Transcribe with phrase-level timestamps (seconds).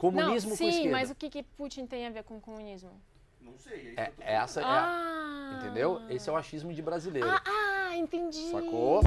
[0.00, 0.90] Comunismo não, com sim, esquerda.
[0.92, 2.90] mas o que, que Putin tem a ver com comunismo?
[3.38, 5.58] Não sei, é É, tô essa é a, Ah!
[5.60, 6.00] entendeu?
[6.08, 7.28] Esse é o achismo de brasileiro.
[7.28, 8.50] Ah, ah, entendi.
[8.50, 9.02] Sacou?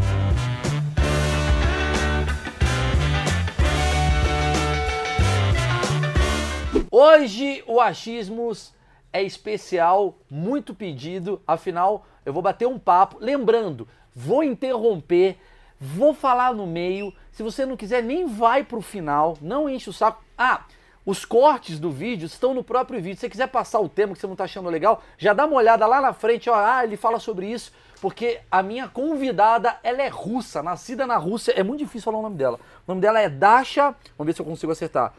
[6.91, 8.73] Hoje o Achismos
[9.11, 13.17] é especial, muito pedido, afinal eu vou bater um papo.
[13.19, 15.37] Lembrando, vou interromper,
[15.79, 17.13] vou falar no meio.
[17.31, 20.23] Se você não quiser, nem vai pro final, não enche o saco.
[20.37, 20.65] Ah,
[21.05, 23.15] os cortes do vídeo estão no próprio vídeo.
[23.15, 25.57] Se você quiser passar o tema que você não tá achando legal, já dá uma
[25.57, 27.71] olhada lá na frente, ó, ah, ele fala sobre isso,
[28.01, 32.23] porque a minha convidada, ela é russa, nascida na Rússia, é muito difícil falar o
[32.23, 32.59] nome dela.
[32.87, 35.13] O nome dela é Dasha, vamos ver se eu consigo acertar.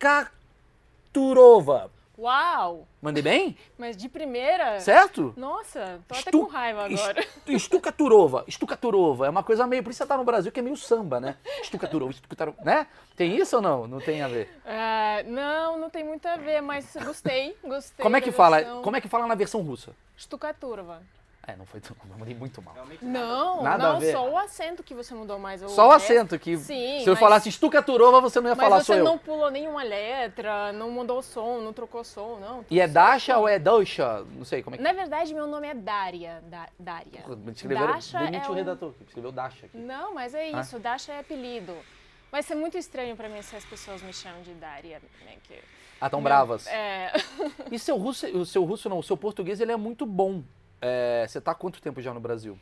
[0.00, 1.90] Stukaturova.
[2.18, 2.88] Uau!
[3.00, 3.56] Mandei bem?
[3.78, 4.80] Mas de primeira.
[4.80, 5.32] Certo?
[5.36, 7.20] Nossa, tô até Estu- com raiva agora.
[7.46, 9.26] Est- Stukaturova, Stukaturova.
[9.26, 9.84] É uma coisa meio.
[9.84, 11.36] Por isso você tá no Brasil, que é meio samba, né?
[11.62, 12.58] Stukaturova, Stukaturova.
[12.64, 12.88] Né?
[13.16, 13.86] Tem isso ou não?
[13.86, 14.50] Não tem a ver.
[14.66, 18.02] Ah, não, não tem muito a ver, mas gostei, gostei.
[18.02, 18.56] Como é que fala?
[18.56, 18.82] versão.
[18.82, 19.92] Como é que fala na versão russa?
[20.16, 21.00] Stukaturva.
[21.50, 21.96] É, não foi tão.
[22.10, 22.74] Eu mandei muito mal.
[22.74, 24.12] Realmente Não, Nada a não, ver.
[24.12, 25.62] só o acento que você mudou mais.
[25.62, 26.58] Só o resto- acento que.
[26.58, 29.04] Sim, se eu mas- falasse Stukaturova, você não ia Mas falar, você sou eu.
[29.04, 32.66] não pulou nenhuma letra, não mudou o som, não trocou som, não.
[32.70, 34.26] E é Tudo Dasha ou é Dasha?
[34.36, 34.84] Não sei como é que.
[34.84, 36.42] Na verdade, meu nome é Dária.
[36.48, 37.24] Da, Dária.
[37.54, 39.78] Escreveram, Dasha demite é o um- redator, que escreveu Dasha aqui.
[39.78, 40.60] Não, mas é Ah.
[40.60, 41.74] isso, Dasha é apelido.
[42.30, 45.00] Vai ser muito estranho pra mim se as pessoas me chamam de Dária.
[45.24, 45.54] Né, que...
[45.98, 46.66] Ah, tão Meu- bravas.
[46.66, 47.10] É.
[47.70, 50.42] E seu russo, o seu russo não, o seu português ele é muito bom.
[50.80, 52.58] É, você tá há quanto tempo já no Brasil?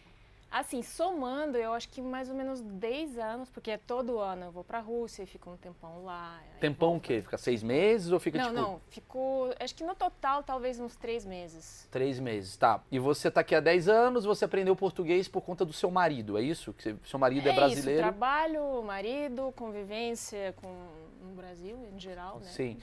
[0.51, 4.51] Assim, somando, eu acho que mais ou menos 10 anos, porque é todo ano eu
[4.51, 6.41] vou pra Rússia e fico um tempão lá.
[6.61, 7.21] Tempão o quê?
[7.21, 10.97] Fica seis meses ou fica Não, tipo não, ficou, acho que no total talvez uns
[10.97, 11.87] três meses.
[11.91, 12.57] três meses?
[12.57, 12.81] Tá.
[12.91, 16.39] E você tá aqui há 10 anos, você aprendeu português por conta do seu marido,
[16.39, 16.73] é isso?
[16.73, 18.03] Que seu marido é, isso, brasileiro?
[18.03, 20.69] trabalho, marido, convivência com
[21.23, 22.47] no Brasil em geral, né?
[22.47, 22.79] Sim.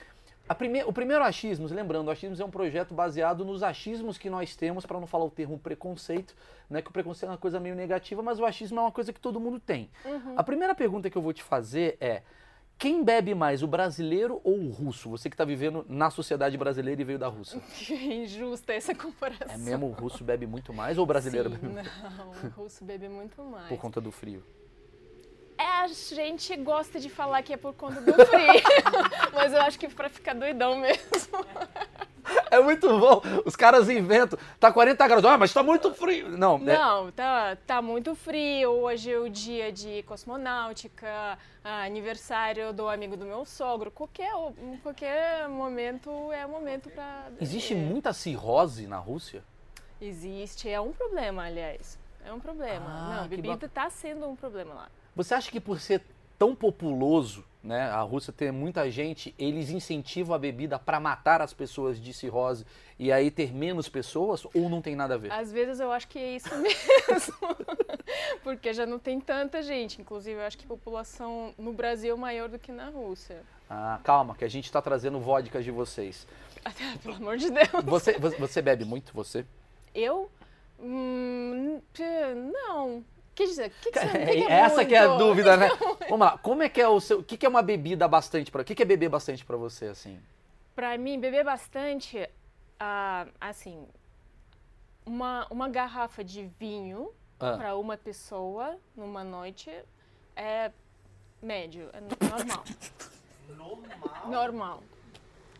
[0.57, 0.83] Prime...
[0.83, 4.85] O primeiro achismos, lembrando, o achismos é um projeto baseado nos achismos que nós temos,
[4.85, 6.35] para não falar o termo preconceito,
[6.69, 6.81] né?
[6.81, 9.19] Que o preconceito é uma coisa meio negativa, mas o achismo é uma coisa que
[9.19, 9.89] todo mundo tem.
[10.03, 10.33] Uhum.
[10.35, 12.23] A primeira pergunta que eu vou te fazer é:
[12.77, 15.09] quem bebe mais, o brasileiro ou o russo?
[15.09, 17.61] Você que está vivendo na sociedade brasileira e veio da Rússia.
[17.89, 19.55] Injusta essa comparação.
[19.55, 22.83] É mesmo o russo bebe muito mais ou o brasileiro Sim, bebe Não, o russo
[22.83, 23.69] bebe muito mais.
[23.69, 24.43] por conta do frio?
[25.83, 28.61] É, a gente gosta de falar que é por conta do frio,
[29.33, 31.03] mas eu acho que pra ficar doidão mesmo.
[32.49, 33.21] É muito bom.
[33.45, 34.39] Os caras inventam.
[34.59, 35.25] Tá 40 graus.
[35.25, 36.29] Ah, mas tá muito frio.
[36.29, 38.71] Não, é- Não, tá, tá muito frio.
[38.71, 43.91] Hoje é o dia de cosmonáutica, ah, aniversário do amigo do meu sogro.
[43.91, 44.31] Qualquer,
[44.81, 47.25] qualquer momento é momento pra.
[47.41, 49.43] existe é, muita cirrose na Rússia?
[49.99, 51.99] Existe, é um problema, aliás.
[52.25, 52.85] É um problema.
[52.87, 54.87] Ah, Não, bebida tá sendo um problema lá.
[55.15, 56.01] Você acha que por ser
[56.37, 61.53] tão populoso, né, a Rússia ter muita gente, eles incentivam a bebida para matar as
[61.53, 62.65] pessoas de cirrose
[62.99, 65.31] e aí ter menos pessoas ou não tem nada a ver?
[65.31, 67.35] Às vezes eu acho que é isso mesmo.
[68.43, 70.01] Porque já não tem tanta gente.
[70.01, 73.41] Inclusive, eu acho que a população no Brasil é maior do que na Rússia.
[73.69, 76.27] Ah, calma, que a gente tá trazendo vodkas de vocês.
[76.65, 77.69] Até, pelo amor de Deus.
[77.85, 79.45] Você, você bebe muito, você?
[79.95, 80.29] Eu?
[80.79, 81.81] Hum,
[82.51, 83.03] não.
[83.35, 85.07] Quer dizer, o que, que, você, o que É, que é essa que é a
[85.09, 85.23] muito?
[85.25, 85.69] dúvida, né?
[86.09, 88.51] Vamos lá, como é que é o seu, o que que é uma bebida bastante
[88.51, 90.19] para, o que que é beber bastante para você assim?
[90.75, 92.29] Pra mim, beber bastante,
[92.79, 93.87] ah, assim,
[95.05, 97.57] uma, uma garrafa de vinho Ah.
[97.57, 99.71] pra uma pessoa numa noite
[100.35, 100.71] é
[101.41, 102.63] médio, é normal.
[103.57, 104.29] normal.
[104.29, 104.83] normal.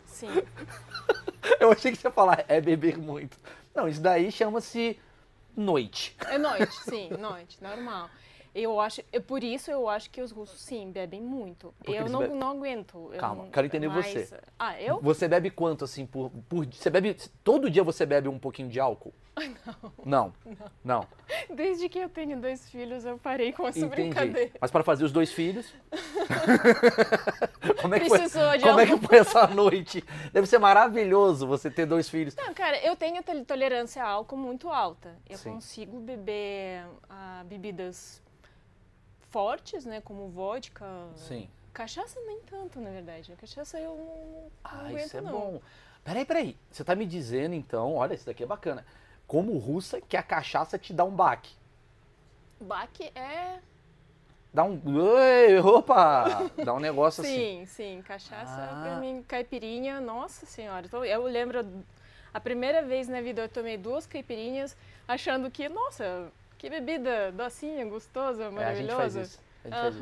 [0.06, 0.28] Sim.
[1.60, 3.36] Eu achei que você ia falar é beber muito.
[3.74, 4.98] Não, isso daí chama-se
[5.56, 6.16] noite.
[6.26, 8.10] É noite, sim, noite, normal.
[8.54, 11.74] Eu acho, é por isso eu acho que os russos sim bebem muito.
[11.78, 13.10] Porque eu não, bebem- não aguento.
[13.12, 14.40] eu Calma, não- quero entender mas- você.
[14.58, 15.00] Ah, eu?
[15.00, 16.64] Você bebe quanto assim por, por?
[16.66, 19.12] Você bebe todo dia você bebe um pouquinho de álcool?
[20.06, 20.32] Não.
[20.46, 20.62] Não.
[20.84, 21.06] Não.
[21.52, 23.94] Desde que eu tenho dois filhos eu parei com essa Entendi.
[24.10, 24.52] brincadeira.
[24.60, 25.74] Mas para fazer os dois filhos?
[27.80, 28.18] como é que foi?
[28.18, 28.98] Precisou de Como é algo.
[29.00, 30.04] que foi essa noite?
[30.32, 32.36] Deve ser maravilhoso você ter dois filhos.
[32.36, 35.16] Não, cara, eu tenho tol- tolerância a álcool muito alta.
[35.28, 35.54] Eu Sim.
[35.54, 38.22] consigo beber ah, bebidas
[39.38, 40.86] fortes, né, como vodka.
[41.16, 41.48] Sim.
[41.72, 43.32] Cachaça nem tanto, na verdade.
[43.32, 45.32] A cachaça eu não, não Ah, aguento, isso é não.
[45.32, 45.60] bom.
[46.04, 46.56] Peraí, peraí.
[46.70, 48.86] Você tá me dizendo então, olha, isso daqui é bacana.
[49.26, 51.50] Como russa, que a cachaça te dá um baque.
[52.60, 53.58] Baque é...
[54.52, 54.80] Dá um.
[54.86, 56.48] Oi, opa!
[56.64, 57.34] Dá um negócio assim.
[57.34, 58.02] Sim, sim.
[58.06, 58.82] Cachaça, Ah.
[58.84, 60.86] pra mim, caipirinha, nossa senhora.
[61.08, 61.66] Eu lembro,
[62.32, 64.76] a primeira vez na vida eu tomei duas caipirinhas,
[65.08, 66.30] achando que, nossa,
[66.64, 68.96] que bebida docinha, gostosa, É, a gente maravilhosa.
[68.96, 69.40] faz isso.
[69.64, 69.94] A gente faz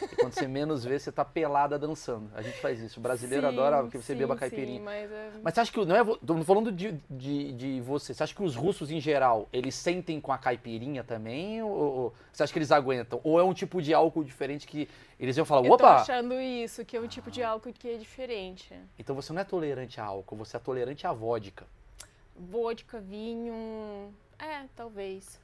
[0.00, 0.04] isso.
[0.12, 2.28] E quando você menos vê, você tá pelada dançando.
[2.34, 2.98] A gente faz isso.
[2.98, 4.80] O brasileiro Sim, adora que você sim, beba sim, caipirinha.
[4.80, 5.84] mas é- Mas você acha que.
[5.84, 8.12] Não é, tô falando de, de, de você.
[8.12, 11.62] Você acha que os russos, em geral, eles sentem com a caipirinha também?
[11.62, 13.20] Ou, ou você acha que eles aguentam?
[13.22, 15.96] Ou é um tipo de álcool diferente que eles iam falar: eu tô opa!
[15.96, 18.72] achando isso, que é um tipo de álcool que é diferente.
[18.98, 21.66] Então você não é tolerante a álcool, você é tolerante à vodka.
[22.36, 24.12] Vodka, vinho.
[24.38, 25.38] É, talvez.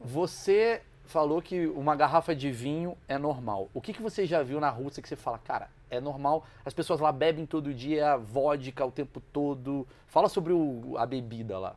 [0.00, 3.68] Você falou que uma garrafa de vinho é normal.
[3.74, 6.72] O que, que você já viu na Rússia que você fala, cara, é normal, as
[6.72, 9.86] pessoas lá bebem todo dia vodka o tempo todo.
[10.06, 11.76] Fala sobre o- a bebida lá.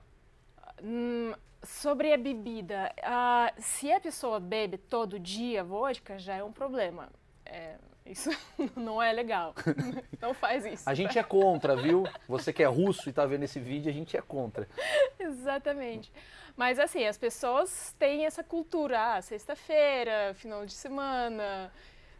[0.81, 1.33] Hum,
[1.63, 7.09] sobre a bebida, ah, se a pessoa bebe todo dia vodka, já é um problema.
[7.45, 7.75] É,
[8.05, 8.29] isso
[8.75, 9.53] não é legal.
[10.21, 10.89] Não faz isso.
[10.89, 12.05] A gente é contra, viu?
[12.29, 14.67] Você que é russo e tá vendo esse vídeo, a gente é contra.
[15.19, 16.11] Exatamente.
[16.55, 21.71] Mas assim, as pessoas têm essa cultura, ah, sexta-feira, final de semana,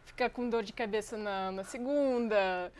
[0.04, 2.72] ficar com dor de cabeça na, na segunda.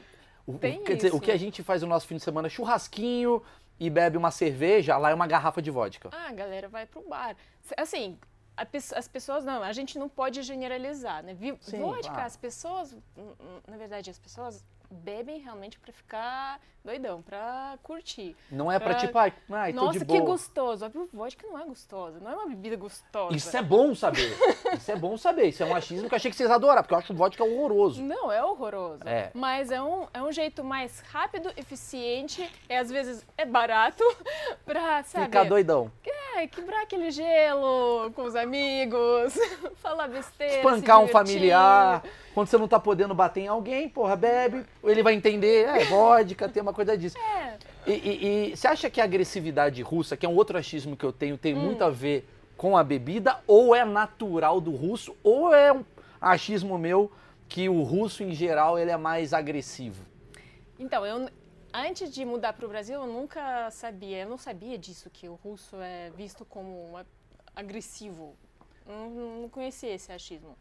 [0.46, 1.20] O, Tem quer dizer, o isso.
[1.20, 3.42] que a gente faz no nosso fim de semana é churrasquinho
[3.78, 6.10] e bebe uma cerveja, lá é uma garrafa de vodka.
[6.12, 7.36] Ah, a galera vai pro bar.
[7.76, 8.18] Assim,
[8.56, 11.36] as pessoas não, a gente não pode generalizar, né?
[11.60, 12.26] Sim, Vodka, claro.
[12.26, 12.96] as pessoas,
[13.66, 14.64] na verdade, as pessoas
[14.94, 18.36] bebem realmente pra ficar doidão, pra curtir.
[18.50, 20.32] Não é pra Ah, tipo, ai, ai tô Nossa, de que boa.
[20.32, 20.84] gostoso.
[20.84, 23.34] A vodka não é gostosa, não é uma bebida gostosa.
[23.34, 24.36] Isso é bom saber.
[24.76, 25.48] Isso é bom saber.
[25.48, 28.02] Isso é um achismo que eu achei que vocês adoraram, porque eu acho vodka horroroso.
[28.02, 29.00] Não, é horroroso.
[29.06, 29.30] É.
[29.32, 34.04] Mas é um, é um jeito mais rápido, eficiente, e às vezes é barato
[34.66, 35.24] pra, sabe?
[35.26, 35.90] Ficar doidão.
[36.36, 39.34] É, quebrar aquele gelo com os amigos,
[39.76, 40.56] falar besteira.
[40.56, 42.02] Espancar um familiar.
[42.34, 44.66] Quando você não tá podendo bater em alguém, porra, bebe.
[44.82, 47.16] Ele vai entender, é vodka, tem uma coisa disso.
[47.16, 47.56] É.
[47.86, 51.04] E, e- e você acha que a agressividade russa, que é um outro achismo que
[51.04, 55.54] eu tenho, tem muito a ver com a bebida, ou é natural do russo, ou
[55.54, 55.84] é um
[56.20, 57.10] achismo meu
[57.48, 60.04] que o russo, em geral, ele é mais agressivo?
[60.78, 61.28] Então, eu,
[61.72, 65.34] antes de mudar para o Brasil, eu nunca sabia, eu não sabia disso, que o
[65.34, 66.98] russo é visto como
[67.54, 68.34] agressivo.
[68.86, 70.56] Não, não conhecia esse achismo.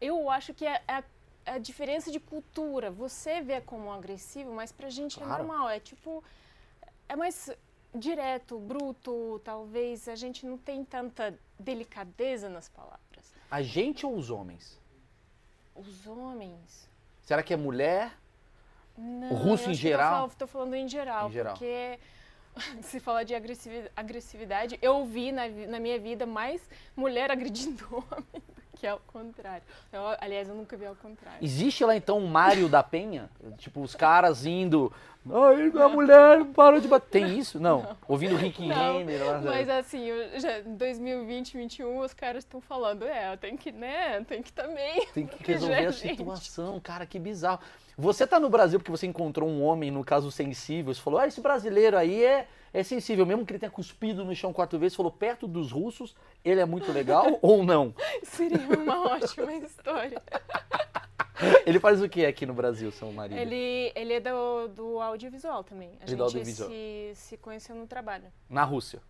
[0.00, 1.02] Eu acho que é a,
[1.46, 2.90] a diferença de cultura.
[2.90, 5.32] Você vê como agressivo, mas pra gente Claro.
[5.32, 5.68] é normal.
[5.68, 6.22] É tipo,
[7.08, 7.50] é mais
[7.94, 10.08] direto, bruto, talvez.
[10.08, 13.34] A gente não tem tanta delicadeza nas palavras.
[13.50, 14.78] A gente ou os homens?
[15.74, 16.88] Os homens...
[17.24, 18.12] Será que é mulher?
[18.96, 20.28] Não, O russo em geral?
[20.30, 21.52] tô falando em geral, Em geral.
[21.54, 21.98] porque
[22.82, 26.60] se falar de agressivi- agressividade, eu vi na, vi- na minha vida mais
[26.96, 28.42] mulher agredindo homem
[28.78, 29.62] que ao contrário.
[29.92, 31.38] Eu, aliás, eu nunca vi ao contrário.
[31.42, 33.28] Existe lá então um Mário da Penha?
[33.58, 34.92] Tipo, os caras indo.
[35.30, 37.10] Ai, a mulher parou de bater.
[37.10, 37.60] Tem isso?
[37.60, 37.96] Não.
[38.06, 39.40] Ouvindo Rick Não, Renner lá.
[39.42, 40.08] Mas assim,
[40.38, 45.06] já, em 2020, 2021, os caras estão falando, é, tem que, né, tem que também.
[45.12, 46.16] Tem que resolver é a gente.
[46.16, 47.60] situação, cara, que bizarro.
[47.96, 51.26] Você tá no Brasil porque você encontrou um homem, no caso, sensível, você falou, ah,
[51.26, 54.96] esse brasileiro aí é, é sensível, mesmo que ele tenha cuspido no chão quatro vezes,
[54.96, 57.94] falou, perto dos russos, ele é muito legal ou não?
[58.22, 60.22] Seria uma ótima história.
[61.64, 63.38] Ele faz o que aqui no Brasil, seu marido?
[63.38, 65.90] Ele, ele é do, do audiovisual também.
[66.00, 66.68] A Ele é gente audiovisual.
[66.68, 68.24] Se, se conheceu no trabalho.
[68.50, 69.00] Na Rússia.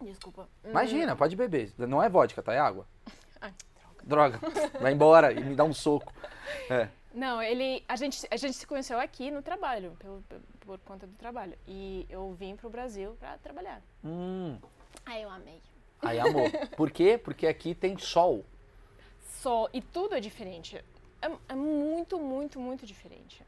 [0.00, 0.48] Desculpa.
[0.64, 1.72] Imagina, pode beber.
[1.78, 2.52] Não é vodka, tá?
[2.52, 2.86] É água.
[3.40, 3.52] Ai,
[4.02, 4.38] Droga.
[4.80, 6.12] Vai embora e me dá um soco.
[6.70, 6.88] É.
[7.12, 10.22] Não, ele, a gente, a gente se conheceu aqui no trabalho, pelo,
[10.60, 11.56] por conta do trabalho.
[11.66, 13.82] E eu vim pro Brasil pra trabalhar.
[14.04, 14.58] Hum.
[15.06, 15.60] Aí eu amei.
[16.02, 16.50] Aí, amor.
[16.76, 17.18] Por quê?
[17.18, 18.44] Porque aqui tem sol.
[19.40, 20.76] Só, e tudo é diferente.
[21.20, 23.42] É, é muito, muito, muito diferente.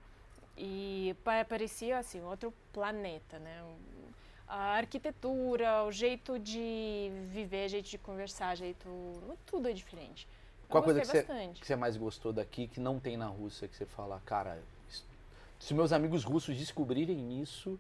[0.57, 3.63] E pa- parecia assim, outro planeta, né?
[4.49, 8.89] A arquitetura, o jeito de viver, jeito de conversar, jeito.
[9.47, 10.27] Tudo é diferente.
[10.71, 11.25] Qual a coisa que você,
[11.55, 13.67] que você mais gostou daqui que não tem na Rússia?
[13.67, 14.63] Que você fala, cara,
[15.59, 17.79] se meus amigos russos descobrirem isso,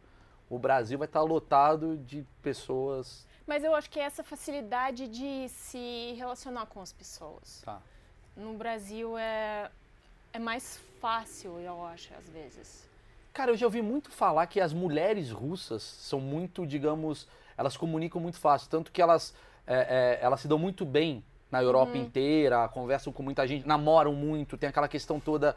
[0.50, 3.25] o Brasil vai estar lotado de pessoas.
[3.47, 7.62] Mas eu acho que é essa facilidade de se relacionar com as pessoas.
[7.64, 7.80] Tá.
[8.37, 9.70] No Brasil é,
[10.32, 12.88] é mais fácil, eu acho, às vezes.
[13.32, 18.20] Cara, eu já ouvi muito falar que as mulheres russas são muito, digamos, elas comunicam
[18.20, 19.32] muito fácil, tanto que elas,
[19.66, 24.12] é, é, elas se dão muito bem na Europa inteira, conversam com muita gente, namoram
[24.14, 25.57] muito, tem aquela questão toda.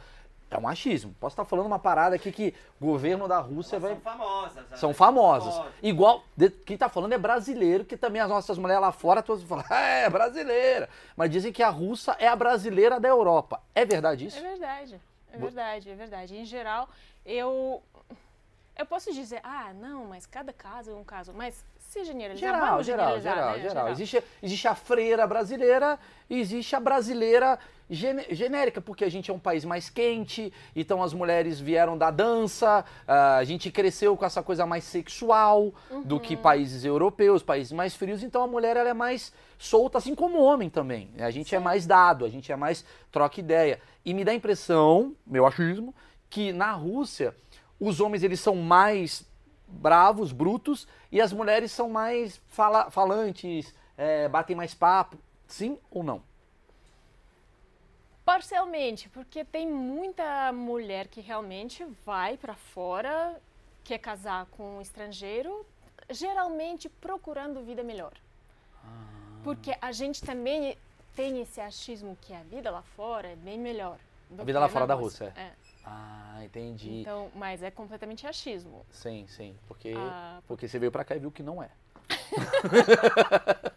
[0.51, 1.15] É um machismo.
[1.19, 3.93] Posso estar falando uma parada aqui que o governo da Rússia vai.
[3.93, 4.55] São famosas.
[4.69, 4.77] né?
[4.77, 5.61] São famosas.
[5.81, 9.41] Igual, de- quem tá falando é brasileiro, que também as nossas mulheres lá fora, todas
[9.49, 10.87] falam, é, brasileira.
[11.17, 13.63] Mas dizem que a russa é a brasileira da Europa.
[13.73, 14.39] É verdade É isso?
[14.41, 16.37] verdade, é verdade, é verdade.
[16.37, 16.87] Em geral,
[17.25, 17.81] eu
[18.77, 21.33] eu posso dizer, ah, não, mas cada caso é um caso.
[21.33, 22.53] Mas se generalizar.
[22.53, 23.61] Geral, geral, generalizar, geral, né?
[23.61, 23.89] geral.
[23.91, 27.59] Existe, existe a freira brasileira e existe a brasileira
[27.89, 32.09] gene- genérica, porque a gente é um país mais quente, então as mulheres vieram da
[32.09, 35.73] dança, ah, a gente cresceu com essa coisa mais sexual
[36.05, 40.15] do que países europeus, países mais frios, então a mulher ela é mais solta, assim
[40.15, 41.11] como o homem também.
[41.19, 43.79] A gente é mais dado, a gente é mais troca ideia.
[44.03, 45.93] E me dá a impressão, meu achismo,
[46.29, 47.35] que na Rússia
[47.79, 49.25] os homens eles são mais
[49.73, 55.17] bravos, brutos, e as mulheres são mais fala- falantes, é, batem mais papo.
[55.47, 56.21] Sim ou não?
[58.25, 63.39] Parcialmente, porque tem muita mulher que realmente vai para fora,
[63.83, 65.65] quer casar com um estrangeiro,
[66.09, 68.13] geralmente procurando vida melhor.
[69.43, 70.77] Porque a gente também
[71.13, 73.97] tem esse achismo que a vida lá fora é bem melhor.
[74.39, 75.51] A vida lá fora da Rússia, É.
[75.85, 77.01] Ah, entendi.
[77.01, 78.85] Então, mas é completamente achismo.
[78.89, 79.55] Sim, sim.
[79.67, 81.69] Porque, Ah, porque você veio pra cá e viu que não é.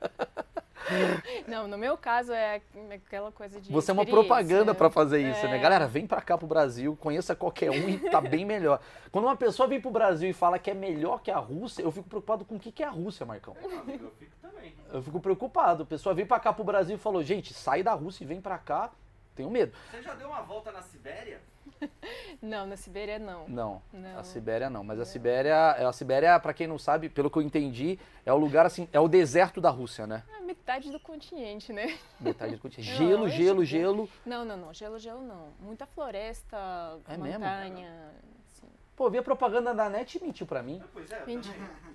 [1.49, 2.61] Não, no meu caso é
[2.95, 3.71] aquela coisa de.
[3.73, 5.57] Você é uma propaganda pra fazer isso, né?
[5.57, 5.61] É.
[5.61, 8.81] Galera, vem pra cá pro Brasil, conheça qualquer um e tá bem melhor.
[9.11, 11.91] Quando uma pessoa vem pro Brasil e fala que é melhor que a Rússia, eu
[11.91, 13.57] fico preocupado com o que que é a Rússia, Marcão.
[13.63, 14.75] Eu fico também.
[14.93, 15.83] Eu fico preocupado.
[15.83, 18.41] A pessoa veio pra cá pro Brasil e falou, gente, sai da Rússia e vem
[18.41, 18.91] pra cá.
[19.35, 19.73] Tenho medo.
[19.91, 21.41] Você já deu uma volta na Sibéria?
[22.43, 23.49] Não, na Sibéria não.
[23.49, 24.19] Não, Não.
[24.19, 24.85] a Sibéria não.
[24.85, 28.37] Mas a Sibéria, a Sibéria, pra quem não sabe, pelo que eu entendi, é o
[28.37, 30.23] lugar assim, é o deserto da Rússia, né?
[30.37, 31.97] É metade do continente, né?
[32.21, 32.91] Metade do continente.
[33.01, 34.09] Não, Gelo, é gelo, gelo.
[34.25, 34.75] Não, não, não.
[34.75, 35.49] Gelo, gelo não.
[35.61, 36.57] Muita floresta,
[37.09, 37.41] É mesmo?
[37.41, 38.11] montanha.
[38.47, 38.67] assim.
[38.95, 40.83] Pô, vi a propaganda da NET e mentiu pra mim.
[40.93, 41.41] Pois é, também.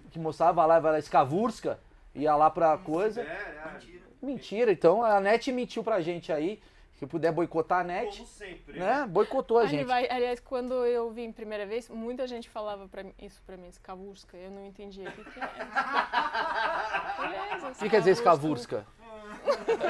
[0.10, 1.80] Que mostrava lá, vai lá, Skavurska,
[2.16, 3.22] ia lá pra coisa.
[3.24, 4.02] Sibéria, mentira.
[4.22, 6.62] Mentira, então a NET mentiu pra gente aí.
[7.02, 8.78] Se puder boicotar a NET, Como sempre.
[8.80, 9.08] né?
[9.10, 9.86] Boicotou a gente.
[9.86, 13.70] vai- aliás, quando eu vim primeira vez, muita gente falava pra mim, isso pra mim,
[13.70, 14.38] Skavurska.
[14.38, 15.50] Eu não entendia o que, que é.
[17.20, 18.86] Beleza, O que quer dizer Skavurska?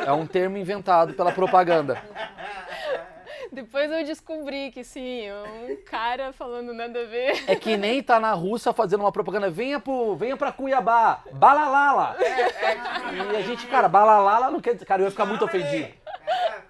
[0.07, 2.01] É um termo inventado pela propaganda.
[3.51, 7.43] Depois eu descobri que sim, um cara falando nada a ver.
[7.45, 12.15] É que nem tá na Rússia fazendo uma propaganda, venha, pro, venha pra Cuiabá, balalala.
[12.21, 14.85] E a gente, cara, balalala não quer dizer.
[14.85, 15.91] Cara, eu ia ficar muito ofendido.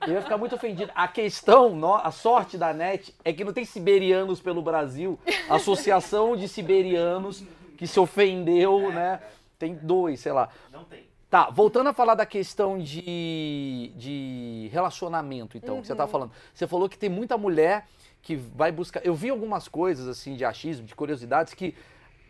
[0.05, 0.91] Eu ia ficar muito ofendido.
[0.95, 6.47] A questão, a sorte da NET é que não tem siberianos pelo Brasil, associação de
[6.47, 7.43] siberianos
[7.77, 9.21] que se ofendeu, né?
[9.59, 10.49] Tem dois, sei lá.
[10.71, 11.09] Não tem.
[11.29, 16.31] Tá, voltando a falar da questão de, de relacionamento, então, que você tá falando.
[16.53, 17.87] Você falou que tem muita mulher
[18.21, 19.05] que vai buscar.
[19.05, 21.73] Eu vi algumas coisas, assim, de achismo, de curiosidades, que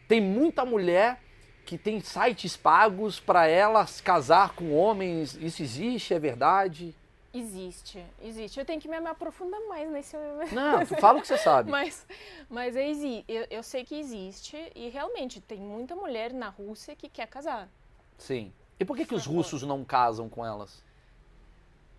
[0.08, 1.20] tem muita mulher
[1.66, 5.36] que tem sites pagos pra ela se casar com homens.
[5.42, 6.13] Isso existe?
[6.13, 6.94] É verdade?
[7.34, 8.60] Existe, existe.
[8.60, 10.18] Eu tenho que me aprofundar mais nesse.
[10.54, 11.72] Não, fala o que você sabe.
[11.72, 12.06] Mas,
[12.50, 12.90] mas é
[13.28, 17.70] eu, eu sei que existe e realmente tem muita mulher na Rússia que quer casar.
[18.18, 18.52] Sim.
[18.78, 20.84] E por que, que os russos não casam com elas?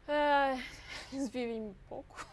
[0.06, 0.58] Ah,
[1.12, 2.26] eles vivem pouco.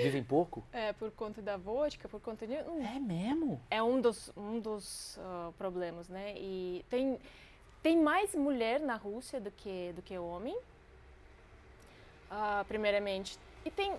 [0.00, 0.64] Vivem pouco?
[0.72, 2.54] É, por conta da vodka, por conta de.
[2.54, 3.60] hum, É mesmo?
[3.70, 6.34] É um dos, um dos ah, problemas, né?
[6.36, 7.18] E tem,
[7.82, 10.56] tem mais mulher na Rússia do que, do que homem,
[12.30, 13.38] ah, primeiramente.
[13.64, 13.94] E tem.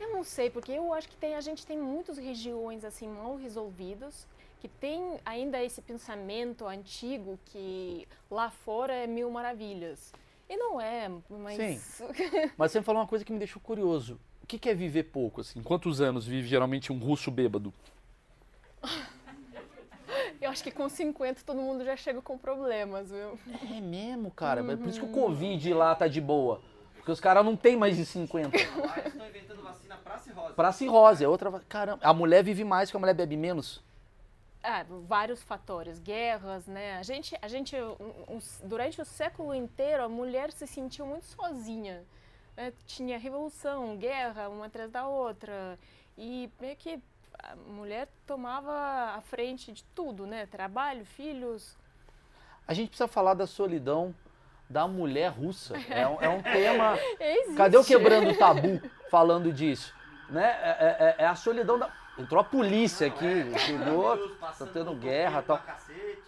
[0.00, 3.36] Eu não sei, porque eu acho que tem, a gente tem muitas regiões assim mal
[3.36, 4.26] resolvidas,
[4.60, 10.12] que tem ainda esse pensamento antigo que lá fora é mil maravilhas.
[10.48, 12.02] E não é, mas.
[12.58, 14.20] Mas você me falou uma coisa que me deixou curioso.
[14.42, 15.62] O que é viver pouco, assim?
[15.62, 17.72] Quantos anos vive geralmente um russo bêbado?
[20.40, 23.38] eu acho que com 50 todo mundo já chega com problemas, viu?
[23.70, 24.62] É mesmo, cara.
[24.62, 26.60] Por isso que o Covid lá tá de boa.
[27.02, 28.56] Porque os caras não tem mais de 50.
[28.56, 30.54] Lá eles estão inventando vacina pra cirrose.
[30.54, 31.50] Pra cirrose, é outra.
[31.68, 33.82] Caramba, a mulher vive mais que a mulher bebe menos.
[34.62, 36.96] Ah, vários fatores, guerras, né?
[36.98, 41.24] A gente, a gente um- um- durante o século inteiro, a mulher se sentiu muito
[41.26, 42.04] sozinha.
[42.56, 42.72] né?
[42.86, 45.76] Tinha revolução, guerra, uma atrás da outra.
[46.16, 47.00] E meio que
[47.42, 48.70] a mulher tomava
[49.16, 50.44] a frente de tudo, né?
[50.46, 51.74] Trabalho, filhos.
[52.68, 54.14] A gente precisa falar da solidão
[54.72, 55.74] da mulher russa.
[55.90, 56.98] É um, é um tema.
[57.20, 57.54] Existe.
[57.56, 59.92] Cadê o quebrando o tabu falando disso?
[60.30, 60.44] Né?
[60.62, 61.90] É, é- é a solidão da.
[62.18, 65.60] Entrou a polícia aqui, chegou, Deus, tá tendo guerra e tal.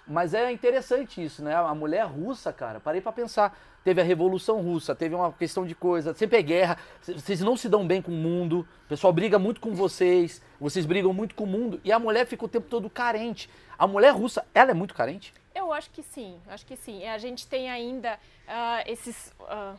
[0.06, 1.54] Mas é interessante isso, né?
[1.54, 3.54] A mulher russa, cara, parei pra pensar.
[3.84, 7.68] Teve a Revolução Russa, teve uma questão de coisa, sempre é guerra, vocês não se
[7.68, 11.44] dão bem com o mundo, o pessoal briga muito com vocês, vocês brigam muito com
[11.44, 13.50] o mundo, e a mulher fica o tempo todo carente.
[13.78, 15.34] A mulher russa, ela é muito carente?
[15.54, 17.06] Eu acho que sim, acho que sim.
[17.06, 18.18] A gente tem ainda
[18.48, 19.32] ah, esses.
[19.42, 19.76] ah,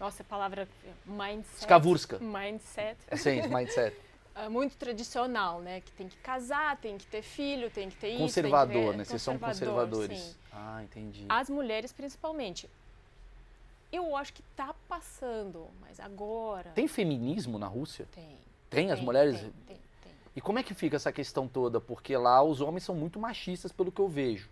[0.00, 0.68] nossa, a palavra
[1.04, 1.60] mindset.
[1.60, 2.18] Skavurska.
[2.18, 2.96] Mindset.
[3.16, 3.96] Sim, mindset.
[4.34, 5.82] ah, muito tradicional, né?
[5.82, 8.18] Que tem que casar, tem que ter filho, tem que ter isso.
[8.18, 8.96] Conservador, ter...
[8.96, 9.04] né?
[9.04, 10.18] Vocês são Conservador, conservadores.
[10.18, 10.34] sim.
[10.52, 11.26] Ah, entendi.
[11.28, 12.68] As mulheres, principalmente.
[13.92, 16.70] Eu acho que tá passando, mas agora.
[16.70, 18.06] Tem feminismo na Rússia?
[18.12, 18.38] Tem.
[18.68, 19.40] Tem as tem, mulheres?
[19.40, 20.12] Tem, tem, tem.
[20.34, 21.80] E como é que fica essa questão toda?
[21.80, 24.48] Porque lá os homens são muito machistas, pelo que eu vejo.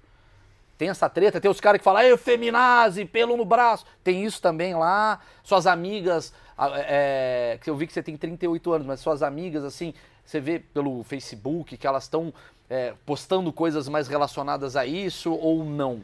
[0.76, 3.86] Tem essa treta, tem os caras que falam, feminazi, pelo no braço.
[4.02, 5.20] Tem isso também lá.
[5.42, 9.64] Suas amigas, ah, é, que eu vi que você tem 38 anos, mas suas amigas,
[9.64, 12.32] assim, você vê pelo Facebook que elas estão
[12.68, 16.02] é, postando coisas mais relacionadas a isso ou não?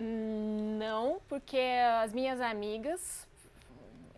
[0.00, 1.60] Não, porque
[2.02, 3.26] as minhas amigas,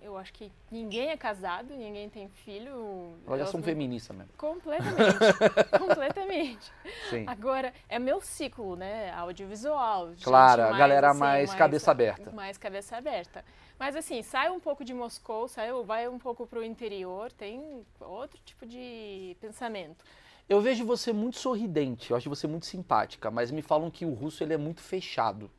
[0.05, 3.15] eu acho que ninguém é casado, ninguém tem filho.
[3.27, 4.33] Elas são não- feministas mesmo.
[4.37, 5.17] Completamente.
[5.79, 6.73] completamente.
[7.11, 7.25] Sim.
[7.27, 9.11] Agora, é meu ciclo, né?
[9.13, 10.13] Audiovisual.
[10.23, 12.31] Claro, a mais, galera assim, mais cabeça aberta.
[12.33, 13.45] Mais cabeça aberta.
[13.79, 18.39] Mas assim, sai um pouco de Moscou, sai, vai um pouco pro interior, tem outro
[18.45, 20.05] tipo de pensamento.
[20.49, 24.13] Eu vejo você muito sorridente, eu acho você muito simpática, mas me falam que o
[24.13, 25.51] russo ele é muito fechado.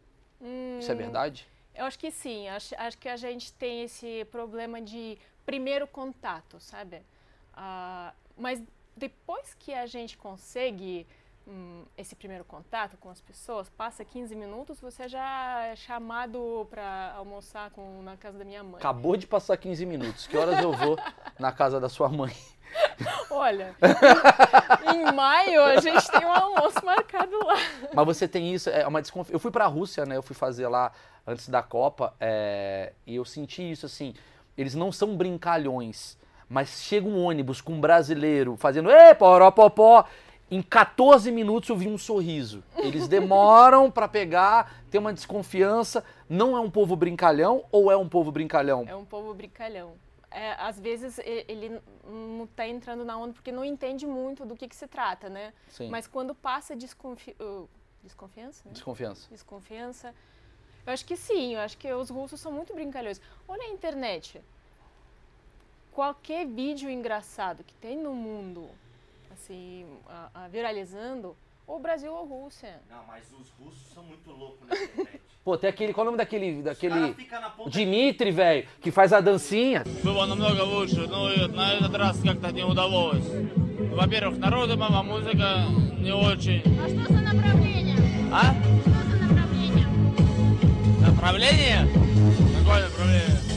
[0.79, 1.47] Isso é Hum, verdade?
[1.75, 6.59] Eu acho que sim, acho, acho que a gente tem esse problema de primeiro contato,
[6.59, 7.01] sabe?
[7.53, 8.61] Ah, mas
[8.95, 11.05] depois que a gente consegue
[11.45, 17.13] hum, esse primeiro contato com as pessoas, passa 15 minutos, você já é chamado para
[17.17, 18.77] almoçar com, na casa da minha mãe.
[18.77, 20.27] Acabou de passar 15 minutos.
[20.27, 20.97] Que horas eu vou
[21.37, 22.33] na casa da sua mãe?
[23.29, 23.75] Olha,
[24.93, 27.55] em maio a gente tem um almoço marcado lá.
[27.93, 29.35] Mas você tem isso, é uma desconfiança.
[29.35, 30.17] Eu fui pra Rússia, né?
[30.17, 30.91] Eu fui fazer lá
[31.27, 34.13] antes da Copa é, e eu senti isso assim.
[34.57, 40.05] Eles não são brincalhões, mas chega um ônibus com um brasileiro fazendo ê, poropopó.
[40.49, 42.63] Em 14 minutos eu vi um sorriso.
[42.77, 46.03] Eles demoram pra pegar, tem uma desconfiança.
[46.29, 48.85] Não é um povo brincalhão ou é um povo brincalhão?
[48.87, 49.93] É um povo brincalhão.
[50.37, 54.67] É, às vezes ele não está entrando na onda porque não entende muito do que,
[54.67, 55.53] que se trata, né?
[55.69, 55.87] Sim.
[55.89, 57.33] Mas quando passa desconfi
[58.03, 58.73] desconfiança, né?
[58.73, 59.27] Desconfiança.
[59.31, 60.13] desconfiança,
[60.85, 61.53] eu acho que sim.
[61.55, 63.21] Eu acho que os russos são muito brincalhões.
[63.47, 64.41] Olha a internet.
[65.93, 68.69] Qualquer vídeo engraçado que tem no mundo,
[69.31, 71.35] assim, a- a viralizando,
[71.66, 72.80] ou Brasil ou Rússia.
[72.90, 75.20] Não, mas os russos são muito loucos na internet.
[75.44, 75.92] Pô, tem aquele.
[75.92, 76.58] Qual é o nome daquele.
[76.58, 79.84] Os daquele caras ficam na ponta Dimitri, velho, que faz a dancinha.
[80.02, 83.24] Было намного лучше, но и на этот раз как-то не удалось.
[83.92, 85.66] Во-первых, народу мама музыка
[85.98, 86.62] не очень.
[86.78, 87.96] А что за направление?
[88.32, 88.52] А?
[88.80, 89.86] Что за направление?
[91.00, 91.86] Направление?
[92.58, 93.38] Какое направление?
[93.38, 93.53] Что за направление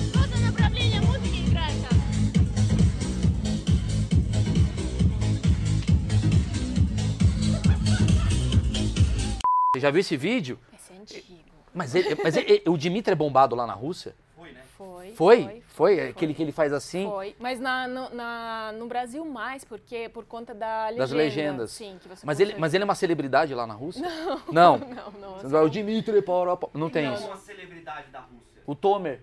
[9.78, 10.58] Você já viu esse vídeo?
[10.74, 11.38] Esse é antigo.
[11.72, 14.14] Mas, ele, mas ele- o Dimitri é bombado lá na Rússia?
[14.36, 14.60] foi, né?
[14.76, 15.12] Foi.
[15.12, 15.62] Foi?
[15.68, 16.00] Foi?
[16.08, 17.08] Aquele que ele faz assim?
[17.08, 20.98] Foi, mas na, no, na- no Brasil mais, porque por conta da legenda.
[21.00, 21.70] Das legendas.
[21.70, 24.02] Sim, que você Mas ele, mas ele é uma celebridade lá na Rússia?
[24.08, 24.42] Não.
[24.52, 24.78] Não.
[24.78, 25.38] Não, não.
[25.38, 26.72] Você vai, o Dimitri, pora, pora.
[26.74, 27.26] não tem Não, isso.
[27.26, 28.62] uma celebridade da Rússia.
[28.66, 29.22] O Tomer.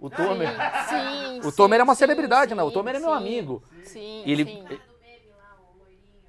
[0.00, 0.48] O Tomer.
[0.88, 2.62] Sim, O sim, Tomer é uma sim, celebridade, né?
[2.62, 3.16] O Tomer é meu sim.
[3.16, 3.62] amigo.
[3.84, 4.64] Sim, E ele- sim.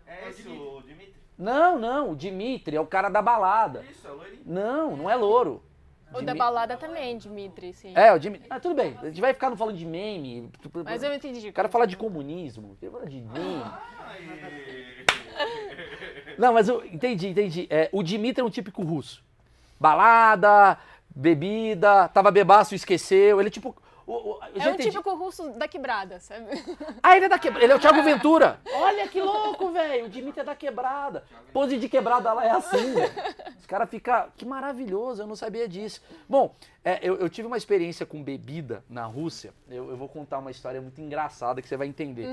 [0.05, 0.66] É esse o Dimitri?
[1.37, 3.83] Não, não, o Dimitri é o cara da balada.
[3.89, 4.41] Isso, é o loirinho.
[4.45, 5.61] Não, não é louro.
[6.09, 7.91] O da Dimi- balada também, Dimitri, sim.
[7.95, 8.47] É, o Dimitri.
[8.49, 8.97] Ah, tudo bem.
[9.01, 10.49] A gente vai ficar falando de meme.
[10.85, 11.49] Mas eu entendi.
[11.49, 13.63] O cara fala de comunismo, ele fala de meme.
[16.37, 17.67] Não, mas eu entendi, entendi.
[17.69, 19.23] É, o Dimitri é um típico russo.
[19.79, 20.77] Balada,
[21.09, 23.39] bebida, tava bebaço, esqueceu.
[23.39, 23.75] Ele é tipo.
[24.07, 24.89] O- o- É um entendi.
[24.89, 26.45] típico russo da quebrada, sabe?
[27.03, 27.63] Ah, ele é da quebrada.
[27.63, 28.59] Ele é o Thiago Ventura.
[28.73, 30.05] Olha que louco, velho.
[30.05, 31.23] O Dimitri é da quebrada.
[31.53, 33.11] Pose de quebrada lá é assim, velho.
[33.59, 34.29] Os caras ficam.
[34.37, 36.01] Que maravilhoso, eu não sabia disso.
[36.27, 39.53] Bom, é, eu, eu tive uma experiência com bebida na Rússia.
[39.69, 42.27] Eu, eu vou contar uma história muito engraçada que você vai entender.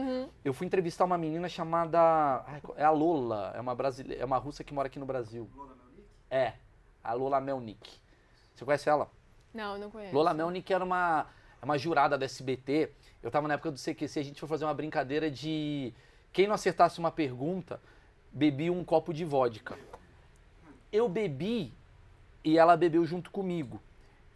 [0.45, 1.99] Eu fui entrevistar uma menina chamada.
[2.47, 3.53] ai, É a Lola.
[3.57, 4.23] É uma brasileira.
[4.23, 5.49] É uma russa que mora aqui no Brasil.
[6.31, 6.53] É.
[7.03, 7.91] A Lola Melnik.
[8.55, 9.11] Você conhece ela?
[9.53, 10.15] Não, não conheço.
[10.15, 11.27] Lola Melnik era uma,
[11.65, 12.91] uma jurada da SBT.
[13.23, 15.93] Eu tava na época do CQC, a gente foi fazer uma brincadeira de
[16.33, 17.81] quem não acertasse uma pergunta,
[18.33, 19.79] bebia um copo de vodka.
[20.93, 21.73] Eu bebi
[22.45, 23.81] e ela bebeu junto comigo.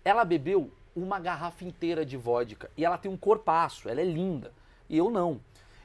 [0.04, 4.52] Ela bebeu uma garrafa inteira de vodka e ela tem um corpaço, ela é linda.
[4.88, 5.40] E eu não.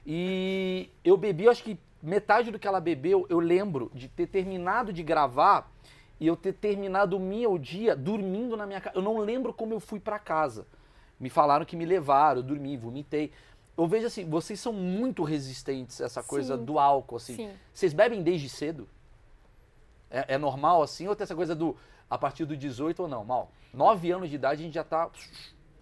[0.05, 4.91] E eu bebi, acho que metade do que ela bebeu, eu lembro de ter terminado
[4.91, 5.71] de gravar
[6.19, 8.95] e eu ter terminado o meu dia dormindo na minha casa.
[8.95, 10.65] Eu não lembro como eu fui pra casa.
[11.23, 13.31] Me falaram que me levaram, eu dormi, vomitei.
[13.77, 16.65] Eu vejo assim, vocês são muito resistentes a essa coisa Sim.
[16.65, 17.37] do álcool, assim.
[17.37, 17.53] Sim.
[17.73, 18.89] Vocês bebem desde cedo?
[20.11, 21.07] É, é normal assim?
[21.07, 21.77] Ou tem essa coisa do
[22.09, 23.23] a partir do 18 ou não?
[23.23, 25.09] Mal, 9 anos de idade a gente já tá.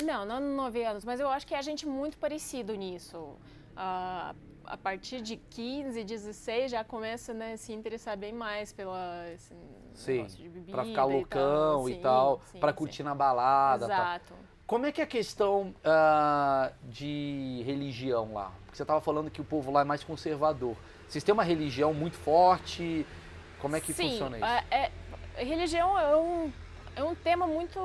[0.03, 3.35] Não, não nove anos, mas eu acho que a gente é muito parecido nisso.
[3.75, 9.27] Ah, a partir de 15, 16 já começa né, a se interessar bem mais pela
[9.33, 9.55] esse
[9.95, 12.77] Sim, negócio de bebida pra ficar e loucão e Sim, tal, sim, pra sim.
[12.77, 14.37] curtir na balada, tal.
[14.71, 18.53] Como é que é a questão ah, de religião lá?
[18.63, 20.77] Porque você tava falando que o povo lá é mais conservador.
[21.09, 23.05] Vocês têm uma religião muito forte?
[23.59, 24.45] Como é que Sim, funciona isso?
[24.73, 24.89] é-
[25.37, 26.53] a religião é um,
[26.95, 27.77] é um tema muito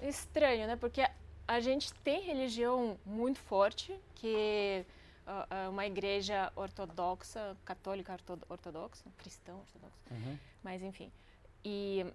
[0.00, 0.76] estranho, né?
[0.76, 1.06] Porque
[1.46, 4.86] a, gente tem religião muito forte, que
[5.50, 10.38] é uma igreja ortodoxa, católica orto- ortodoxa, cristã ortodoxa, Uhum.
[10.62, 11.12] mas enfim.
[11.62, 12.06] E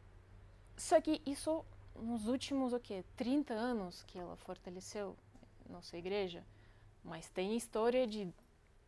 [0.76, 1.64] só que isso
[2.02, 3.04] nos últimos o quê?
[3.16, 5.16] 30 anos que ela fortaleceu
[5.70, 6.44] nossa igreja,
[7.04, 8.28] mas tem história de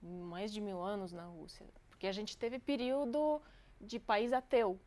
[0.02, 3.40] mais de mil anos na Rússia, porque a gente teve período
[3.80, 4.80] de país ateu,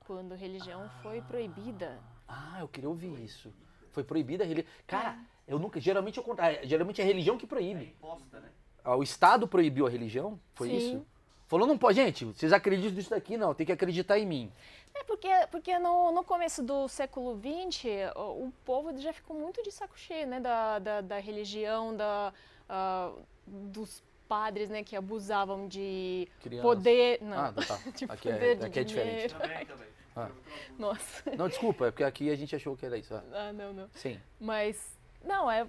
[0.00, 2.00] quando a religião foi proibida.
[2.26, 3.52] Ah, eu queria ouvir isso.
[3.90, 4.72] Foi proibida a religião.
[4.86, 5.52] Cara, É.
[5.52, 5.80] eu nunca.
[5.80, 7.84] Geralmente, eu, conto- ah, geralmente é a religião que É proíbe.
[7.84, 8.50] imposta, né?
[8.84, 10.38] Ah, O Estado proibiu a religião?
[10.54, 10.76] Foi Sim.
[10.76, 11.06] isso?
[11.46, 11.96] Falou, não pode.
[11.96, 13.36] Gente, vocês acreditam nisso daqui?
[13.36, 14.52] Não, tem que acreditar em mim.
[14.94, 17.84] É porque, porque no, no começo do século XX,
[18.16, 20.40] o, o povo já ficou muito de saco cheio, né?
[20.40, 22.32] Da, da, da religião, da,
[22.68, 23.12] ah,
[23.46, 24.82] dos padres, né?
[24.82, 26.62] Que abusavam de Criança.
[26.62, 27.18] poder...
[27.22, 27.78] Não, Ah, tá.
[27.94, 29.10] de Aqui é, poder, de aqui é diferente.
[29.12, 29.34] dinheiro.
[29.38, 29.88] Também, também.
[30.16, 30.30] Ah.
[30.78, 31.30] Nossa.
[31.36, 33.14] Não, desculpa, é porque aqui a gente achou que era isso.
[33.14, 33.22] ah.
[33.32, 33.88] Ah, não, não.
[33.94, 34.18] Sim.
[34.40, 35.66] Mas, não, é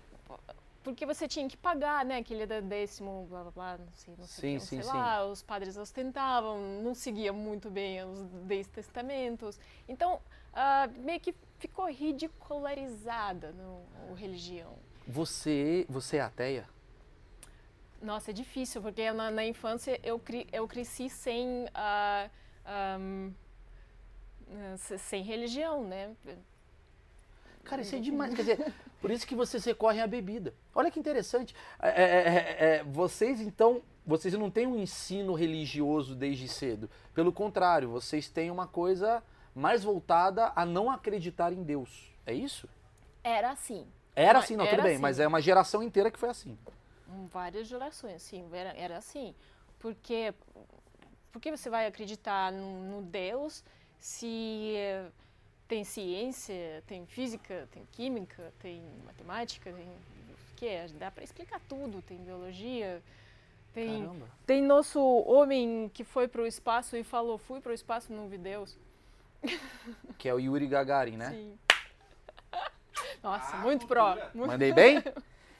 [0.87, 2.15] porque você tinha que pagar, né?
[2.19, 5.25] Aquele décimo, blá blá blá, não sei, não sei, Sim, que, sim, sei lá.
[5.25, 9.59] Os padres ostentavam, não seguia muito bem os dez testamentos.
[9.85, 10.21] Então,
[10.53, 14.77] ah, meio que ficou ridicularizada no, a religião.
[15.05, 16.69] Você, você é ateia?
[18.01, 22.29] Nossa, é difícil, porque na, na infância eu, cri, eu cresci sem, ah,
[22.63, 23.33] ahm,
[24.49, 26.15] ah, se- sem religião, né?
[27.67, 28.33] Cara, isso é demais.
[28.33, 30.53] Quer dizer, por isso que vocês recorrem à bebida.
[30.73, 31.53] Olha que interessante.
[31.79, 36.89] É, é, é, é, vocês, então, vocês não têm um ensino religioso desde cedo.
[37.13, 39.21] Pelo contrário, vocês têm uma coisa
[39.53, 42.13] mais voltada a não acreditar em Deus.
[42.25, 42.69] É isso?
[43.21, 43.85] Era assim.
[44.15, 45.01] Era assim, não, era tudo bem, assim.
[45.01, 46.57] mas é uma geração inteira que foi assim.
[47.09, 49.35] Hum, Várias gerações, sim, era, era assim.
[49.77, 50.33] Porque,
[51.31, 53.63] porque você vai acreditar no, no Deus
[53.99, 54.73] se
[55.67, 62.01] tem ciência, tem física, tem química, tem matemática, tem o que dá para explicar tudo,
[62.01, 63.01] tem biologia,
[63.73, 64.27] tem Caramba.
[64.45, 68.27] tem nosso homem que foi para o espaço e falou fui para o espaço não
[68.27, 68.77] vi Deus.
[70.17, 71.29] Que é o Yuri Gagarin, né?
[71.29, 71.59] Sim.
[73.21, 74.07] Nossa, Ah, muito pró.
[74.13, 74.31] cultura.
[74.33, 74.51] Muito...
[74.51, 75.03] Mandei bem?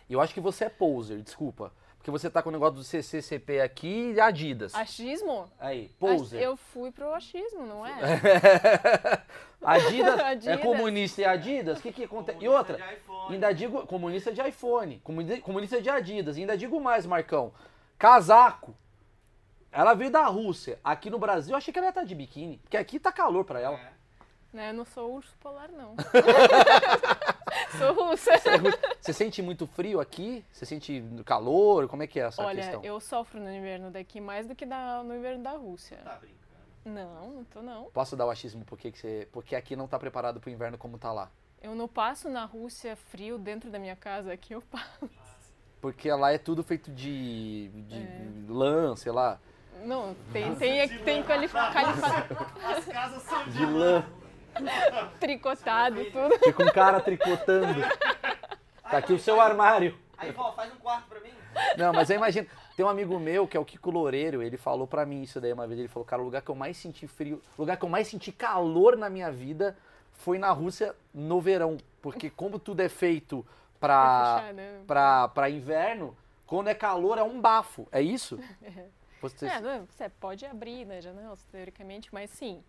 [0.09, 1.71] E eu acho que você é poser, desculpa.
[2.07, 4.73] Porque você tá com o negócio do CCCP aqui e Adidas.
[4.73, 5.51] Achismo?
[5.59, 6.41] Aí, poser.
[6.41, 7.91] Eu fui pro achismo, não é?
[9.61, 10.61] Adidas, é Adidas.
[10.61, 11.79] comunista e Adidas?
[11.79, 12.37] O que que acontece?
[12.37, 13.33] E Comunista outra, de iPhone.
[13.33, 16.37] ainda digo comunista de iPhone, comuni- comunista de Adidas.
[16.37, 17.51] Ainda digo mais, Marcão.
[17.99, 18.73] Casaco.
[19.69, 20.79] Ela veio da Rússia.
[20.81, 22.57] Aqui no Brasil, eu achei que ela ia estar de biquíni.
[22.59, 23.75] Porque aqui tá calor pra ela.
[23.77, 23.91] É.
[24.53, 25.95] Né, Eu não sou urso polar, não.
[27.77, 28.31] sou russa.
[29.01, 30.43] Você sente muito frio aqui?
[30.51, 31.87] Você sente calor?
[31.87, 32.83] Como é que é essa Olha, questão?
[32.83, 35.97] eu sofro no inverno daqui mais do que da- no inverno da Rússia.
[35.97, 36.37] Tá brincando.
[36.85, 37.85] Não, não tô não.
[37.91, 39.27] Posso dar o achismo por que que você...
[39.31, 41.29] Porque aqui não tá preparado pro inverno como tá lá.
[41.61, 45.09] Eu não passo na Rússia frio dentro da minha casa, aqui eu passo.
[45.81, 48.27] Porque lá é tudo feito de, de É.
[48.47, 49.39] lã, sei lá.
[49.83, 52.07] Não, tem, tem, tem qualifa, qualifa,
[52.65, 54.03] As casas são de De lã.
[55.19, 56.39] tricotado, tudo.
[56.43, 57.81] Fica um cara tricotando.
[58.89, 59.97] Tá aqui o seu armário.
[60.17, 61.31] Aí, vó, faz um quarto pra mim.
[61.77, 62.47] Não, mas eu imagino.
[62.75, 65.51] Tem um amigo meu, que é o Kiko Loureiro, ele falou pra mim isso daí
[65.51, 65.79] uma vez.
[65.79, 68.07] Ele falou, cara, o lugar que eu mais senti frio, o lugar que eu mais
[68.07, 69.75] senti calor na minha vida
[70.13, 71.77] foi na Rússia no verão.
[72.01, 73.45] Porque como tudo é feito
[73.79, 74.81] pra, Fechar, né?
[74.85, 76.15] pra, pra inverno,
[76.45, 77.87] quando é calor é um bafo.
[77.91, 78.39] É isso?
[79.19, 82.63] Você, É, não, você pode abrir né, janelas, teoricamente, mas sim,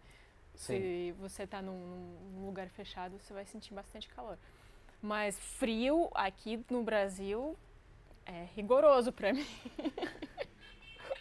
[0.59, 0.79] sim.
[0.79, 4.37] Se você está num, num lugar fechado, você vai sentir bastante calor.
[5.01, 7.57] Mas frio aqui no Brasil
[8.27, 9.47] é rigoroso para mim.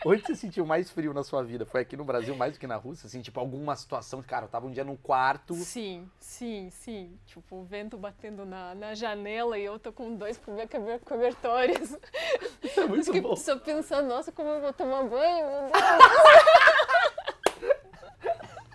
[0.06, 1.65] Onde você sentiu mais frio na sua vida?
[1.65, 3.08] Foi aqui no Brasil mais do que na Rússia?
[3.08, 5.54] Assim, tipo, alguma situação, cara, eu tava um dia num quarto.
[5.56, 7.17] Sim, sim, sim.
[7.26, 11.97] Tipo, o vento batendo na, na janela e eu tô com dois cober- cober- cobertores.
[12.63, 13.36] Isso é muito Fiquei bom.
[13.36, 15.45] só pensando, nossa, como eu vou tomar banho?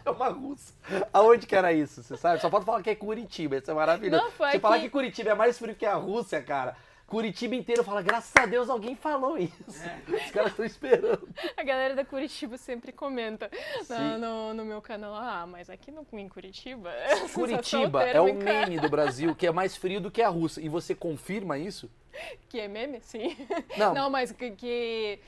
[0.05, 0.73] É uma russa.
[1.13, 2.41] Aonde que era isso, você sabe?
[2.41, 4.23] Só pode falar que é Curitiba, isso é maravilhoso.
[4.23, 4.85] Não, foi você falar aqui.
[4.85, 6.77] que Curitiba é mais frio que a Rússia, cara.
[7.07, 9.55] Curitiba inteiro fala, graças a Deus alguém falou isso.
[9.69, 11.29] Os caras estão esperando.
[11.59, 13.51] A galera da Curitiba sempre comenta
[13.87, 15.15] no, no, no meu canal.
[15.15, 16.91] Ah, mas aqui no, em Curitiba.
[17.35, 20.29] Curitiba é o vem cá." meme do Brasil que é mais frio do que a
[20.31, 20.63] Rússia.
[20.63, 21.91] E você confirma isso?
[22.49, 22.99] Que é meme?
[23.03, 23.37] Sim.
[23.77, 23.93] Não.
[23.95, 24.51] Não, mas que.
[24.53, 25.19] que-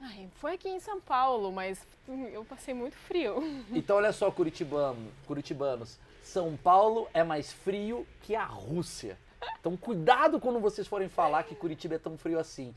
[0.00, 3.42] Ai, foi aqui em São Paulo, mas hum, eu passei muito frio.
[3.70, 5.98] Então olha só, Curitibano, curitibanos.
[6.22, 9.18] São Paulo é mais frio que a Rússia.
[9.58, 12.74] Então cuidado quando vocês forem falar que Curitiba é tão frio assim.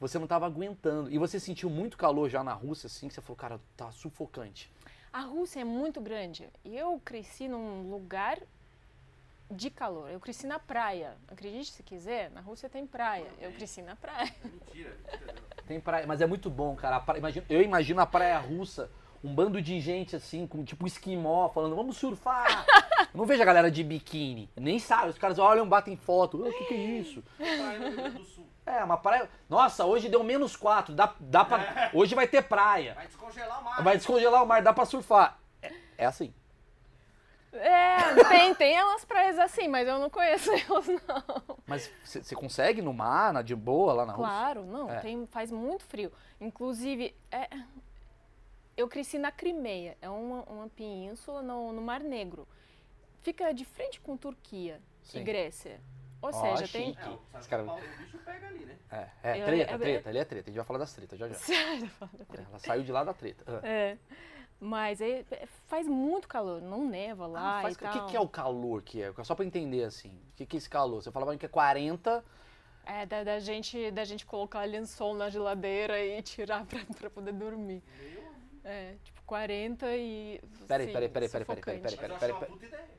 [0.00, 1.10] Você não estava aguentando.
[1.10, 4.70] E você sentiu muito calor já na Rússia, assim, que você falou, cara, tá sufocante.
[5.12, 6.48] A Rússia é muito grande.
[6.64, 8.38] Eu cresci num lugar
[9.52, 10.10] de calor.
[10.10, 11.16] Eu cresci na praia.
[11.30, 13.26] Acredite se quiser, na Rússia tem praia.
[13.40, 14.32] Eu cresci na praia.
[14.44, 14.96] Mentira.
[15.66, 16.96] Tem praia, mas é muito bom, cara.
[16.96, 18.90] A praia- imagina- eu imagino a praia russa,
[19.22, 22.66] um bando de gente assim, com tipo esquimó, falando, vamos surfar.
[23.00, 24.50] Eu não vejo a galera de biquíni.
[24.56, 26.42] Nem sabe, os caras olham, batem foto.
[26.44, 27.22] "Ah, O que, que é isso?
[27.36, 28.46] Praia no Rio Grande do Sul.
[28.66, 29.28] É, uma praia.
[29.48, 30.94] Nossa, hoje deu menos quatro.
[30.94, 31.90] Dá, dá pra...
[31.92, 32.94] Hoje vai ter praia.
[32.94, 33.82] Vai descongelar o mar.
[33.82, 35.38] Vai descongelar o mar, dá pra surfar.
[35.60, 36.32] É, é assim.
[37.52, 41.58] É, tem, tem umas praias assim, mas eu não conheço elas, não.
[41.66, 44.30] Mas você consegue no mar, na de boa, lá na Rússia?
[44.30, 45.00] Claro, não, É.
[45.00, 46.10] tem, faz muito frio.
[46.40, 47.48] Inclusive, é,
[48.76, 52.48] eu cresci na Crimeia, é uma, uma península no, no Mar Negro.
[53.20, 55.20] Fica de frente com Turquia Sim.
[55.20, 55.80] e Grécia.
[56.22, 56.86] Ou Ó, seja, tem.
[56.94, 57.02] chique.
[57.02, 58.78] É, o, sabe Esse cara- o bicho pega ali, né?
[58.90, 60.48] É, é, treta, treta, ali é treta.
[60.48, 61.34] A gente vai falar das tretas já já.
[62.48, 63.44] Ela saiu de lá da treta.
[63.46, 63.66] Ah.
[63.66, 63.96] É,
[64.64, 67.92] mas é- é- faz muito calor, não neva lá Ah, faz- e o tal.
[68.06, 69.12] que, que é o calor que é?
[69.24, 70.10] Só pra entender assim.
[70.32, 71.02] O que, que é esse calor?
[71.02, 72.24] Você falava que é 40.
[72.86, 77.32] É, da, da gente, da gente colocar lençol na geladeira e tirar pra, pra poder
[77.32, 77.82] dormir.
[78.64, 80.40] É, tipo 40 e.
[80.68, 82.18] Peraí, peraí, peraí, peraí, peraí, peraí, peraí, peraí.
[82.18, 82.34] Peraí,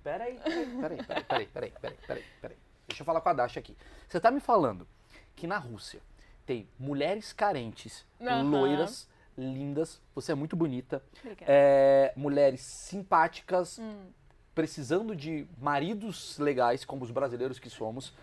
[0.03, 2.57] peraí, peraí, peraí, peraí, peraí, peraí, peraí, peraí.
[2.87, 3.77] Deixa eu falar com a Dasha aqui.
[4.09, 4.85] Você tá me falando
[5.35, 6.01] que na Rússia
[6.45, 8.05] tem mulheres carentes,
[8.43, 11.01] loiras, lindas, você é muito bonita,
[11.41, 14.07] é, mulheres simpáticas, Hum.
[14.55, 18.13] precisando de maridos legais, como os brasileiros que somos,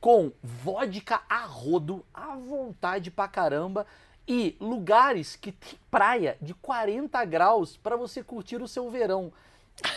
[0.00, 3.86] com vodka a rodo, à vontade pra caramba,
[4.28, 9.32] e lugares que tem praia de 40 graus pra você curtir o seu verão.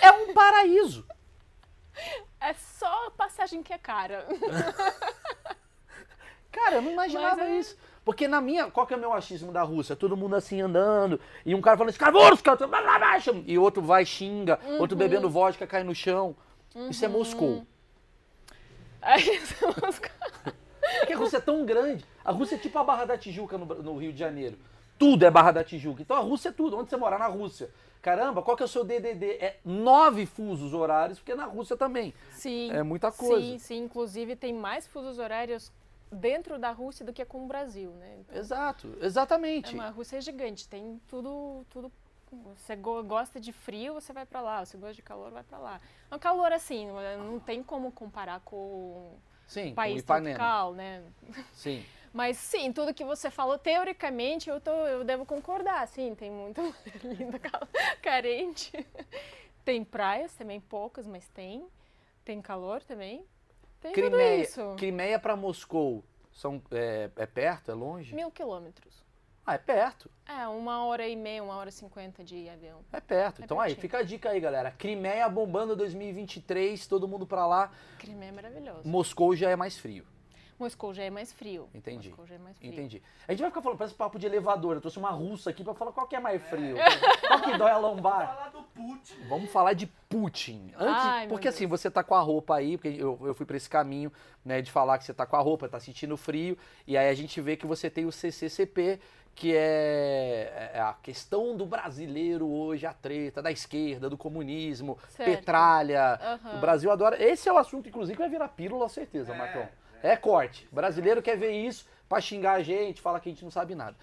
[0.02, 1.06] É um paraíso.
[2.40, 4.26] É só passagem que é cara.
[6.52, 7.78] Cara, eu não imaginava é- isso.
[8.08, 9.94] Porque na minha, qual que é o meu achismo da Rússia?
[9.94, 11.94] Todo mundo assim andando, e um cara falando
[12.70, 15.00] blá", e outro vai xinga, outro Uhum.
[15.00, 16.34] bebendo vodka cai no chão.
[16.90, 17.68] Isso é Moscou.
[19.02, 19.42] Aí,
[21.00, 22.06] Porque a Rússia é tão grande.
[22.24, 24.58] A Rússia é tipo a Barra da Tijuca no, no Rio de Janeiro.
[24.98, 26.02] Tudo é Barra da Tijuca.
[26.02, 26.78] Então a Rússia é tudo.
[26.78, 27.18] Onde você mora?
[27.18, 27.70] Na Rússia.
[28.02, 29.32] Caramba, qual que é o seu DDD?
[29.32, 32.14] É nove fusos horários, porque é na Rússia também.
[32.32, 32.72] sim.
[32.72, 33.42] É muita coisa.
[33.42, 33.84] Sim, sim.
[33.84, 35.74] Inclusive tem mais fusos horários
[36.12, 38.18] dentro da Rússia do que com o Brasil, né?
[38.20, 39.74] Então, Exato, é exatamente.
[39.74, 41.92] uma, a Rússia é gigante, tem tudo, tudo.
[42.58, 44.66] Você go- gosta de frio, você vai pra lá.
[44.66, 45.80] Você gosta de calor, vai pra lá.
[46.12, 50.36] É um calor assim, não é- tem como comparar com o Sim, com país Ipanema.
[50.36, 51.04] tropical, né?
[51.54, 51.86] Sim.
[52.14, 56.32] Mas sim, tudo que você falou, teoricamente, eu, tô, eu devo concordar, sim, tem
[57.04, 57.68] linda, ca-
[58.02, 58.72] carente.
[59.64, 61.68] Tem praias também, poucas, mas tem.
[62.24, 63.26] Tem calor também.
[63.88, 64.76] Tem Crimeia, isso.
[64.78, 67.72] Crimeia pra Moscou são, é, é perto?
[67.72, 68.14] É longe?
[68.14, 69.06] Mil quilômetros.
[69.46, 70.12] Ah, é perto.
[70.28, 72.82] É, uma hora e meia, uma hora e cinquenta de avião.
[72.92, 73.42] É perto.
[73.42, 73.82] É então aí, pertinho.
[73.82, 74.72] fica a dica aí, galera.
[74.72, 77.72] Crimeia bombando 2023, todo mundo pra lá.
[77.98, 78.82] Crimeia é maravilhoso.
[78.86, 80.06] Moscou já é mais frio.
[80.60, 81.70] Moscou já é mais frio.
[81.74, 82.10] Entendi.
[82.10, 82.72] Moscou já é mais frio.
[82.74, 83.02] Entendi.
[83.28, 84.76] A gente vai ficar falando, parece papo de elevador.
[84.76, 86.76] Eu trouxe uma russa aqui pra falar qual que é mais frio.
[87.28, 88.36] Qual que dói a lombar?
[88.36, 89.16] Falar do Putin.
[89.28, 90.72] Vamos falar de Putin.
[90.78, 93.58] Antes, Ai, porque assim, você tá com a roupa aí, porque eu, eu fui pra
[93.58, 94.12] esse caminho,
[94.46, 97.14] né, de falar que você tá com a roupa, tá sentindo frio, e aí a
[97.14, 99.00] gente vê que você tem o CCCP,
[99.36, 105.30] que é, é a questão do brasileiro hoje, a treta da esquerda, do comunismo, Certo.
[105.30, 106.20] petralha.
[106.22, 106.58] Aham.
[106.58, 107.22] O Brasil adora.
[107.22, 109.68] Esse é o assunto, inclusive, que vai virar pílula, certeza, É, Marcão.
[110.04, 110.68] É corte.
[110.72, 113.96] Brasileiro quer ver isso pra xingar a gente, falar que a gente não sabe nada.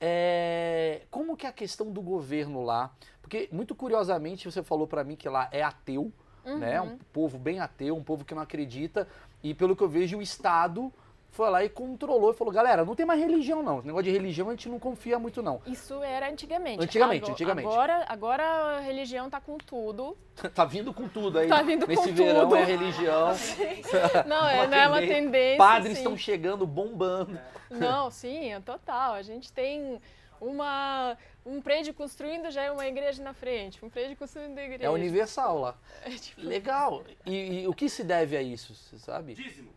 [0.00, 2.92] É, como que é a questão do governo lá?
[3.20, 6.12] Porque, muito curiosamente, você falou pra mim que lá é ateu,
[6.44, 6.80] né?
[6.80, 9.06] Um povo bem ateu, um povo que não acredita.
[9.42, 10.92] E pelo que eu vejo, o Estado
[11.30, 13.78] foi lá e controlou e falou, galera, não tem mais religião não.
[13.78, 15.60] Esse negócio de religião a gente não confia muito não.
[15.66, 16.82] Isso era antigamente.
[16.82, 17.68] Antigamente, Agora- antigamente.
[17.68, 20.16] Agora, agora a religião tá com tudo.
[20.54, 21.48] tá vindo com tudo aí.
[21.48, 22.56] Tá vindo com Nesse verão tudo.
[22.56, 23.28] é religião.
[24.26, 25.58] Não, é, não é uma tendência.
[25.58, 27.38] Padres estão chegando bombando.
[27.70, 29.12] Não, sim, é total.
[29.14, 30.00] A gente tem
[30.40, 34.84] uma um prédio construindo já é uma igreja na frente, um prédio construindo a igreja.
[34.84, 35.78] É universal lá.
[36.04, 37.04] É tipo, Legal.
[37.24, 39.34] E, e o que se deve a isso, você sabe?
[39.34, 39.70] Dízimo.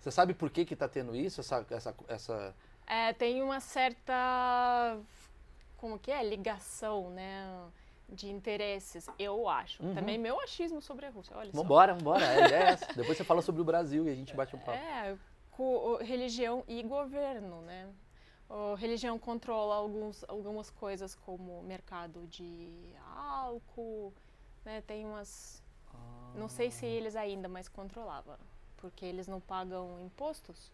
[0.00, 1.40] Você sabe por que que tá tendo isso?
[1.40, 2.54] Essa, essa, essa...
[2.86, 4.98] É, tem uma certa,
[5.76, 7.46] como que é, ligação, né,
[8.08, 9.82] de interesses, eu acho.
[9.82, 9.94] Uhum.
[9.94, 11.62] Também meu achismo sobre a Rússia, olha só.
[11.62, 12.26] Vambora, vambora.
[12.28, 12.86] A ideia é essa.
[12.94, 14.72] Depois você fala sobre o Brasil e a gente bate um papo.
[14.78, 15.16] É,
[15.50, 17.88] com o- religião e governo, né?
[18.48, 22.68] A religião controla alguns, algumas coisas como mercado de
[23.14, 24.12] álcool,
[24.64, 24.80] né?
[24.80, 25.62] Tem umas,
[26.34, 28.40] não sei se eles ainda, mas controlava,
[28.80, 30.70] porque eles não pagam impostos,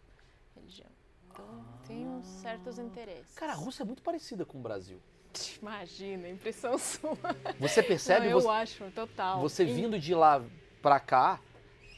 [0.55, 0.89] religião.
[1.31, 1.45] Então
[1.85, 3.33] tem uns certos interesses.
[3.35, 4.99] Cara, a Rússia é muito parecida com o Brasil.
[5.61, 7.17] Imagina, impressão sua.
[7.59, 9.39] Você percebe, não, eu você, acho, total.
[9.41, 10.43] você vindo de lá
[10.81, 11.39] pra cá,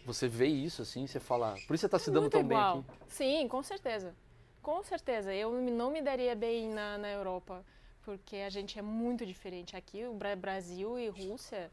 [0.06, 1.56] você vê isso assim, você fala.
[1.67, 2.80] Por isso você tá se dando tão bem igual.
[2.80, 2.86] aqui.
[3.08, 4.15] Sim, com certeza.
[4.62, 5.34] Com certeza.
[5.34, 7.63] Eu não me daria bem na, na Europa,
[8.04, 9.76] porque a gente é muito diferente.
[9.78, 11.72] Aqui, o Bra- Brasil e Rússia,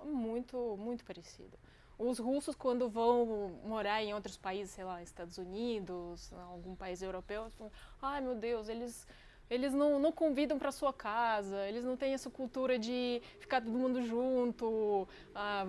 [0.00, 1.56] é muito, muito parecido.
[1.98, 7.50] Os russos, quando vão morar em outros países, sei lá, Estados Unidos, algum país europeu,
[7.56, 9.06] falam, ai meu Deus, eles,
[9.48, 13.72] eles não, não convidam para sua casa, eles não têm essa cultura de ficar todo
[13.72, 15.66] mundo junto, ah,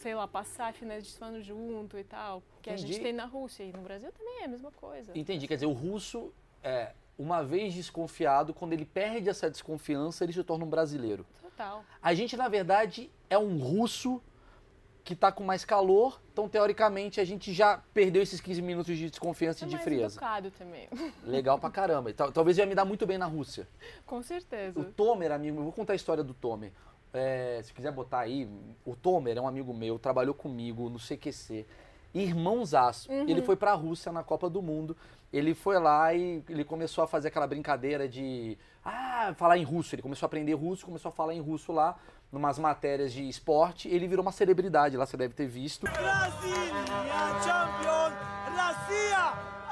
[0.00, 2.92] sei lá, passar finais de semana junto e tal, que a Entendi.
[2.92, 3.64] gente tem na Rússia.
[3.64, 5.16] E no Brasil também é a mesma coisa.
[5.16, 5.46] Entendi.
[5.46, 10.42] Quer dizer, o russo, é, uma vez desconfiado, quando ele perde essa desconfiança, ele se
[10.42, 11.26] torna um brasileiro.
[11.42, 11.84] Total.
[12.02, 14.22] A gente, na verdade, é um russo
[15.04, 19.10] que tá com mais calor, então, teoricamente, a gente já perdeu esses 15 minutos de
[19.10, 20.16] desconfiança e de mais frieza.
[20.16, 20.88] educado também.
[21.24, 22.12] Legal pra caramba.
[22.12, 23.66] Tal- Talvez eu ia me dar muito bem na Rússia.
[24.06, 24.78] Com certeza.
[24.78, 26.72] O Tomer, amigo, eu vou contar a história do Tomer.
[27.12, 28.48] É, se quiser botar aí,
[28.84, 31.66] o Tomer é um amigo meu, trabalhou comigo no CQC.
[32.14, 33.10] Irmãozaço.
[33.10, 33.28] Uhum.
[33.28, 34.96] Ele foi pra Rússia na Copa do Mundo.
[35.32, 39.94] Ele foi lá e ele começou a fazer aquela brincadeira de ah, falar em russo.
[39.94, 41.96] Ele começou a aprender russo, começou a falar em russo lá,
[42.32, 45.86] numas matérias de esporte, ele virou uma celebridade lá, você deve ter visto.
[47.42, 48.12] Champion,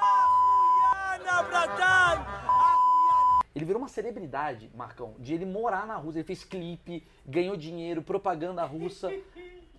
[0.01, 3.40] Arruiana, Bratan, Arruiana.
[3.55, 6.18] Ele virou uma celebridade, Marcão, de ele morar na Rússia.
[6.18, 9.11] Ele fez clipe, ganhou dinheiro, propaganda russa.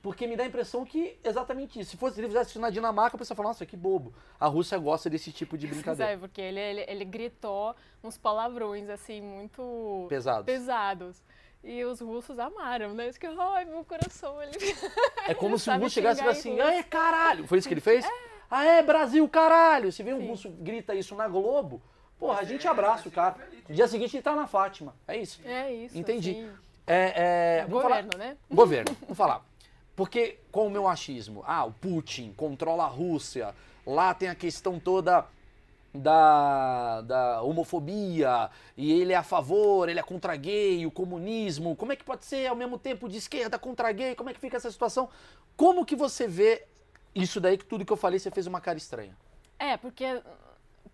[0.02, 1.92] Porque me dá a impressão que exatamente isso.
[1.92, 4.13] Se fosse ele fizesse isso na Dinamarca, a pessoa fala, nossa, que bobo.
[4.39, 6.12] A Rússia gosta desse tipo de brincadeira.
[6.12, 10.06] Pois é, porque ele, ele, ele gritou uns palavrões, assim, muito...
[10.08, 10.46] Pesados.
[10.46, 11.22] Pesados.
[11.63, 13.10] E os russos amaram, né?
[13.10, 14.52] Isso que, ai, meu coração, ele...
[15.28, 16.62] É como se o russo chegasse e assim, russo.
[16.63, 17.45] é caralho.
[17.48, 18.06] Foi isso que ele fez?
[18.50, 19.91] Ah, é, Brasil, caralho.
[19.91, 20.28] Se vem um Sim.
[20.28, 21.82] russo grita isso na Globo,
[22.17, 23.36] porra, a gente abraça o cara.
[23.67, 24.95] No dia seguinte ele tá na Fátima.
[25.08, 25.41] É isso.
[25.45, 26.32] É isso, Entendi.
[26.32, 26.50] assim,
[26.88, 28.38] É, é, vamos falar- governo, né?
[28.50, 29.45] Governo, vamos falar.
[29.95, 33.54] Porque com o meu achismo, ah, o Putin controla a Rússia,
[33.86, 35.26] lá tem a questão toda
[36.00, 41.76] da, da homofobia, e ele é a favor, ele é contra gay, o comunismo.
[41.76, 44.16] Como é que pode ser ao mesmo tempo de esquerda contra gay?
[44.16, 45.10] Como é que fica essa situação?
[45.56, 46.66] Como que você vê
[47.14, 49.16] isso daí que tudo que eu falei você fez uma cara estranha?
[49.58, 50.06] É, porque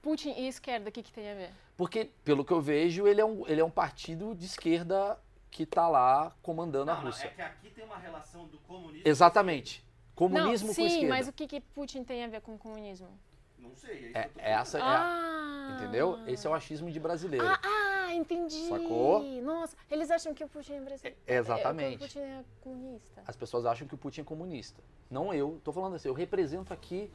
[0.01, 1.49] Putin e esquerda, o que, que tem a ver?
[1.75, 5.65] Porque, pelo que eu vejo, ele é um, ele é um partido de esquerda que
[5.65, 7.27] tá lá comandando a Não, não, Rússia.
[7.27, 9.07] é que aqui tem uma relação do comunismo.
[9.07, 9.83] Exatamente.
[10.13, 11.09] Comunismo não, com sim, esquerda.
[11.09, 13.07] mas o que, que Putin tem a ver com o comunismo?
[13.67, 15.77] Não sei, é isso É, que eu tô essa é a- Ah!
[15.77, 16.19] Entendeu?
[16.27, 17.45] Esse é o achismo de brasileiro.
[17.47, 18.67] Ah, ah, entendi.
[18.69, 19.23] Sacou?
[19.41, 21.17] Nossa, eles acham que o Putin é brasileiro.
[21.25, 21.95] É, exatamente.
[21.95, 23.21] É, que o Putin é comunista.
[23.25, 24.81] As pessoas acham que o Putin é comunista.
[25.09, 27.11] Não eu, tô falando assim, eu represento aqui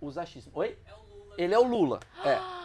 [0.00, 0.54] os achismos.
[0.54, 0.78] Oi?
[1.38, 1.98] Ele é o Lula.
[2.24, 2.38] É.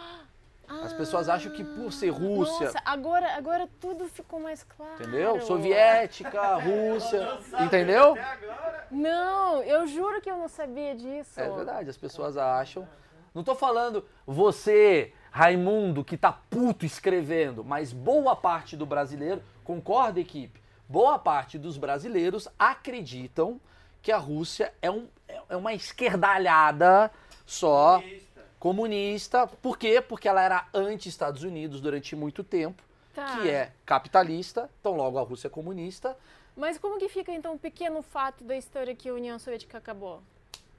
[0.84, 4.94] As pessoas acham que por ser Rússia, Nossa, agora, agora tudo ficou mais claro.
[5.02, 5.40] entendeu?
[5.40, 8.12] Soviética, Rússia, entendeu?
[8.12, 8.86] Até agora.
[8.88, 11.40] Não, eu juro que eu não sabia disso.
[11.40, 12.86] É verdade, as pessoas acham.
[13.34, 20.18] Não tô falando você, Raimundo, que tá puto escrevendo, mas boa parte do brasileiro, concorda,
[20.20, 20.60] equipe?
[20.88, 23.60] Boa parte dos brasileiros acreditam
[24.02, 25.06] que a Rússia é, um,
[25.48, 27.10] é uma esquerdalhada
[27.46, 28.42] só Comunista.
[28.58, 29.46] comunista.
[29.46, 30.00] Por quê?
[30.00, 32.82] Porque ela era anti-Estados Unidos durante muito tempo,
[33.14, 33.38] Tá.
[33.38, 36.16] que é capitalista, então logo a Rússia é comunista.
[36.56, 40.22] Mas como que fica então o pequeno fato da história que a União Soviética acabou?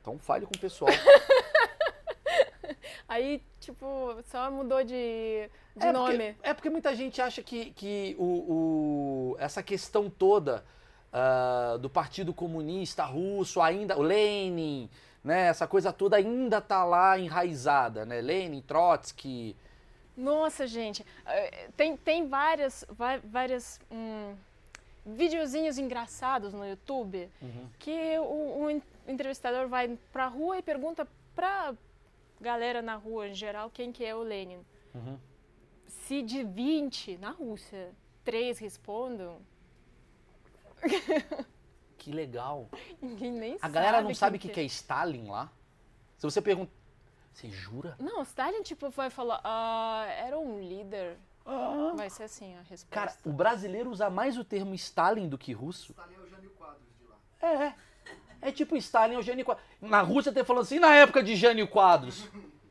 [0.02, 0.92] Então fale com o pessoal.
[3.08, 3.86] Aí, tipo,
[4.32, 6.34] só mudou de, de é nome.
[6.34, 10.64] Porque, é porque muita gente acha que, que o, o- essa questão toda
[11.14, 14.90] ah, do Partido Comunista Russo, ainda, o Lenin,
[15.24, 18.22] né, essa coisa toda ainda tá lá enraizada, né?
[18.22, 19.56] Lenin, Trotsky.
[20.18, 22.86] Nossa, gente, eh, tem, tem várias,
[23.24, 24.34] várias hum,
[25.06, 27.68] videozinhos engraçados no YouTube Uhum.
[27.80, 31.74] que o, o en- entrevistador vai pra rua e pergunta pra
[32.42, 34.66] galera na rua em geral quem que é o Lenin.
[34.94, 35.18] Uhum.
[35.88, 39.40] Se de 20 na Rússia, três respondam,
[41.98, 42.68] Que legal.
[43.02, 43.74] ninguém nem A sabe.
[43.74, 45.52] galera não sabe o que, que é Stalin lá?
[46.18, 46.72] Se você pergunta.
[47.34, 47.96] Você jura?
[48.00, 51.18] Não, Stalin, tipo, vai falar, ah, era um líder.
[51.96, 52.88] Vai ser assim a resposta.
[52.90, 55.92] Cara, o brasileiro usa mais o termo Stalin do que russo.
[55.92, 57.48] Stalin é o Jânio Quadros de lá.
[57.66, 57.76] É.
[58.42, 59.66] É tipo Stalin ou Jânio Quadros.
[59.82, 62.28] Na Rússia tem falando assim, na época de Jânio Quadros.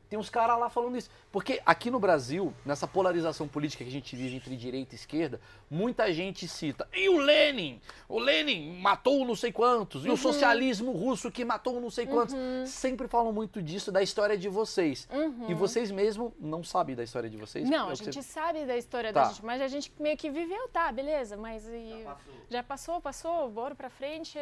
[0.09, 1.09] Tem uns caras lá falando isso.
[1.31, 5.39] Porque aqui no Brasil, nessa polarização política que a gente vive entre direita e esquerda,
[5.69, 6.85] muita gente cita.
[6.93, 7.79] E o Lenin?
[8.09, 10.03] O Lenin matou não sei quantos.
[10.03, 10.15] E Uhum.
[10.15, 12.35] o socialismo russo que matou não sei quantos.
[12.69, 15.07] Sempre falam muito disso, da história de vocês.
[15.47, 17.63] E vocês mesmo não sabem da história de vocês.
[17.63, 17.71] Uhum.
[17.71, 19.21] Não, É a gente você- sabe da história Tá.
[19.23, 22.33] da gente, mas a gente meio que viveu, tá, beleza, mas e- passou.
[22.49, 24.37] já passou, passou, bora pra frente.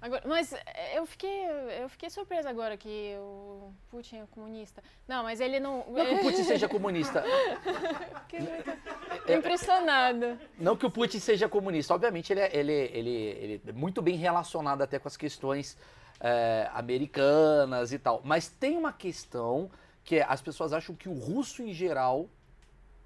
[0.00, 1.46] Agora, mas eh, eu fiquei,
[1.82, 4.82] eu fiquei surpresa agora que o Putin é comunista.
[5.08, 5.84] Não, mas ele não.
[5.88, 7.24] Não que o Putin seja comunista.
[8.28, 10.38] Fiquei muito impressionada.
[10.56, 14.16] Não que o Putin seja comunista, obviamente ele é, ele, ele, ele é muito bem
[14.16, 15.76] relacionado até com as questões
[16.20, 18.20] é, americanas e tal.
[18.24, 19.68] Mas tem uma questão
[20.04, 22.28] que é, as pessoas acham que o russo em geral,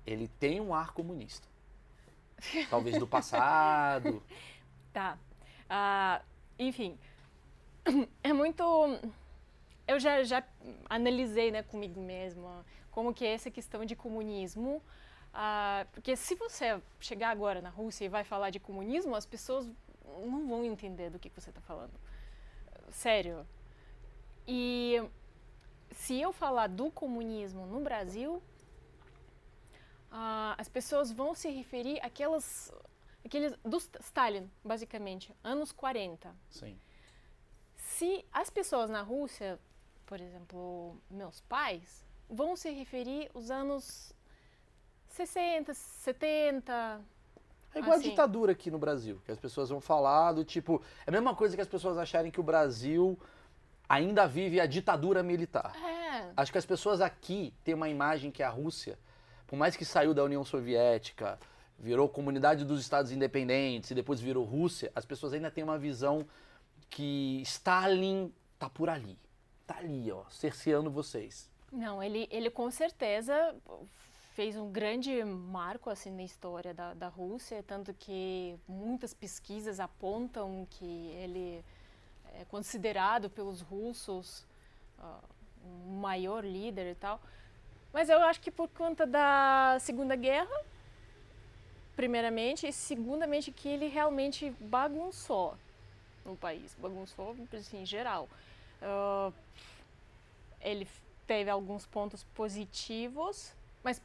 [0.06, 1.48] ele tem um ar comunista.
[2.68, 4.22] Talvez do passado.
[4.92, 5.16] Tá.
[5.70, 6.20] Ah,
[6.58, 6.98] enfim,
[8.22, 8.62] é muito.
[9.86, 10.42] Eu já, já
[10.88, 14.82] analisei né, comigo mesma como que é essa questão de comunismo.
[15.32, 19.68] ah, porque se você chegar agora na Rússia e vai falar de comunismo, as pessoas
[20.04, 21.92] não vão entender do que, que você está falando.
[22.90, 23.46] Sério.
[24.46, 25.02] E
[25.90, 28.42] se eu falar do comunismo no Brasil,
[30.10, 32.70] ah, as pessoas vão se referir àquelas
[33.32, 36.34] aqueles do St- Stalin, basicamente, anos 40.
[36.50, 36.78] Sim.
[37.76, 39.58] Se as pessoas na Rússia,
[40.04, 44.12] por exemplo, meus pais, vão se referir aos anos
[45.08, 47.00] 60, 70.
[47.74, 48.08] É igual Assim.
[48.08, 50.82] a ditadura aqui no Brasil, que as pessoas vão falar do tipo.
[51.06, 53.18] É a mesma coisa que as pessoas acharem que o Brasil
[53.88, 55.72] ainda vive a ditadura militar.
[55.76, 58.98] É, Acho que as pessoas aqui têm uma imagem que a Rússia,
[59.46, 61.38] por mais que saiu da União Soviética,
[61.78, 66.26] virou comunidade dos Estados Independentes e depois virou Rússia, as pessoas ainda têm uma visão
[66.88, 69.18] que Stalin tá por ali.
[69.66, 71.50] Tá ali, ó, cerceando vocês.
[71.70, 73.54] não, ele, ele com certeza
[74.34, 80.66] fez um grande marco assim na história da, da Rússia, tanto que muitas pesquisas apontam
[80.70, 81.64] que ele
[82.40, 84.46] é considerado pelos russos
[85.64, 87.20] o maior líder e tal.
[87.92, 90.64] Mas eu acho que por conta da Segunda Guerra,
[91.96, 95.54] primeiramente, e segundamente que ele realmente bagunçou
[96.24, 98.28] no país, bagunçou assim, em geral.
[98.80, 99.30] Ah,
[100.60, 100.86] ele
[101.26, 104.00] teve alguns pontos positivos, mas,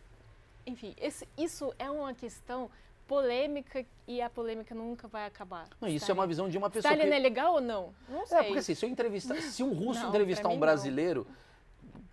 [0.66, 2.70] enfim, esse- isso é uma questão
[3.08, 5.68] polêmica e a polêmica nunca vai acabar.
[5.80, 7.16] Não, isso é uma visão de uma pessoa Stalin que...
[7.16, 7.94] é legal ou não?
[8.10, 8.38] Não sei.
[8.40, 10.60] É, porque assim, se eu entrevistar, se um russo Não, entrevistar um não.
[10.60, 11.26] brasileiro,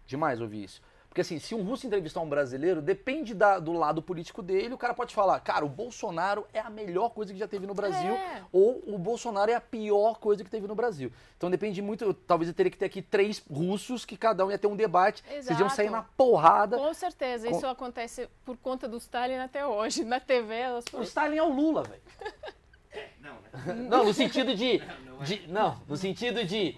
[0.06, 0.80] demais ouvir isso.
[1.14, 4.76] Porque assim, se um russo entrevistar um brasileiro, depende da- do lado político dele, o
[4.76, 8.14] cara pode falar, cara, o Bolsonaro é a melhor coisa que já teve no Brasil,
[8.14, 8.42] É.
[8.50, 11.12] ou o Bolsonaro é a pior coisa que teve no Brasil.
[11.36, 14.58] Então depende muito, talvez eu teria que ter aqui três russos que cada um ia
[14.58, 16.02] ter um debate, vocês iam sair Exato.
[16.02, 16.76] na porrada.
[16.78, 20.02] Com certeza, Com- isso acontece por conta do Stalin até hoje.
[20.04, 22.02] Na TV, elas O Stalin é o Lula, velho.
[23.20, 23.74] Não, né?
[23.88, 24.82] Não, no sentido de,
[25.24, 26.76] de- Não, no sentido de.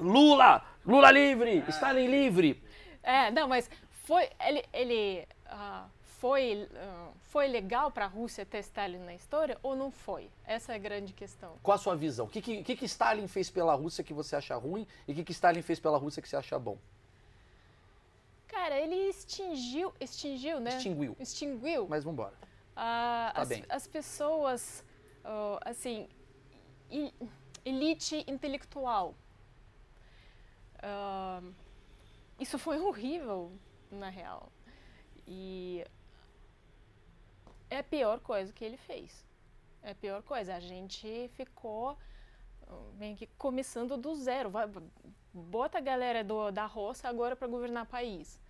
[0.00, 0.62] Lula!
[0.84, 1.64] Lula livre!
[1.68, 2.65] Stalin livre!
[3.06, 3.70] É, não, mas
[4.04, 5.86] foi ele, ele ah,
[6.18, 10.28] foi ah, foi legal para a Rússia ter Stalin na história ou não foi?
[10.44, 11.56] Essa é a grande questão.
[11.62, 12.26] Qual a sua visão?
[12.26, 15.22] O que, que, que Stalin fez pela Rússia que você acha ruim e o que,
[15.22, 16.76] que Stalin fez pela Rússia que você acha bom?
[18.48, 20.76] Cara, ele extinguiu, extinguiu, né?
[20.76, 21.16] Extinguiu.
[21.20, 22.34] Extinguiu Mas vambora.
[22.74, 23.64] ah, Tá as, bem.
[23.68, 24.84] as pessoas,
[25.24, 26.08] ah, assim,
[27.64, 29.14] elite intelectual.
[30.82, 31.40] Ah,
[32.38, 33.52] isso foi horrível,
[33.90, 34.52] na real.
[35.26, 35.84] E
[37.70, 39.24] é a pior coisa que ele fez.
[39.82, 40.54] É a pior coisa.
[40.54, 41.96] A gente ficou
[42.68, 44.50] ah, meio que começando do zero.
[44.50, 44.68] Vai,
[45.32, 48.40] bota a galera do, da roça agora para governar o país.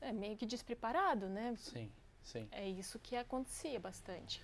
[0.00, 1.54] É meio que despreparado, né?
[1.56, 1.90] Sim,
[2.22, 2.48] sim.
[2.50, 4.42] É isso que acontecia bastante.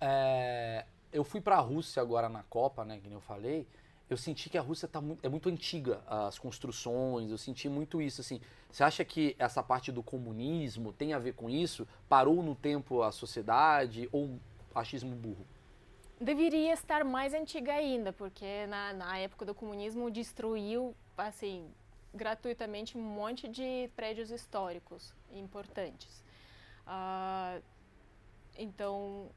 [0.00, 3.66] É, eu fui pra Rússia agora na Copa, né, que nem eu falei.
[4.10, 8.00] Eu senti que a Rússia tá mu- é muito antiga, as construções, eu senti muito
[8.02, 8.40] isso, assim.
[8.70, 11.88] Você acha que essa parte do comunismo tem a ver com isso?
[12.08, 14.38] Parou no tempo a sociedade ou
[14.74, 15.46] achismo burro?
[16.20, 21.68] Deveria estar mais antiga ainda, porque na, na época do comunismo destruiu, assim,
[22.14, 26.22] gratuitamente um monte de prédios históricos importantes.
[26.86, 27.58] Ah,
[28.58, 29.30] então,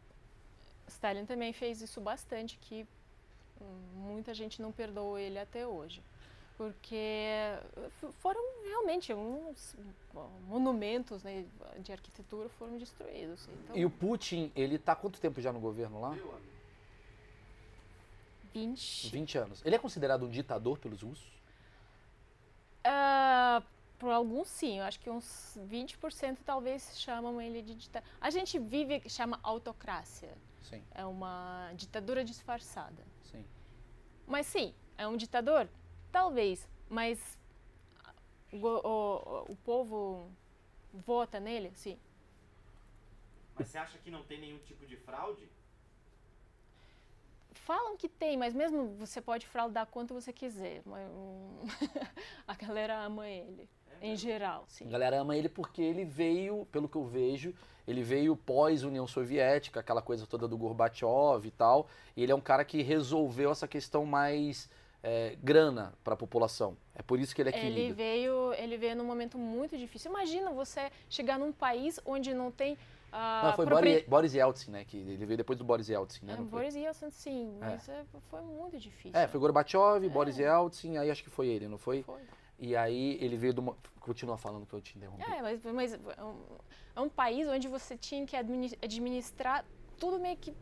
[0.88, 2.86] Stalin também fez isso bastante, que
[3.94, 6.04] muita gente não perdoou ele até hoje.
[6.58, 7.28] porque
[8.20, 9.76] foram realmente uns
[10.48, 11.46] monumentos né,
[11.80, 13.48] de arquitetura foram destruídos.
[13.64, 16.16] Então, E o Putin, ele tá há quanto tempo já no governo lá?
[18.54, 19.10] 20.
[19.12, 19.62] 20 anos.
[19.66, 21.30] Ele é considerado um ditador pelos russos?
[22.84, 23.62] Ah,
[24.00, 28.08] por alguns sim, eu acho que uns 20% talvez chamam ele de ditador.
[28.22, 33.04] A gente vive, chama autocracia, Sim, é uma ditadura disfarçada.
[34.26, 34.32] Sim.
[34.32, 35.68] Mas sim, é um ditador?
[36.12, 37.38] Talvez, mas
[38.52, 40.32] o, o- o povo
[40.94, 41.72] vota nele?
[41.76, 41.98] Sim.
[43.56, 45.48] Mas você acha que não tem nenhum tipo de fraude?
[47.54, 50.82] Falam que tem, mas mesmo você pode fraudar quanto você quiser.
[50.86, 51.62] hum,
[52.48, 53.68] a galera ama ele,
[54.02, 54.90] em geral, A sim.
[54.90, 57.56] galera ama ele porque ele veio, pelo que eu vejo,
[57.88, 61.88] ele veio pós-União Soviética, aquela coisa toda do Gorbachev e tal.
[62.16, 64.70] E ele é um cara que resolveu essa questão mais
[65.04, 66.76] é, grana para a população.
[66.96, 67.96] É por isso que ele é Ele querido.
[67.96, 70.10] veio, ele veio num momento muito difícil.
[70.10, 72.78] Imagina você chegar num país onde não tem
[73.18, 73.66] ah, Não, foi
[74.10, 74.84] Boris, Yeltsin, né?
[74.84, 76.34] Que ele veio depois do Boris Yeltsin, né?
[76.34, 76.42] É?
[76.42, 79.18] Boris Yeltsin, sim, mas é, foi muito difícil.
[79.18, 82.04] É, foi Gorbachev, Boris Yeltsin, aí acho que foi ele, não foi?
[82.04, 82.22] Foi.
[82.58, 83.76] E aí ele veio de uma...
[84.00, 85.24] Continua falando que eu te interrompi.
[85.24, 86.46] É, mas, mas é, um,
[86.96, 89.66] é um país onde você tinha que admini- administrar
[89.98, 90.56] tudo meio que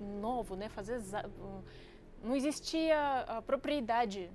[0.00, 0.68] novo, né?
[0.68, 1.00] Fazer
[2.22, 4.30] não existia a propriedade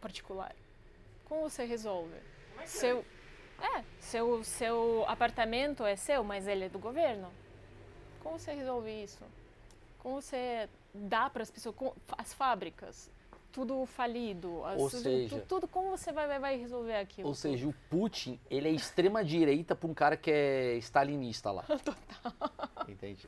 [0.00, 0.54] particular.
[1.24, 2.14] Como você resolve?
[2.50, 3.04] Como é que Seu
[3.60, 7.30] é, seu seu apartamento é seu, mas ele é do governo.
[8.22, 9.24] Como você resolve isso?
[9.98, 11.76] Como você dá para as pessoas,
[12.16, 13.10] as fábricas,
[13.52, 17.28] tudo falido, Ou tudo, seja- tudo, como você vai, vai, resolver aquilo?
[17.28, 21.62] Ou seja, o Putin, ele é extrema direita pra um cara que é stalinista lá.
[21.84, 22.50] Total.
[22.88, 23.26] Entendi.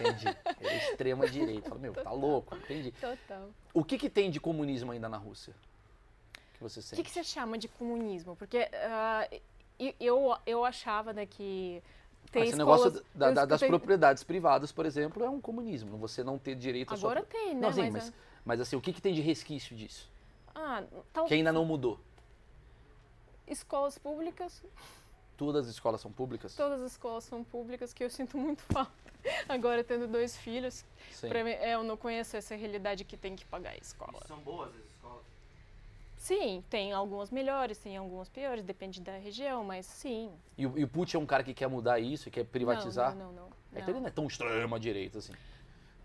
[0.00, 0.26] Entendi.
[0.60, 1.68] Ele é extrema direita.
[1.68, 2.92] Fala, meu, tá louco, entendi.
[2.92, 3.48] Total.
[3.74, 5.54] O que que tem de comunismo ainda na Rússia?
[6.54, 7.02] Que você O sente?
[7.02, 8.36] que, que você chama de comunismo?
[8.36, 8.68] Porque
[9.78, 11.82] e- eu, eu achava né, que
[12.30, 12.84] ter Ah, esse escolas...
[12.84, 15.96] negócio da- da- das escutei- propriedades privadas, por exemplo, é um comunismo.
[15.98, 17.10] Você não ter direito a sua...
[17.12, 17.60] Agora tem, né?
[17.60, 18.12] Não, sim, mas, mas, é-
[18.46, 20.08] mas assim, o que, que tem de resquício disso?
[20.54, 20.82] Ah,
[21.12, 22.00] tal, Que ainda não mudou.
[23.46, 24.62] escolas públicas,
[25.36, 26.54] Todas as escolas são públicas?
[26.56, 28.90] todas as escolas são públicas, que eu sinto muito falta.
[29.46, 30.82] Agora, tendo dois filhos,
[31.44, 34.22] mim, é, eu não conheço essa realidade que tem que pagar a escola.
[34.26, 35.24] São boas as escolas?
[36.16, 40.32] Sim, tem algumas melhores, tem algumas piores, depende da região, mas sim.
[40.56, 43.14] E, o- e o Putin é um cara que quer mudar isso, quer privatizar?
[43.14, 43.48] Não, não, não.
[43.48, 43.56] não.
[43.78, 45.34] Então ele não é tão extrema direita assim.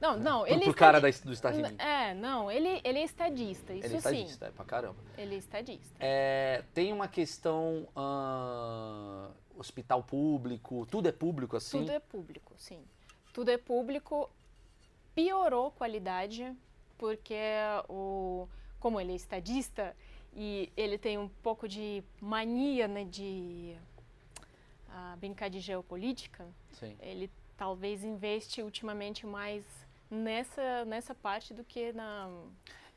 [0.01, 1.79] Não, não, Pro, ele pro está cara di- da, dos Estados Unidos.
[1.79, 4.07] É, não, ele, ele é estadista, isso Ele é sim.
[4.09, 4.97] estadista, é pra caramba.
[5.15, 5.95] Ele é estadista.
[5.99, 11.79] É, tem uma questão ah, hospital público, tudo é público assim?
[11.79, 12.83] Tudo é público, sim.
[13.31, 14.27] Tudo é público.
[15.13, 16.51] Piorou a qualidade,
[16.97, 17.35] porque
[17.87, 18.47] o,
[18.79, 19.95] como ele é estadista
[20.33, 23.75] e ele tem um pouco de mania né, de
[24.89, 26.95] ah, brincar de geopolítica, Sim.
[27.01, 29.63] ele talvez investe ultimamente mais
[30.11, 32.29] nessa, nessa parte do que na.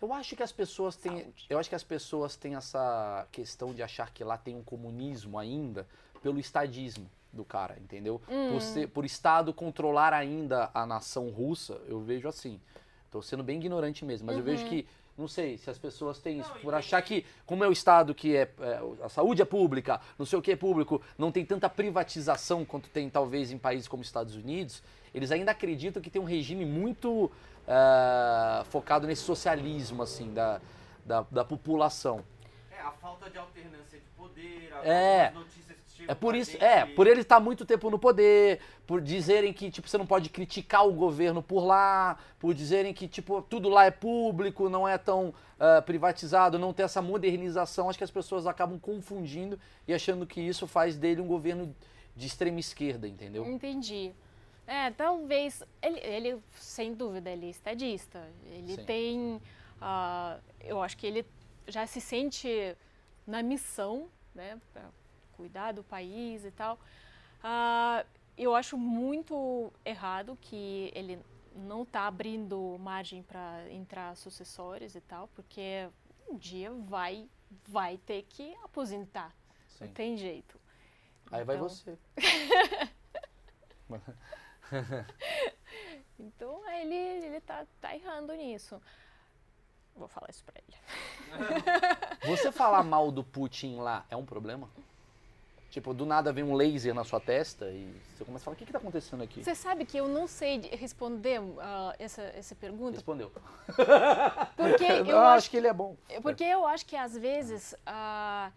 [0.03, 1.47] Eu acho que as pessoas têm, Saúde.
[1.49, 5.39] eu acho que as pessoas têm essa questão de achar que lá tem um comunismo
[5.39, 5.87] ainda
[6.21, 8.21] pelo estadismo do cara, entendeu?
[8.29, 8.51] Hum.
[8.51, 12.61] Por, ser, por Estado controlar ainda a nação russa, eu vejo assim.
[13.07, 14.51] Estou sendo bem ignorante mesmo, mas eu Uhum.
[14.51, 14.87] vejo que
[15.17, 18.15] não sei se as pessoas têm isso Não, por achar que como é o Estado
[18.15, 21.45] que é, é, a saúde é pública, não sei o que é público, não tem
[21.45, 24.83] tanta privatização quanto tem talvez em países como Estados Unidos.
[25.15, 27.31] Eles ainda acreditam que tem um regime muito
[27.69, 30.61] ah, focado nesse socialismo assim da,
[31.05, 32.25] da, da população.
[32.71, 35.27] É, a falta de alternância de poder, a É.
[35.27, 35.35] as
[36.09, 39.70] É por isso, gente- é, por ele estar muito tempo no poder, por dizerem que
[39.70, 43.84] tipo você não pode criticar o governo por lá, por dizerem que tipo tudo lá
[43.84, 48.47] é público, não é tão ah, privatizado, não tem essa modernização, acho que as pessoas
[48.47, 51.74] acabam confundindo e achando que isso faz dele um governo
[52.16, 53.47] de extrema esquerda, entendeu?
[53.47, 54.12] Entendi.
[54.66, 55.62] É, talvez.
[55.82, 58.26] Ele, ele, sem dúvida, ele é estadista.
[58.51, 58.84] Ele Sim.
[58.84, 59.42] tem.
[59.80, 61.26] ah, eu acho que ele
[61.68, 62.74] já se sente
[63.26, 64.59] na missão, né,
[65.37, 66.78] cuidar do país e tal.
[67.43, 68.05] Ah,
[68.37, 71.18] eu acho muito errado que ele
[71.55, 75.89] não está abrindo margem para entrar sucessores e tal, porque
[76.28, 77.28] um dia vai,
[77.68, 79.32] vai ter que aposentar.
[79.68, 79.85] Sim.
[79.87, 80.59] Não tem jeito.
[81.30, 81.99] Aí vai Então- você.
[86.18, 88.80] Então ele, ele tá, tá errando nisso.
[89.95, 90.76] Vou falar isso pra ele.
[92.26, 94.68] Você falar mal do Putin lá é um problema?
[95.75, 98.57] Tipo, do nada vem um laser na sua testa e você começa a falar, o
[98.57, 99.43] que que tá acontecendo aqui?
[99.43, 103.33] Você sabe que eu não sei de- responder ah, essa, essa pergunta, Respondeu.
[104.57, 105.97] porque eu acho acho que ele é bom.
[106.22, 107.75] Porque eu acho que às vezes.
[107.85, 108.53] ah,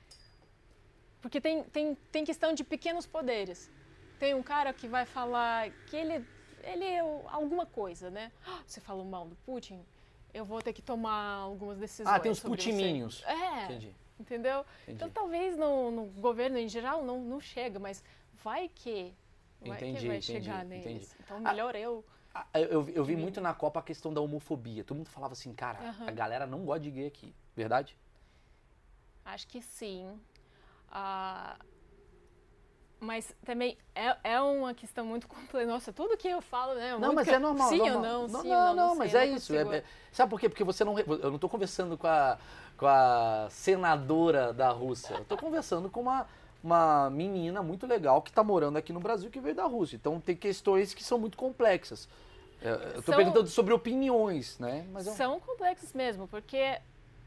[1.19, 3.71] porque tem, tem, tem questão de pequenos poderes.
[4.19, 6.23] Tem um cara que vai falar que ele,
[6.63, 8.31] ele é alguma coisa, né?
[8.45, 9.83] Ah, Você falou mal do Putin,
[10.31, 12.15] eu vou ter que tomar algumas decisões.
[12.15, 13.23] Ah, tem os putiminhos.
[13.25, 13.95] É, Entendi.
[14.19, 14.61] Entendeu?
[14.83, 14.95] Entendi.
[14.95, 18.03] Então talvez no, no governo em geral não, não chega, mas
[18.43, 19.13] vai que.
[19.61, 21.15] Vai Entendi, que vai entendi, chegar neles.
[21.19, 22.05] Então melhor eu.
[22.33, 24.83] Ah, Eu, eu- eu vi muito na Copa a questão da homofobia.
[24.83, 26.07] Todo mundo falava assim, cara, Aham.
[26.07, 27.33] a galera não gosta de gay aqui.
[27.55, 27.97] Verdade?
[29.25, 30.19] Acho que sim.
[30.89, 31.57] Ah,
[32.99, 35.67] mas também é, é uma questão muito complexa.
[35.71, 36.97] Nossa, tudo que eu falo, né?
[36.99, 37.69] Não, mas que- é normal.
[37.69, 39.37] Sim ou não, não, sim não, ou não, não, não mas sei, é eu não
[39.37, 39.53] isso.
[39.55, 40.49] é- consigo- é- sabe por quê?
[40.49, 40.97] Porque você não.
[40.99, 42.37] Eu não tô conversando com a,
[42.77, 45.15] com a senadora da Rússia.
[45.15, 46.27] Eu tô conversando com uma,
[46.63, 49.95] uma menina muito legal que tá morando aqui no Brasil que veio da Rússia.
[49.95, 52.07] Então tem questões que são muito complexas.
[52.61, 54.85] É, Eu São- perguntando sobre opiniões, né?
[54.91, 56.79] Mas um- São complexos mesmo, porque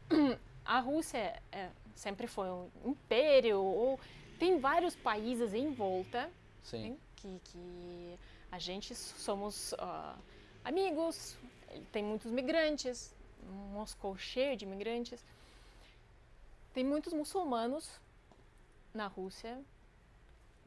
[0.65, 1.33] a Rússia
[1.95, 3.99] sempre foi um império, ou
[4.41, 6.27] tem vários países em volta
[6.63, 6.89] Sim.
[6.89, 8.19] né, que, que
[8.51, 10.15] a gente somos ah,
[10.63, 11.37] amigos,
[11.91, 13.13] tem muitos migrantes,
[13.71, 15.23] Moscou cheio de imigrantes.
[16.73, 17.99] Tem muitos muçulmanos
[18.91, 19.59] na Rússia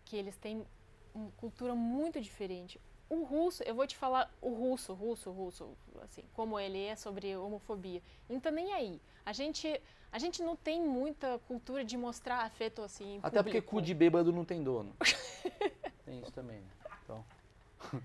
[0.05, 0.65] que eles têm
[1.13, 2.81] uma cultura muito diferente.
[3.09, 5.69] O russo, eu vou te falar o russo, russo, russo,
[6.03, 8.03] assim, como ele é sobre homofobia.
[8.29, 9.01] Então nem aí.
[9.27, 9.81] A gente,
[10.11, 13.21] a gente não tem muita cultura de mostrar afeto assim.
[13.23, 13.77] Até porque público.
[13.77, 14.95] cu de bêbado não tem dono.
[16.05, 16.67] tem isso também, né?
[17.05, 17.25] Então.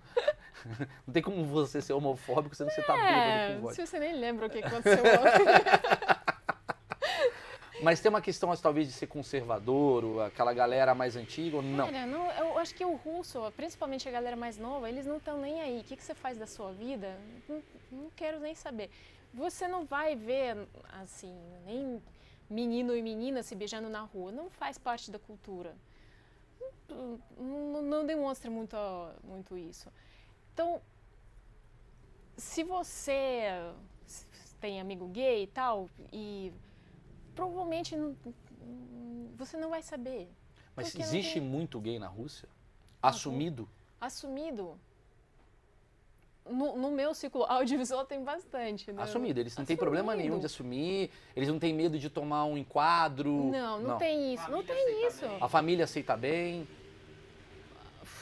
[1.07, 3.75] não tem como você ser homofóbico sendo que você tá bêbado É, com vodka.
[3.75, 5.45] se você nem lembra o que aconteceu ontem.
[7.81, 11.61] Mas tem uma questão, assim, talvez, de ser conservador, ou aquela galera mais antiga, ou
[11.63, 11.89] não?
[11.91, 15.61] Não, eu acho que o russo, principalmente a galera mais nova, eles não estão nem
[15.61, 15.79] aí.
[15.79, 17.17] O que, que você faz da sua vida?
[17.47, 18.89] Não, não quero nem saber.
[19.33, 20.67] Você não vai ver,
[21.01, 21.33] assim,
[21.65, 22.01] nem
[22.49, 24.31] menino e menina se beijando na rua.
[24.31, 25.75] Não faz parte da cultura.
[26.89, 28.75] Não, não- não demonstra muito,
[29.23, 29.87] muito isso.
[30.53, 30.81] Então,
[32.35, 33.43] se você
[34.59, 36.51] tem amigo gay e tal, e
[37.39, 38.15] provavelmente não-
[39.37, 40.29] você não vai saber.
[40.75, 42.49] Mas não existe tem- muito gay na Rússia?
[43.01, 43.67] Assumido?
[43.99, 44.77] Assumido.
[46.45, 49.03] No, no meu ciclo audiovisual tem bastante, né?
[49.03, 49.39] Assumido.
[49.39, 53.31] Eles não têm problema nenhum de assumir, eles não têm medo de tomar um enquadro.
[53.51, 54.49] Não, não, tem isso.
[54.49, 55.27] Não Família tem isso.
[55.27, 55.37] bem.
[55.39, 56.67] A família aceita bem.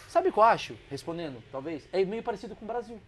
[0.09, 0.77] Sabe o que eu acho?
[0.89, 1.87] Respondendo, talvez.
[1.91, 2.99] É meio parecido com o Brasil.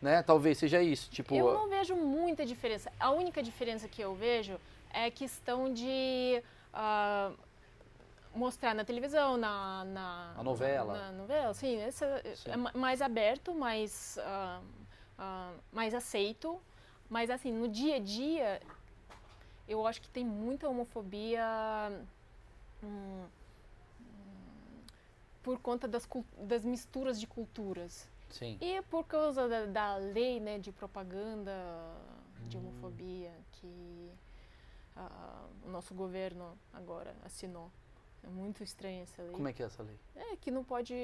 [0.00, 0.22] Né?
[0.22, 1.10] Talvez seja isso.
[1.10, 2.92] Tipo, Eu não vejo muita diferença.
[3.00, 4.58] A única diferença que eu vejo
[4.92, 7.32] é questão de ah,
[8.34, 10.92] mostrar na televisão, na, na A novela.
[10.94, 11.78] Na novela, sim.
[11.90, 12.50] Sim.
[12.50, 14.60] é ma- mais aberto, mais, ah,
[15.18, 16.60] ah, mais aceito.
[17.08, 18.62] Mas assim, no dia a dia,
[19.68, 21.44] eu acho que tem muita homofobia
[22.82, 23.26] hum,
[24.00, 24.80] hum,
[25.42, 28.08] por conta das, das misturas de culturas.
[28.30, 28.56] sim.
[28.60, 31.52] E por causa da, da lei né, de propaganda
[32.48, 34.10] de homofobia que
[35.64, 37.70] o nosso governo agora assinou.
[38.24, 39.32] É muito estranha essa lei.
[39.32, 39.98] Como é que é essa lei?
[40.14, 40.94] É que não pode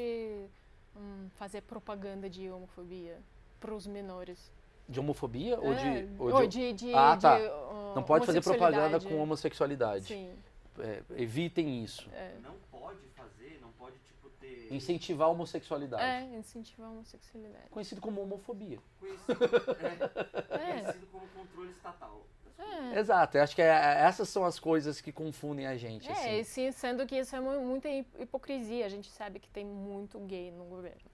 [0.96, 3.18] hum, fazer propaganda de homofobia
[3.58, 4.52] para os menores.
[4.88, 6.08] De homofobia ou É, de.
[6.22, 6.72] Ou ou de...
[6.72, 7.36] de, de- Ah, de, tá.
[7.36, 10.04] ah, Não pode fazer propaganda com homossexualidade.
[10.06, 10.32] Sim,
[10.78, 12.08] É, evitem isso.
[12.12, 12.36] é.
[12.40, 14.72] Não pode fazer, não pode, tipo, ter...
[14.72, 16.02] Incentivar a homossexualidade.
[16.04, 17.68] É, incentivar a homossexualidade.
[17.68, 18.78] Conhecido como homofobia.
[19.00, 19.32] Conhecido,
[19.80, 22.22] é, É, conhecido como controle estatal.
[22.58, 22.98] É.
[22.98, 26.08] Exato, eu acho que é- essas são as coisas que confundem a gente.
[26.08, 26.38] É, assim.
[26.40, 28.84] e sim, sendo que isso é mu- muita hi- hipocrisia.
[28.86, 31.10] A gente sabe que tem muito gay no governo.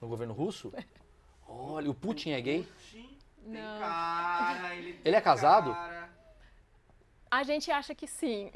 [0.00, 0.72] No governo russo?
[1.46, 2.62] Olha, o Putin é gay?
[2.62, 3.80] Putin tem Não.
[3.80, 5.72] cara, ele tem Ele é casado?
[5.72, 6.10] cara.
[7.30, 8.50] A gente acha que sim.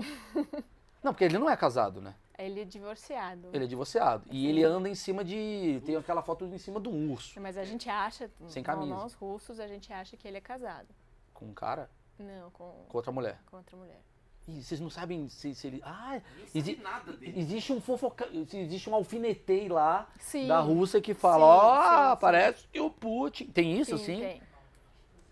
[1.03, 2.15] Não, porque ele não é casado, né?
[2.39, 3.49] Ele é divorciado.
[3.53, 4.25] Ele é divorciado.
[4.31, 5.81] E ele anda em cima de.
[5.85, 7.39] Tem aquela foto em cima de um urso.
[7.41, 8.95] Mas a gente acha, Sem camisa.
[8.95, 10.89] nós russos, a gente acha que ele é casado.
[11.35, 13.39] Com um cara, Não, com, com outra mulher.
[13.47, 14.01] com outra mulher.
[14.49, 15.81] E vocês não sabem se, se ele.
[15.85, 16.21] Ah,
[16.53, 17.39] exi- nada dele.
[17.39, 18.29] existe um fofoca.
[18.53, 20.49] Existe um alfinetei lá Sim.
[20.49, 22.21] da Rússia que fala, ó, sim.
[22.21, 23.47] parece que o Putin.
[23.47, 24.21] Tem isso, sim, sim?
[24.21, 24.43] tem.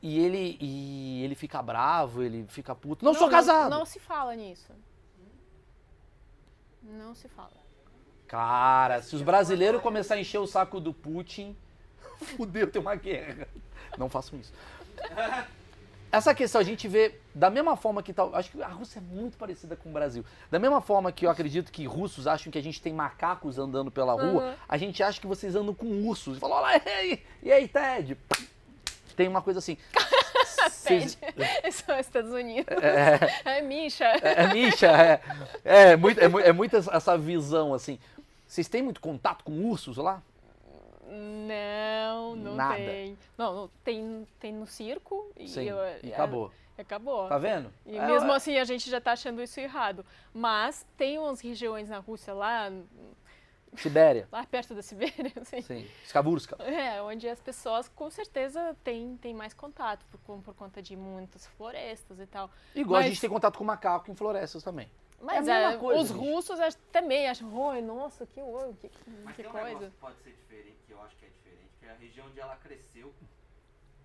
[0.02, 3.04] E ele, e ele fica bravo, ele fica puto.
[3.04, 3.68] Não, sou casado!
[3.68, 4.72] Não, se fala nisso.
[6.82, 7.50] Não se fala.
[8.26, 11.54] Cara, se os brasileiros começarem a encher o saco do Putin,
[12.36, 13.46] fudeu, tem uma guerra.
[13.98, 14.52] Não façam isso.
[16.12, 18.34] essa questão a gente vê da mesma forma que tal.
[18.34, 20.24] Acho que a Rússia é muito parecida com o Brasil.
[20.50, 23.90] Da mesma forma que eu acredito que russos acham que a gente tem macacos andando
[23.90, 24.54] pela rua, Uhum.
[24.68, 26.36] a gente acha que vocês andam com ursos.
[26.36, 28.16] E fala, olha lá, e aí, e aí, Ted?
[29.16, 29.76] Tem uma coisa assim.
[30.70, 31.72] Vocês- Ted.
[31.72, 32.66] São Estados Unidos.
[32.82, 34.04] É, É Misha.
[34.06, 35.20] é, é Misha, é,
[35.64, 37.98] é, muito, é, é muito essa visão, assim.
[38.46, 40.20] Vocês têm muito contato com ursos lá?
[41.10, 42.76] Não, não Nada.
[42.76, 43.18] tem.
[43.36, 45.30] Não, não, tem, tem no circo.
[45.36, 46.50] E, Sim, eu- e é- acabou.
[46.78, 47.28] Acabou.
[47.28, 47.70] Tá vendo?
[47.84, 50.04] E É, mesmo é- assim a gente já tá achando isso errado.
[50.32, 52.70] Mas tem umas regiões na Rússia lá,
[53.76, 55.86] Sibéria, lá perto da Sibéria, assim, sim.
[56.04, 56.56] Skaburska.
[56.62, 61.46] é, onde as pessoas com certeza têm, têm mais contato por, por conta de muitas
[61.46, 62.50] florestas e tal.
[62.74, 64.90] Igual a Mas- gente tem contato com macaco em florestas também.
[65.22, 66.18] Mas É a mesma é, coisa, os gente.
[66.18, 66.58] russos
[66.90, 68.40] também acham, oi, nossa, que,
[68.80, 69.66] que, que, Mas que tem um coisa.
[69.68, 72.40] negócio que pode ser diferente, eu acho que é diferente, que é a região onde
[72.40, 73.12] ela cresceu.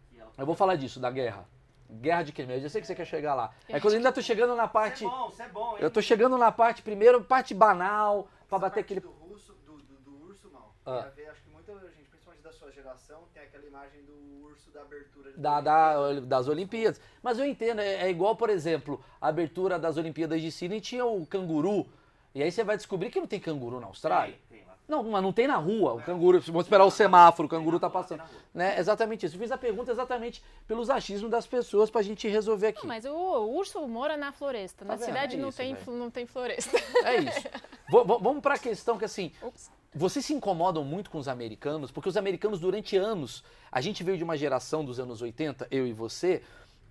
[0.09, 1.47] Que ela Eu vou falar disso, da guerra.
[1.89, 2.49] Guerra de quem?
[2.49, 3.53] Eu já sei que você quer chegar lá.
[3.69, 5.03] É quando eu ainda tô chegando na parte.
[5.03, 5.77] Isso é bom, isso é bom, hein?
[5.81, 8.99] Eu tô chegando na parte, primeiro, parte banal, pra Essa bater parte aquele.
[9.01, 10.73] do russo, do, do, do urso, mal.
[10.85, 11.11] Ah.
[11.15, 14.81] Ver, acho que muita gente, principalmente da sua geração, tem aquela imagem do urso da
[14.81, 16.99] abertura de Da, da- das Olimpíadas.
[17.21, 21.05] Mas eu entendo, é, é igual, por exemplo, a abertura das Olimpíadas de Sydney tinha
[21.05, 21.85] o canguru.
[22.33, 24.35] E aí você vai descobrir que não tem canguru na Austrália.
[24.51, 24.54] Lá.
[24.87, 25.93] Não, mas não tem na rua.
[25.95, 28.21] O canguru, vamos esperar o semáforo, o canguru tá passando.
[28.53, 28.77] Né?
[28.79, 29.35] Exatamente isso.
[29.35, 32.81] Eu fiz a pergunta exatamente pelos achismos das pessoas pra gente resolver aqui.
[32.81, 33.11] Não, mas o,
[33.57, 34.85] urso mora na floresta.
[34.85, 35.05] na vendo?
[35.05, 35.97] cidade É não, isso, tem, velho.
[35.97, 36.77] não tem floresta.
[37.03, 37.41] É isso.
[37.89, 39.69] V- v- vamos pra questão que assim, Ups.
[39.93, 44.17] vocês se incomodam muito com os americanos, porque os americanos durante anos, a gente veio
[44.17, 46.41] de uma geração dos anos 80, eu e você,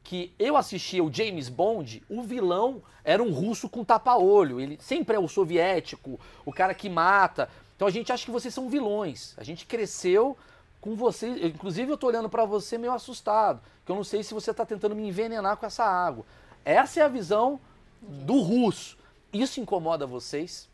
[0.04, 5.16] que eu assistia o James Bond, o vilão era um russo com tapa-olho, ele sempre
[5.16, 7.48] é o soviético, o cara que mata.
[7.76, 9.34] Então a gente acha que vocês são vilões.
[9.36, 10.36] A gente cresceu
[10.80, 14.22] com vocês, eu, inclusive eu tô olhando pra você meio assustado, que eu não sei
[14.22, 16.24] se você tá tentando me envenenar com essa água.
[16.64, 17.60] Essa é a visão
[18.00, 18.96] do russo.
[19.32, 20.68] Isso incomoda vocês?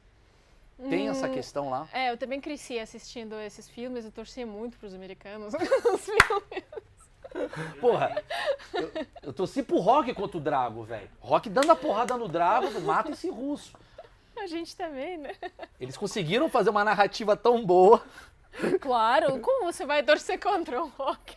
[0.88, 1.88] Tem essa questão lá?
[1.92, 5.52] É, eu também cresci assistindo esses filmes e torcia muito pros americanos.
[5.92, 6.64] Os filmes.
[7.80, 8.22] Porra,
[8.74, 8.90] eu,
[9.22, 11.08] eu torci pro Rock contra o Drago, velho.
[11.20, 13.76] Rock dando a porrada no Drago, mata esse russo.
[14.42, 15.34] A gente também, né?
[15.78, 18.02] Eles conseguiram fazer uma narrativa tão boa.
[18.80, 21.36] Claro, como você vai torcer contra o rock?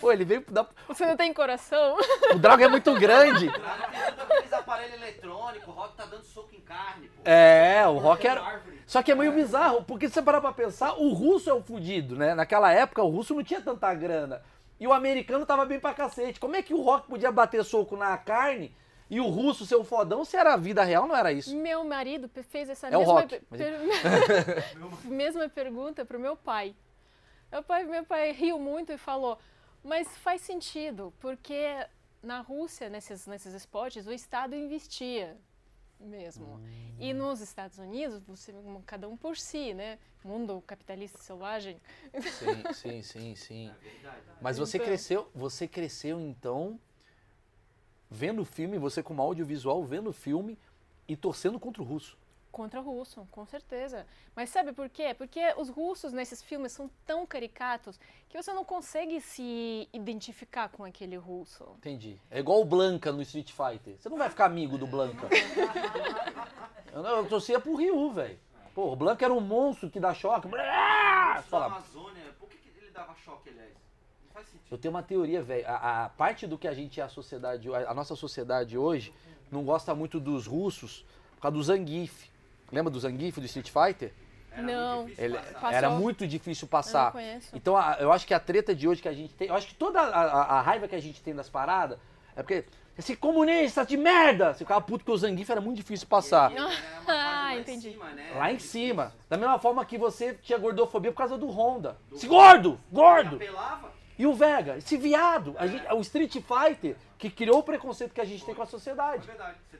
[0.00, 0.68] Pô, ele veio dar.
[0.86, 1.96] Você não tem coração?
[2.32, 3.48] O Drago é muito grande.
[3.48, 7.22] Aqueles aparelhos eletrônicos, o Rock tá dando soco em carne, pô.
[7.24, 8.62] É, o Rock era.
[8.86, 11.62] Só que é meio bizarro, porque se você parar pra pensar, o russo é o
[11.62, 12.34] fudido, né?
[12.34, 14.42] Naquela época, o russo não tinha tanta grana.
[14.78, 16.38] E o americano tava bem pra cacete.
[16.38, 18.74] Como é que o Rock podia bater soco na carne
[19.14, 21.06] e o russo ser o fodão se era a vida real?
[21.06, 21.54] Não era isso.
[21.56, 26.36] Meu marido fez essa É o mesma, rock, pe- mas- per- mesma pergunta pro meu
[26.36, 26.74] pai.
[27.52, 27.84] Meu pai.
[27.84, 29.38] Meu pai riu muito e falou,
[29.82, 31.86] mas faz sentido, porque
[32.22, 35.36] na Rússia, nesses, nesses esportes, o Estado investia
[36.00, 36.60] mesmo.
[36.98, 38.52] E nos Estados Unidos, você,
[38.84, 39.98] cada um por si, né?
[40.24, 41.80] Mundo capitalista selvagem.
[42.20, 43.70] Sim, sim, sim, sim.
[43.70, 44.22] É verdade.
[44.40, 44.86] Mas você Então.
[44.86, 46.80] cresceu, você cresceu então
[48.10, 50.58] vendo o filme, você como audiovisual vendo o filme
[51.08, 52.16] e torcendo contra o russo.
[52.50, 54.06] Contra o russo, com certeza.
[54.36, 55.12] Mas sabe por quê?
[55.12, 57.98] Porque os russos nesses filmes são tão caricatos
[58.28, 61.64] que você não consegue se identificar com aquele russo.
[61.78, 62.16] Entendi.
[62.30, 63.96] É igual o Blanca no Street Fighter.
[63.98, 65.28] Você não vai ficar amigo do Blanca.
[66.92, 68.38] eu, não, eu torcia pro Ryu, velho.
[68.72, 70.48] Pô, o Blanca era um monstro que dá choque.
[70.56, 73.72] Ah, Fala, Amazônia, por que, que ele dava choque, aliás?
[74.70, 75.64] Eu tenho uma teoria, velho.
[75.66, 79.12] A, a parte do que a gente é a sociedade, a, a nossa sociedade hoje,
[79.50, 81.04] não gosta muito dos russos
[81.36, 82.28] por causa do Zangief.
[82.72, 84.12] Lembra do Zangief do Street Fighter?
[84.52, 85.02] Era Não.
[85.02, 85.38] muito Ele
[85.70, 87.04] era muito difícil Eu passar.
[87.06, 87.56] não conheço.
[87.56, 89.66] Então a- eu acho que a treta de hoje que a gente tem, eu acho
[89.66, 91.98] que toda a, a- a raiva que a gente tem das paradas
[92.36, 92.64] é porque
[92.96, 96.50] esse comunista de merda, você ficava puto que o Zangief era muito difícil passar.
[96.52, 96.78] Ele fase
[97.08, 97.92] Ah, lá em entendi.
[97.92, 98.32] cima, né?
[98.36, 99.12] Lá em cima.
[99.28, 101.96] Da mesma forma que você tinha gordofobia por causa do Honda.
[102.12, 102.80] Esse gordo!
[102.92, 103.36] Gordo!
[103.36, 103.92] Apelava?
[104.18, 108.20] E o Vega, esse viado, a gente- o Street Fighter, que criou o preconceito que
[108.20, 109.28] a gente tem com a É sociedade.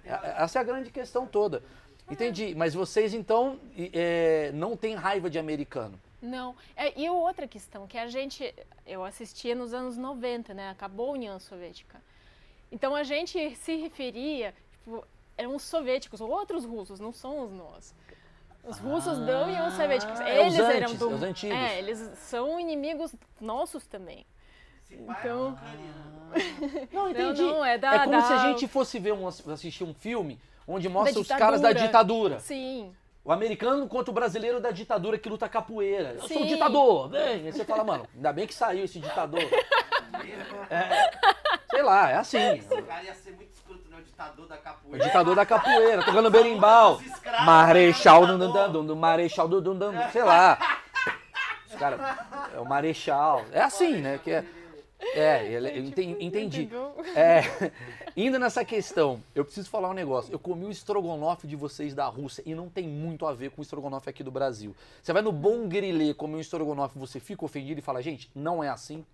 [0.05, 0.30] É- razão.
[0.45, 1.62] Essa é a grande questão toda.
[2.11, 2.55] Entendi.
[2.55, 3.59] Mas vocês, então,
[3.93, 5.99] é, não têm raiva de americano.
[6.20, 6.55] Não.
[6.76, 8.55] É, e outra questão, que a gente.
[8.87, 10.70] Eu assistia nos anos 90, né?
[10.70, 12.01] Acabou a União Soviética.
[12.72, 14.55] Então a gente se referia.
[14.82, 15.07] Tipo,
[15.37, 17.95] eram os soviéticos, outros russos, não somos nós.
[18.67, 20.12] Os russos da União Soviética.
[20.25, 21.11] é os Eles eram antes, do.
[21.11, 21.57] os antigos.
[21.59, 24.27] É, eles são inimigos nossos também.
[24.91, 25.49] Então-
[26.35, 26.89] é ucraniano.
[26.93, 27.43] Não, entendi.
[27.43, 30.89] não, é da- como da- se a gente fosse ver um, assistir um filme onde
[30.89, 32.41] mostra os caras da ditadura.
[32.41, 32.93] Sim.
[33.25, 36.11] O americano contra o brasileiro da ditadura que luta capoeira.
[36.15, 36.47] Eu sou um Sim.
[36.47, 37.23] ditador, vem.
[37.47, 39.41] Aí você fala, mano, ainda bem que saiu esse ditador.
[41.71, 42.39] Sei lá, é assim.
[42.59, 43.54] Esse cara ia ser muito
[44.15, 45.05] ditador da O capoeira.
[45.05, 47.01] ditador da capoeira, tocando berimbau.
[47.45, 50.59] Marechal dum dum, Marechal dum, dum, sei lá.
[51.69, 52.01] Os caras,
[52.55, 53.45] é o Marechal.
[53.53, 54.21] É assim, né?
[54.23, 54.45] Que é,
[55.15, 56.62] é, ele- eu enten- entendi.
[56.62, 56.95] Entendeu?
[57.17, 57.43] É,
[58.17, 60.33] indo nessa questão, eu preciso falar um negócio.
[60.33, 63.61] Eu comi o estrogonofe de vocês da Rússia e não tem muito a ver com
[63.61, 64.75] o estrogonofe aqui do Brasil.
[65.03, 68.62] Você vai no Bom Grilê comer um estrogonofe, você fica ofendido e fala, gente, não
[68.62, 69.05] é assim.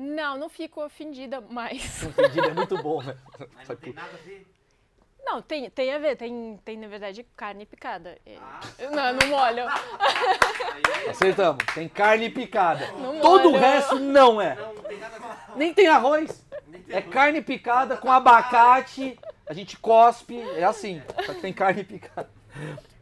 [0.00, 2.04] Não, não fico ofendida, mas.
[2.04, 3.16] Ofendido é muito bom, né?
[3.56, 4.46] Mas não tem nada a ver.
[5.24, 8.16] Não, tem, tem a ver, tem, tem na verdade carne picada.
[8.24, 8.60] É, Ah.
[8.90, 9.64] Não, não molho.
[11.10, 11.64] Acertamos.
[11.74, 12.90] Tem carne picada.
[12.92, 13.60] Não Todo o molha.
[13.66, 14.54] resto não é.
[14.54, 15.58] não, não tem nada a ver.
[15.58, 16.46] Nem tem arroz.
[16.66, 21.02] Nem tem É carne picada com abacate, a gente cospe, é assim.
[21.26, 22.30] Só que tem carne picada.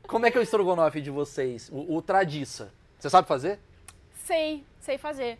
[0.06, 1.68] Como é que é o estrogonofe de vocês?
[1.72, 2.72] O, o tradiça.
[2.98, 3.58] Você sabe fazer?
[4.24, 5.38] Sei, sei fazer.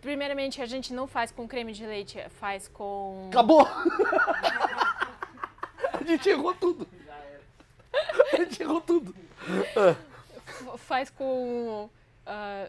[0.00, 3.28] Primeiramente, a gente não faz com creme de leite, faz com.
[3.30, 3.66] Acabou!
[5.92, 6.88] A gente errou tudo.
[8.32, 9.14] A gente errou tudo.
[9.76, 9.94] Ah,
[10.78, 11.88] Faz com.
[12.26, 12.68] ah,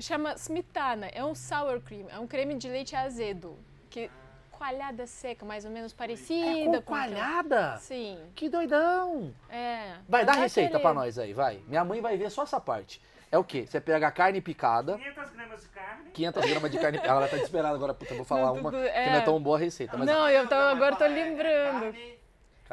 [0.00, 3.56] chama smetana, é um sour cream, é um creme de leite azedo.
[3.88, 4.10] Que,
[4.50, 7.76] coalhada seca, mais ou menos parecida É com coalhada?
[7.78, 9.32] Sim, Que doidão!
[9.48, 9.94] é.
[10.08, 10.82] Vai, dá Não receita querer.
[10.82, 11.60] pra nós aí, vai.
[11.68, 13.00] Minha mãe vai ver só essa parte.
[13.32, 13.64] É o quê?
[13.66, 16.10] Você pega a carne picada, 500 gramas de carne.
[16.12, 18.82] 500 gramas de carne Ela tá desesperada agora, puta, eu vou falar Não, uma tudo-
[18.82, 19.20] que não é é.
[19.22, 19.96] tão boa a receita.
[19.96, 21.84] Mas Não, eu tô, agora tô é- lembrando.
[21.96, 22.21] É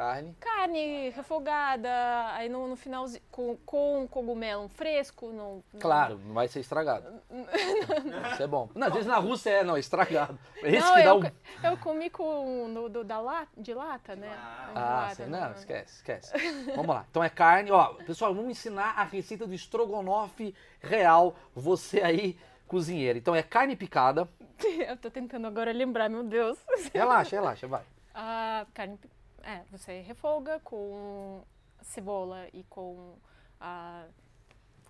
[0.00, 1.90] carne, Carne refogada,
[2.32, 5.26] aí no, no final com, com cogumelo fresco.
[5.26, 7.06] No, no- claro, não vai ser estragado.
[8.32, 8.70] Isso é bom.
[8.74, 10.38] Não, às vezes na Rússia é, não, estragado.
[10.62, 11.20] É Esse Não, que dá eu, um...
[11.22, 11.30] co-
[11.64, 14.28] eu comi com no, do, da la, de lata, né?
[14.28, 15.40] De Ah, lata, não.
[15.40, 16.32] não, esquece, esquece.
[16.74, 17.04] Vamos lá.
[17.10, 17.94] Então é carne, ó.
[17.94, 21.34] Pessoal, vamos ensinar a receita do estrogonofe real.
[21.54, 23.18] Você aí, cozinheira.
[23.18, 24.26] Então é carne picada.
[24.88, 26.58] Eu tô tentando agora lembrar, meu Deus.
[26.92, 27.82] Relaxa, relaxa, vai.
[28.14, 29.08] A carne, pi-
[29.50, 31.42] é, você refoga com
[31.82, 33.14] cebola e com
[33.60, 34.06] a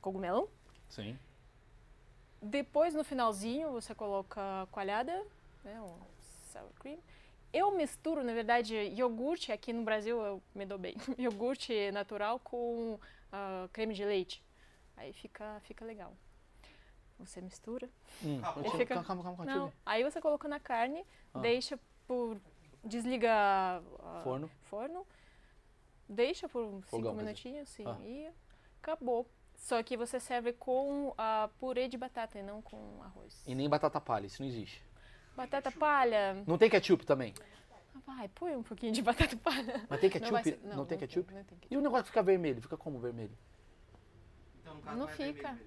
[0.01, 0.51] cogumelo.
[0.89, 1.19] Sim.
[2.43, 5.25] Depois, no finalzinho, você coloca coalhada,
[5.65, 5.97] né, um
[6.53, 6.99] sour cream.
[7.53, 12.99] Eu misturo, na verdade, iogurte, aqui no Brasil eu me dou bem, iogurte natural com
[13.33, 14.43] ah, creme de leite.
[14.97, 16.13] Aí fica, fica legal.
[17.19, 17.89] Você mistura.
[18.25, 18.41] Hum,
[18.79, 19.45] Fica- calma, calma, calma.
[19.45, 21.05] Não, aí você coloca na carne,
[21.35, 21.41] Ah.
[21.41, 22.39] deixa por...
[22.85, 24.49] Desliga ah, Forno.
[24.63, 25.07] forno,
[26.09, 27.99] deixa por uns Fogão, cinco minutinhos, sim, Ah.
[28.03, 28.31] e
[28.83, 29.29] acabou.
[29.57, 33.43] Só que você serve com ah, purê de batata e não com arroz.
[33.47, 34.83] E nem batata palha, isso não existe.
[35.37, 36.43] Batata palha.
[36.47, 37.35] Não tem ketchup também?
[38.07, 39.87] Vai, põe um pouquinho de batata palha.
[39.89, 40.33] Mas tem Não ketchup?
[40.33, 41.35] vai Não, ser- tem não ketchup?
[41.35, 42.63] não tem E o negócio fica vermelho?
[42.63, 43.37] Fica como vermelho?
[44.63, 45.49] Então, Não fica.
[45.49, 45.67] vermelho.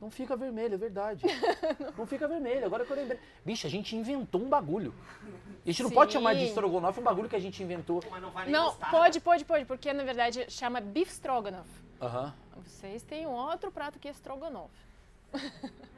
[0.00, 1.24] Não fica vermelho, é verdade.
[1.96, 3.18] não fica vermelho, agora que eu lembrei.
[3.44, 4.94] Bicho, a gente inventou um bagulho.
[5.64, 6.46] A gente não pode chamar de Sim.
[6.46, 8.02] estrogonofe um bagulho que a gente inventou.
[8.10, 8.90] Mas não vai nem Não, gostar.
[8.90, 11.68] pode, pode, pode, porque na verdade chama beef stroganoff.
[12.00, 12.34] Aham.
[12.62, 14.72] Vocês têm um outro prato que é stroganoff.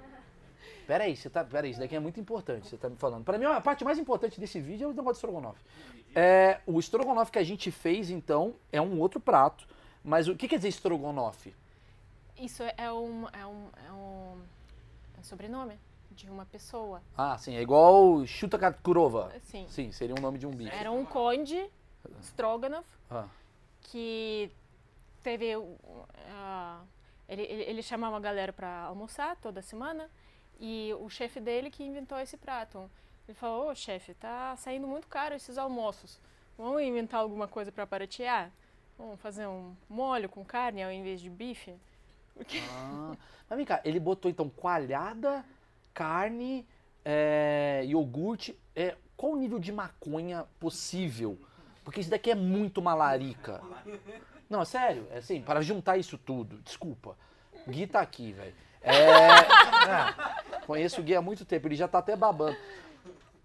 [0.86, 1.44] Peraí, você tá.
[1.44, 3.22] Peraí, isso daqui é muito importante, você tá me falando.
[3.22, 5.60] Pra mim, a parte mais importante desse vídeo é o negócio de estrogonofe.
[6.14, 9.66] É, o estrogonofe que a gente fez, então, é um outro prato.
[10.02, 11.54] Mas o que quer dizer estrogonofe?
[12.38, 14.42] Isso é um, é um, é um,
[15.16, 15.78] é um sobrenome
[16.10, 17.02] de uma pessoa.
[17.16, 19.32] Ah, sim, é igual Chuta Kurova.
[19.42, 19.66] Sim.
[19.68, 20.74] Sim, seria um nome de um bicho.
[20.74, 21.68] Era um conde
[22.22, 23.26] Stroganoff Ah,
[23.82, 24.50] que
[25.22, 25.56] teve.
[25.56, 26.86] uh,
[27.28, 30.08] ele, ele, ele chamava a galera para almoçar toda semana
[30.60, 32.90] e o chefe dele que inventou esse prato.
[33.26, 36.18] Ele falou: Ô chefe, tá saindo muito caro esses almoços.
[36.56, 38.50] Vamos inventar alguma coisa para baratear?
[38.96, 41.74] Vamos fazer um molho com carne ao invés de bife?
[42.38, 43.14] Porque ah.
[43.48, 45.44] Mas vem cá, ele botou então coalhada,
[45.94, 46.66] carne,
[47.04, 48.58] é, iogurte.
[48.76, 51.38] É, qual o nível de maconha possível?
[51.82, 53.62] Porque isso daqui é muito malarica.
[54.50, 57.16] Não, é sério, é assim, para juntar isso tudo, desculpa.
[57.66, 58.54] Gui tá aqui, velho.
[58.82, 58.92] É,
[60.60, 62.56] é, conheço o Gui há muito tempo, ele já tá até babando.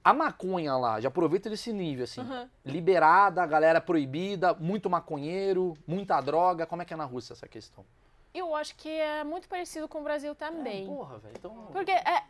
[0.03, 2.19] A maconha lá, já aproveita desse nível, assim.
[2.19, 2.49] Aham.
[2.65, 6.65] Liberada, galera proibida, muito maconheiro, muita droga.
[6.65, 7.85] Como é que é na Rússia essa questão?
[8.33, 10.83] Eu acho que é muito parecido com o Brasil também.
[10.83, 11.35] É, porra, velho.
[11.37, 11.67] Então.
[11.71, 12.23] Porque, é, é,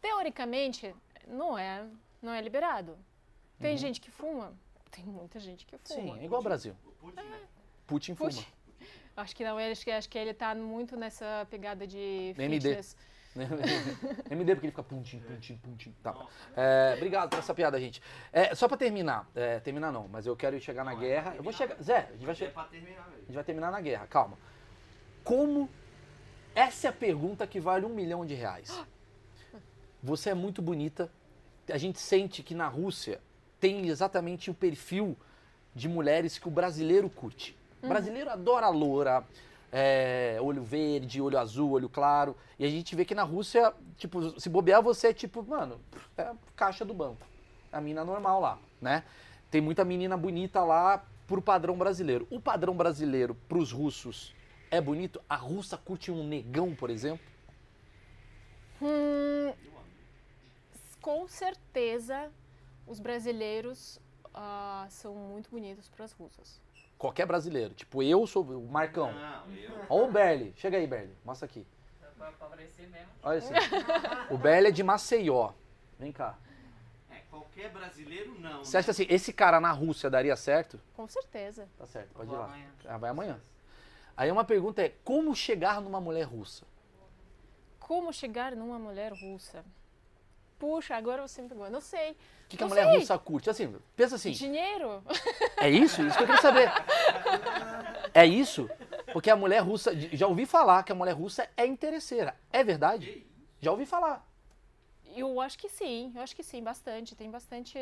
[0.00, 0.94] teoricamente,
[1.26, 1.84] não é,
[2.22, 2.96] não é liberado.
[3.60, 3.76] Tem Uhum.
[3.78, 4.52] gente que fuma?
[4.90, 6.14] Tem muita gente que fuma.
[6.14, 6.74] Sim, é igual ao Brasil.
[6.86, 7.40] O Putin, né?
[7.86, 8.30] Putin fuma.
[8.30, 8.46] Putin.
[9.16, 12.68] Acho que não, ele- acho que, acho que ele tá muito nessa pegada de MD.
[12.68, 12.96] fitness.
[14.30, 15.94] MD, porque ele fica puntim, puntim, puntim.
[16.02, 16.14] Tá.
[16.56, 18.00] É, obrigado por essa piada, gente.
[18.32, 19.28] É, só pra terminar.
[19.34, 21.34] é, terminar não, mas eu quero chegar na Não, é guerra.
[21.36, 21.80] Eu vou chegar.
[21.82, 24.36] Zé, a gente vai, É che- pra terminar, a gente vai terminar na guerra, calma.
[25.24, 25.68] Como.
[26.54, 28.70] Essa é a pergunta que vale um milhão de reais.
[30.02, 31.10] Você é muito bonita,
[31.68, 33.20] a gente sente que na Rússia
[33.58, 35.16] tem exatamente o perfil
[35.74, 37.56] de mulheres que o brasileiro curte.
[37.82, 39.24] O brasileiro adora loura,
[39.72, 42.36] é, olho verde, olho azul, olho claro.
[42.58, 45.80] E a gente vê que na Rússia, tipo, se bobear, você é tipo, mano,
[46.16, 47.26] é caixa do banco.
[47.72, 49.02] A mina normal lá, né?
[49.50, 52.28] Tem muita menina bonita lá pro padrão brasileiro.
[52.30, 54.34] O padrão brasileiro pros russos
[54.74, 55.22] é bonito?
[55.28, 57.24] A russa curte um negão, por exemplo?
[58.82, 59.52] Hum,
[61.00, 62.30] com certeza,
[62.86, 64.00] os brasileiros
[64.32, 66.60] ah, são muito bonitos para as russas.
[66.98, 67.74] Qualquer brasileiro.
[67.74, 69.12] Tipo, eu sou o Marcão.
[69.12, 69.70] Não, eu.
[69.88, 70.54] Ó o Berli.
[70.56, 71.14] Chega aí, Berli.
[71.24, 71.66] Mostra aqui.
[72.16, 73.08] Pra, pra aparecer mesmo.
[73.22, 73.52] Olha esse.
[74.30, 75.52] o Berli é de Maceió.
[75.98, 76.38] Vem cá.
[77.10, 78.64] É, qualquer brasileiro não.
[78.64, 78.90] Você acha né?
[78.92, 80.80] assim, esse cara na Rússia daria certo?
[80.94, 81.68] Com certeza.
[81.76, 82.46] Tá certo, pode ir lá.
[82.46, 82.70] amanhã.
[82.86, 83.40] Ah, vai amanhã.
[84.16, 86.64] Aí uma pergunta é, como chegar numa mulher russa?
[87.80, 89.64] Como chegar numa mulher russa?
[90.58, 91.68] Puxa, agora você me pegou.
[91.68, 92.12] Não sei.
[92.12, 92.16] O
[92.48, 92.98] que, que a mulher sei.
[92.98, 93.50] russa curte?
[93.50, 95.02] Assim, pensa assim, Dinheiro?
[95.58, 96.00] é isso?
[96.02, 96.70] Isso que eu queria saber.
[98.14, 98.70] É isso?
[99.12, 102.36] Porque a mulher russa, já ouvi falar que a mulher russa é interesseira.
[102.52, 103.26] É verdade?
[103.60, 104.26] Já ouvi falar.
[105.16, 107.14] Eu acho que sim, eu acho que sim, bastante.
[107.14, 107.78] Tem bastante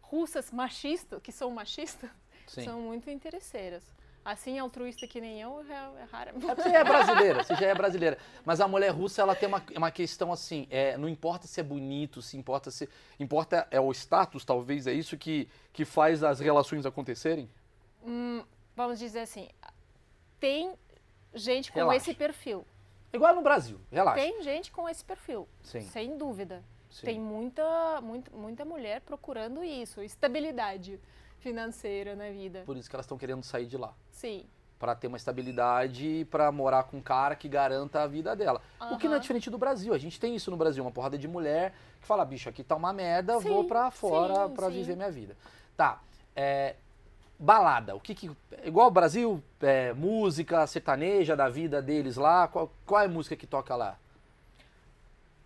[0.00, 2.10] russas machistas, que são machistas,
[2.46, 2.64] Sim.
[2.64, 3.84] são muito interesseiras.
[4.24, 6.30] Assim, altruísta que nem eu, é, rara.
[6.30, 8.16] É você é brasileira, você já é brasileira.
[8.42, 11.62] Mas a mulher russa, ela tem uma, uma questão assim, é, não importa se é
[11.62, 12.88] bonito, se importa se...
[13.20, 17.50] Importa é o status, talvez, é isso que, que faz as relações acontecerem?
[18.02, 18.42] Hum,
[18.74, 19.46] vamos dizer assim,
[20.40, 20.72] tem
[21.34, 21.96] gente com Relaxa.
[21.98, 22.66] esse perfil.
[23.12, 24.20] Igual no Brasil, relaxa.
[24.22, 26.64] Tem gente com esse perfil, Sim, sem dúvida.
[26.90, 27.06] sim.
[27.06, 30.98] Tem muita, muita, muita mulher procurando isso, estabilidade
[31.44, 32.62] financeira na vida.
[32.64, 33.92] Por isso que elas estão querendo sair de lá.
[34.10, 34.46] Sim.
[34.78, 38.62] Pra ter uma estabilidade, pra morar com um cara que garanta a vida dela.
[38.90, 39.92] O que não é diferente do Brasil.
[39.92, 42.74] A gente tem isso no Brasil, uma porrada de mulher que fala, bicho, aqui tá
[42.74, 44.72] uma merda, vou Sim, pra fora sim, pra sim.
[44.72, 45.36] viver minha vida.
[45.76, 46.00] Tá,
[46.34, 46.76] é,
[47.38, 48.30] balada, o que que...
[48.64, 53.36] Igual o Brasil, é, música sertaneja da vida deles lá, qual, qual é a música
[53.36, 53.96] que toca lá?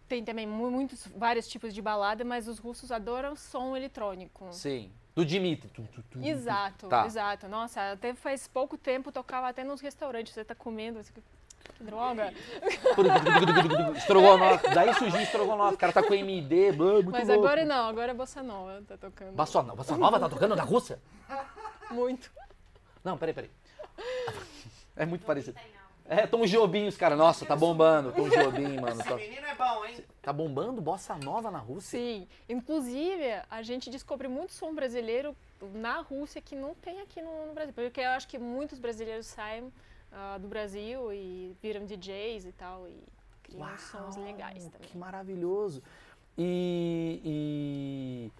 [0.09, 4.46] Tem também mu- muitos, vários tipos de balada, mas os russos adoram som eletrônico.
[4.53, 5.69] Sim, do Dimitri.
[5.71, 6.25] Tu, tu, tu, tu.
[6.25, 7.05] Exato, Tá.
[7.05, 7.49] exato.
[7.49, 10.33] Nossa, até faz pouco tempo tocava até nos restaurantes.
[10.33, 11.12] Você tá comendo, você...
[11.12, 11.21] que
[11.83, 12.33] droga.
[13.97, 17.45] Estrogonofe, daí surgiu estrogonofe, o cara tá com MD, blá, muito Mas louco.
[17.45, 19.33] agora não, agora é bossa nova tá tocando.
[19.33, 21.01] Bossa Nova, Bossa Nova tá tocando na Rússia?
[21.91, 22.31] Muito.
[23.03, 23.51] Não, peraí, peraí.
[24.97, 25.57] É muito parecido.
[26.09, 27.16] É, Tom Jobim, os caras.
[27.16, 28.11] Nossa, tá bombando.
[28.11, 29.01] Tom Jobim, mano.
[29.01, 30.05] Esse menino é bom, hein?
[30.29, 31.99] Tá bombando Bossa Nova na Rússia?
[31.99, 32.29] Sim.
[32.49, 35.35] Inclusive, a gente descobre muito som brasileiro
[35.74, 37.72] na Rússia que não tem aqui no, no Brasil.
[37.72, 39.72] Porque eu acho que muitos brasileiros saem
[40.12, 42.87] ah, do Brasil e viram DJs e tal.
[42.87, 43.03] E
[43.43, 44.89] criam sons legais também.
[44.89, 45.83] Que maravilhoso.
[46.37, 48.33] E, e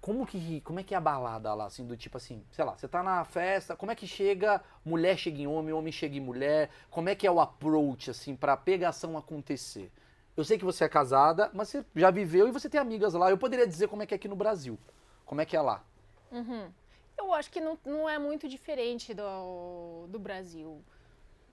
[0.00, 2.74] como que como é que é a balada lá, assim, do tipo assim, sei lá,
[2.74, 6.20] você tá na festa, como é que chega, mulher chega em homem, homem chega em
[6.20, 9.92] mulher, como é que é o approach, assim, pra pegação acontecer?
[10.36, 13.30] Eu sei que você é casada, mas você já viveu e você tem amigas lá.
[13.30, 14.78] Eu poderia dizer como é que é aqui no Brasil.
[15.26, 15.84] Como é que é lá?
[16.30, 16.70] Uhum.
[17.18, 20.82] Eu acho que não, não é muito diferente do, do Brasil.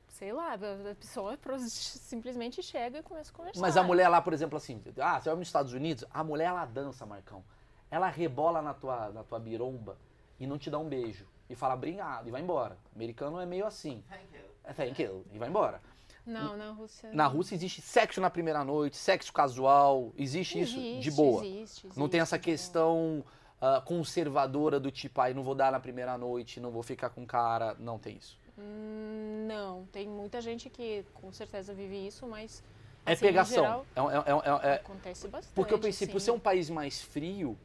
[0.08, 3.62] Sei lá, a pessoa simplesmente chega e começa a conversar.
[3.62, 6.46] Mas a mulher lá, por exemplo, assim, ah, você vai nos Estados Unidos, a mulher
[6.46, 7.44] ela dança, Marcão.
[7.92, 9.98] Ela rebola na tua, na tua biromba
[10.40, 11.28] e não te dá um beijo.
[11.50, 12.78] E fala obrigado e vai embora.
[12.94, 14.04] O americano é meio assim.
[14.08, 14.44] Thank you.
[14.64, 15.82] É thank you, e vai embora.
[16.30, 17.10] Não, na Rússia.
[17.12, 21.46] Na Rússia existe sexo na primeira noite, sexo casual, existe, isso de Existe, boa.
[21.46, 23.24] existe, não tem existe, essa questão
[23.62, 27.26] ah, conservadora do tipo, ai, não vou dar na primeira noite, não vou ficar com
[27.26, 27.76] cara.
[27.80, 28.38] Não tem isso.
[28.58, 32.64] Hum, Não, tem muita gente que com certeza vive isso, mas
[33.06, 33.64] É assim, pegação.
[33.64, 35.56] geral, É um- é um- é um- é- acontece bastante.
[35.56, 36.26] Porque eu pensei, por sim.
[36.26, 37.58] ser um país mais frio,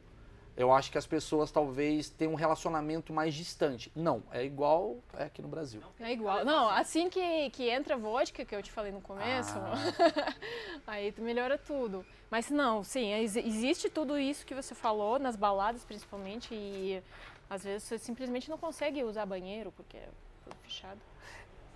[0.57, 3.91] eu acho que as pessoas talvez tenham um relacionamento mais distante.
[3.95, 5.81] Não, é igual é aqui no Brasil.
[5.99, 6.45] É igual.
[6.45, 10.33] Não, assim que, que entra a vodka, que eu te falei no começo, Ah.
[10.87, 12.05] aí tu melhora tudo.
[12.31, 17.01] Mas não, sim, ex- existe tudo isso que você falou, nas baladas principalmente, e
[17.49, 20.09] às vezes você simplesmente não consegue usar banheiro, porque é
[20.43, 20.99] tudo fechado.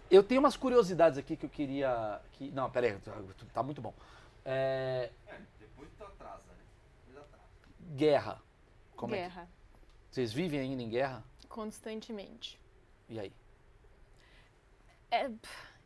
[0.09, 2.19] Eu tenho umas curiosidades aqui que eu queria.
[2.33, 2.49] Que...
[2.51, 3.13] Não, pera aí, tá-
[3.53, 3.93] tá muito bom.
[4.43, 6.63] É, É, depois tu atrasa, né?
[7.07, 7.43] Depois atrasa.
[7.95, 8.41] Guerra.
[8.99, 10.15] Como é Guerra, que...
[10.15, 11.23] Vocês vivem ainda em guerra?
[11.47, 12.59] constantemente.
[13.07, 13.33] E aí?
[15.09, 15.31] É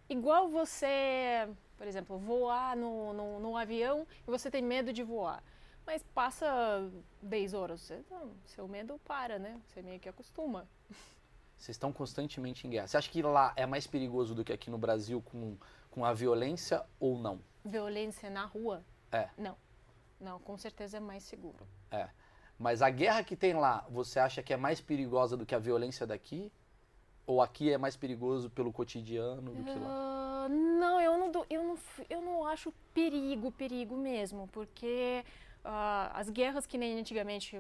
[0.10, 1.48] igual você,
[1.78, 5.44] por exemplo, voar no, no, no avião e você tem medo de voar.
[5.86, 6.90] Mas passa
[7.22, 9.62] 10 horas, você, não, seu medo para, né?
[9.68, 10.68] Você meio que acostuma.
[11.58, 12.88] Vocês estão constantemente em guerra.
[12.88, 15.56] Você acha que lá é mais perigoso do que aqui no Brasil com,
[15.92, 17.40] com a violência ou não?
[17.64, 18.84] Violência na rua?
[19.12, 19.30] É.
[19.38, 19.56] Não.
[20.20, 21.68] Não, com certeza é mais seguro.
[22.64, 25.60] Mas a guerra que tem lá, você acha que é mais perigosa do que a
[25.60, 26.50] violência daqui?
[27.28, 30.46] Ou aqui é mais perigoso pelo cotidiano do que lá?
[30.46, 31.78] Ah, não, eu não, eu, não,
[32.10, 35.26] eu não acho perigo, perigo mesmo, porque
[35.62, 37.58] ah, as guerras que nem antigamente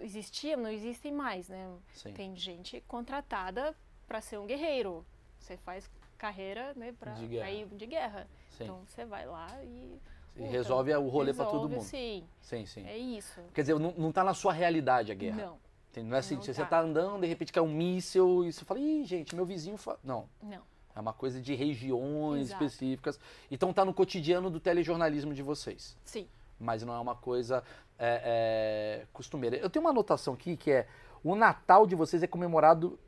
[0.00, 1.72] existiam, não existem mais, né?
[1.94, 2.12] Sim.
[2.12, 3.76] Tem gente contratada
[4.08, 5.06] para ser um guerreiro.
[5.38, 5.88] Você faz
[6.18, 7.16] carreira, né, para
[7.48, 8.26] ir de guerra.
[8.50, 8.64] Sim.
[8.64, 10.00] Então você vai lá E
[10.34, 11.82] puta, resolve o rolê pra todo mundo.
[11.82, 12.86] Sim, Sim, sim.
[12.86, 13.40] é isso.
[13.54, 15.46] Quer dizer, não, não tá na sua realidade a guerra.
[15.46, 15.70] Não?
[16.04, 16.66] Não é assim, Não você tá.
[16.66, 19.76] tá andando, de repente cai um míssil e você fala, ih, gente, meu vizinho.
[19.76, 19.98] Fa...
[20.04, 20.28] Não.
[20.40, 20.62] não.
[20.94, 22.64] É uma coisa de regiões Exato.
[22.64, 23.18] específicas.
[23.50, 25.96] Então tá no cotidiano do telejornalismo de vocês.
[26.04, 26.28] Sim.
[26.58, 27.64] Mas não é uma coisa
[27.98, 29.56] é, é, costumeira.
[29.56, 30.86] Eu tenho uma anotação aqui que é:
[31.24, 32.98] o Natal de vocês é comemorado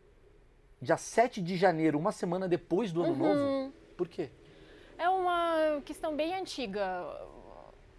[0.80, 3.40] dia 7 de janeiro, uma semana depois do ano novo.
[3.40, 3.72] Uhum.
[3.96, 4.30] Por quê?
[5.02, 6.86] É uma questão bem antiga.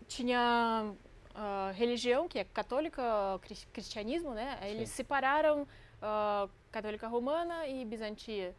[0.07, 0.95] Tinha
[1.35, 3.03] ah, religião, que é católica,
[3.41, 4.57] cris- cristianismo, né?
[4.61, 4.95] Eles Sim.
[4.95, 5.67] separaram
[6.01, 8.55] ah, católica romana e bizantia.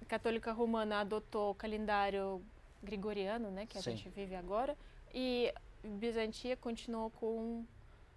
[0.00, 2.42] A católica romana adotou o calendário
[2.82, 3.66] gregoriano, né?
[3.66, 3.90] Que a Sim.
[3.90, 4.74] gente vive agora.
[5.12, 5.52] E
[5.84, 7.62] bizantia continuou com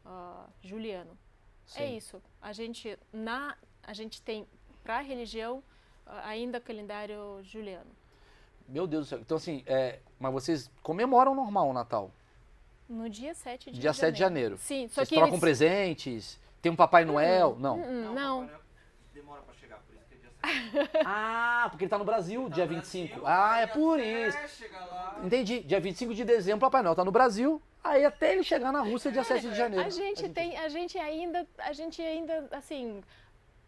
[0.06, 1.18] ah, juliano.
[1.76, 1.98] É Sim.
[1.98, 2.24] isso.
[2.42, 4.48] A gente, na, a gente tem,
[4.86, 5.62] para a religião,
[6.24, 7.99] ainda calendário juliano.
[8.70, 9.20] Meu Deus do céu.
[9.20, 12.12] Então, assim, é, mas vocês comemoram normal o Natal?
[12.88, 14.00] No dia 7 de Dia janeiro.
[14.00, 14.58] 7 de janeiro.
[14.58, 15.40] Sim, só Vocês que trocam eles...
[15.40, 16.40] presentes?
[16.62, 17.56] Tem um Papai Noel?
[17.60, 17.78] Não.
[17.80, 18.60] Hum, não, Papai Noel
[19.14, 21.04] demora pra chegar, por isso que é dia 7.
[21.06, 23.08] Ah, porque ele tá no Brasil, dia Tá no 25.
[23.08, 24.48] Brasil, Ah, é por até isso.
[24.58, 25.20] chegar lá.
[25.24, 25.60] Entendi.
[25.62, 27.62] Dia 25 de dezembro, Papai Noel tá no Brasil.
[27.84, 29.86] Aí até ele chegar na Rússia, dia 7 de janeiro.
[29.86, 33.02] a gente tem, a gente ainda, a gente ainda, assim,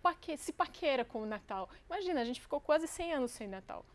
[0.04, 1.70] paque- se paquera com o Natal.
[1.90, 3.86] Imagina, a gente ficou quase 100 anos sem Natal.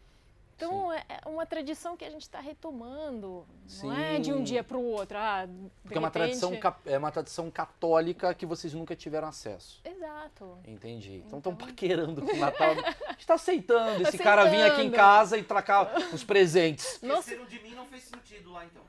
[0.57, 3.47] Então é é uma tradição que a gente está retomando.
[3.83, 4.45] Não é de um Sim.
[4.45, 5.19] dia para o outro.
[5.19, 5.47] Ah,
[5.83, 9.81] Porque é uma, tradição, repente- é uma tradição católica que vocês nunca tiveram acesso.
[9.85, 10.59] Exato.
[10.67, 11.23] Entendi.
[11.27, 12.71] Então estão Então- paquerando com o Natal.
[13.07, 14.97] A gente tá aceitando esse cara vir aqui em Aceitando.
[14.97, 16.99] casa e tracar os presentes.
[17.03, 17.21] Nossa.
[17.33, 18.83] Esqueceram de mim não fez sentido lá então.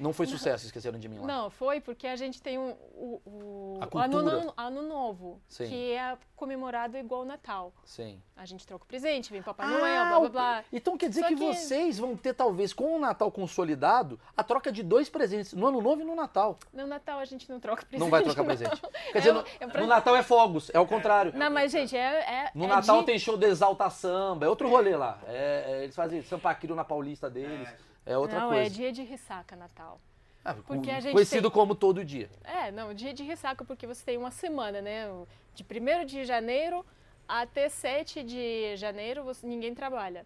[0.00, 1.26] Não foi sucesso, esqueceram de mim lá.
[1.26, 5.68] Não, foi porque a gente tem um- o, o, A o ano, ano- Novo, Sim.
[5.68, 7.72] que é comemorado igual o Natal.
[7.84, 8.20] Sim.
[8.34, 10.64] A gente troca o presente, vem Papai Ah, Noel, blá blá blá.
[10.72, 14.72] Então quer dizer que, que- vocês vão ter, talvez, com o Natal consolidado, a troca
[14.72, 16.58] de dois presentes, no Ano Novo e no Natal.
[16.72, 18.00] No Natal a gente não troca presente.
[18.00, 18.80] Não vai trocar presente.
[19.12, 21.32] Quer dizer, É no, é pra- no Natal é fogos, é o contrário.
[21.36, 22.46] Não, mas, gente, é.
[22.46, 25.18] é No é Natal de- tem show de exalta samba, é outro rolê lá.
[25.26, 27.68] É, é, eles fazem Sampaquiro na Paulista deles,
[28.06, 28.66] é, outra não, coisa.
[28.66, 30.00] é dia de ressaca Natal.
[30.44, 32.30] Ah, porque a gente conhecido tem- como todo dia.
[32.44, 35.06] É, não, dia de ressaca porque você tem uma semana, né?
[35.54, 36.84] De 1 de janeiro
[37.28, 40.24] até 7 de janeiro você, ninguém trabalha.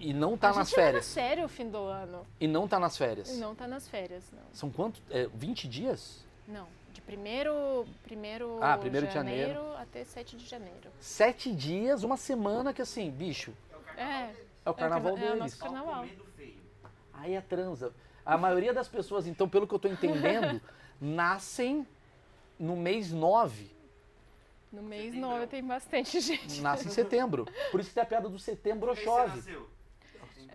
[0.00, 1.04] E não tá a nas gente leva férias.
[1.06, 2.26] sério o fim do ano.
[2.40, 3.30] E não tá nas férias.
[3.30, 4.42] E não tá nas férias, não.
[4.52, 5.00] São quantos?
[5.10, 6.24] É, 20 dias?
[6.48, 6.66] Não.
[6.92, 9.60] De primeiro, primeiro, Ah, primeiro de janeiro.
[9.76, 10.90] até 7 de janeiro.
[10.98, 13.52] Sete dias, uma semana que assim, bicho,
[13.96, 14.34] É.
[14.64, 15.38] é o carnaval carna- é o deles.
[15.38, 16.00] nosso carnaval.
[16.02, 16.60] Comendo feio.
[17.12, 17.92] Aí é transa.
[18.24, 20.60] A maioria das pessoas, então, pelo que eu tô entendendo,
[21.00, 21.86] nascem
[22.58, 23.70] no mês 9.
[24.72, 25.28] No mês Setembro.
[25.30, 26.60] 9 tem bastante gente.
[26.62, 27.46] Nasce em setembro.
[27.70, 29.36] Por isso que tem a piada do setembro chove.
[29.36, 29.68] nasceu?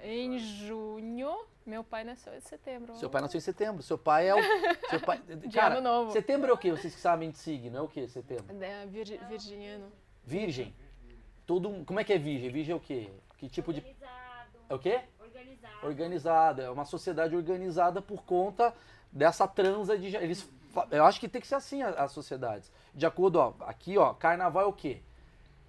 [0.03, 2.95] Em junho, meu pai nasceu em setembro.
[2.95, 3.83] Seu pai nasceu em setembro.
[3.83, 4.37] Seu pai é o.
[4.89, 5.21] Seu pai,
[5.53, 6.11] cara, ano novo.
[6.11, 6.71] setembro é o quê?
[6.71, 8.07] Vocês que sabem de signo, é o quê?
[8.07, 8.45] Setembro?
[8.63, 9.91] É, virgi- virginiano.
[10.23, 10.73] Virgem.
[11.45, 12.49] Todo, como é que é virgem?
[12.51, 13.09] Virgem é o quê?
[13.37, 13.79] Que tipo de.
[13.79, 14.59] Organizado.
[14.69, 15.01] É o quê?
[15.19, 15.87] Organizado.
[15.87, 16.63] Organizada.
[16.63, 18.73] É uma sociedade organizada por conta
[19.11, 20.15] dessa transa de.
[20.15, 20.49] Eles,
[20.91, 22.71] eu acho que tem que ser assim as sociedades.
[22.93, 25.01] De acordo, ó, aqui, ó, carnaval é o quê?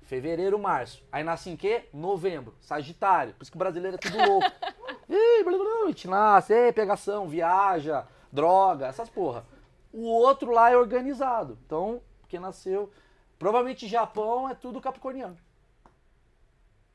[0.03, 1.05] Fevereiro, março.
[1.13, 1.87] Aí nasce em quê?
[1.93, 2.55] Novembro.
[2.61, 3.35] Sagitário.
[3.35, 4.47] Por isso que o brasileiro é tudo louco.
[5.09, 9.45] Ih, blá, blá, blá, a gente nasce, ei, pegação, viaja, droga, essas porra.
[9.93, 11.59] O outro lá é organizado.
[11.65, 12.91] Então, quem nasceu.
[13.39, 15.37] Provavelmente Japão é tudo capricorniano.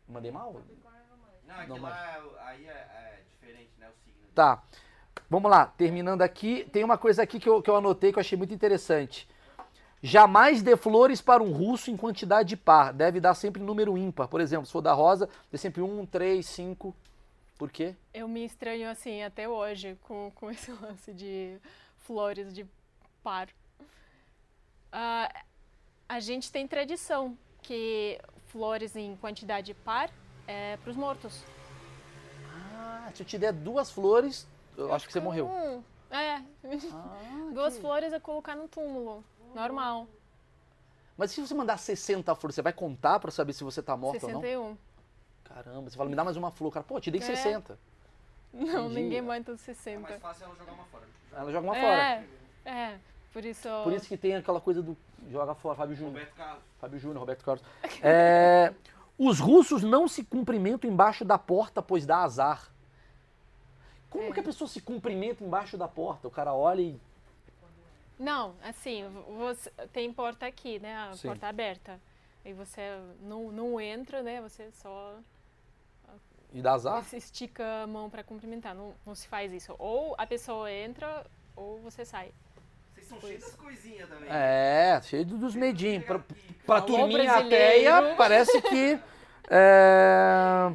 [0.07, 0.61] Mandei mal?
[1.45, 3.87] Não, é que lá é- aí é, é diferente, né?
[3.89, 4.27] O signo.
[4.33, 4.63] Tá.
[5.29, 6.67] Vamos lá, terminando aqui.
[6.71, 9.27] Tem uma coisa aqui que eu, que eu anotei que eu achei muito interessante.
[10.01, 12.91] Jamais dê flores para um russo em quantidade par.
[12.93, 14.27] Deve dar sempre número ímpar.
[14.27, 16.93] Por exemplo, se for da rosa, dê sempre um, três, cinco.
[17.57, 17.95] Por quê?
[18.13, 21.57] Eu me estranho assim até hoje com, com esse lance de
[21.99, 22.65] flores de
[23.23, 23.47] par.
[24.91, 25.43] Ah,
[26.09, 28.19] a gente tem tradição que
[28.57, 30.11] flores em quantidade par
[30.47, 31.43] é para os mortos.
[32.75, 34.47] Ah, se eu te der duas flores,
[34.77, 35.47] eu acho que você morreu.
[35.47, 36.43] Hum, é, Ah,
[37.51, 39.23] duas que- flores é colocar no túmulo.
[39.55, 40.07] Normal.
[41.17, 44.23] Mas se você mandar 60 flores, você vai contar pra saber se você tá morto
[44.25, 44.41] ou não?
[44.41, 44.77] 61.
[45.43, 46.71] Caramba, você fala, me dá mais uma flor.
[46.71, 47.25] Cara, pô, te dei É.
[47.25, 47.77] 60.
[48.53, 48.93] Não, Entendi.
[49.01, 49.99] ninguém aguenta os É 60.
[49.99, 51.03] mais fácil ela jogar uma fora.
[51.35, 51.97] Ela joga uma fora.
[51.97, 52.25] É,
[52.65, 52.99] é.
[53.31, 53.67] Por isso.
[53.83, 54.95] Por isso que tem aquela coisa do
[55.29, 56.13] joga fora, Fábio Júnior.
[56.13, 56.63] Roberto Carlos.
[56.79, 57.63] Fábio Júnior, Roberto Carlos.
[58.01, 58.73] É,
[59.17, 62.69] os russos não se cumprimentam embaixo da porta, pois dá azar.
[64.09, 64.31] Como É.
[64.31, 66.27] que a pessoa se cumprimenta embaixo da porta?
[66.27, 66.99] O cara olha e.
[68.19, 69.03] Não, assim,
[69.37, 70.95] você tem porta aqui, né?
[70.95, 71.27] A Sim.
[71.27, 71.99] porta aberta.
[72.45, 72.81] E você
[73.21, 74.41] não, não entra, né?
[74.41, 75.15] Você só
[76.53, 77.03] e dá azar?
[77.03, 78.75] se estica a mão para cumprimentar.
[78.75, 79.75] Não, não se faz isso.
[79.79, 81.25] Ou a pessoa entra
[81.55, 82.31] ou você sai.
[83.03, 84.29] Vocês são cheios das coisinhas também.
[84.29, 86.05] É, cheio do- dos medinhos.
[86.05, 86.19] Pra,
[86.65, 88.99] pra turminha ateia, parece que.
[89.49, 90.71] é,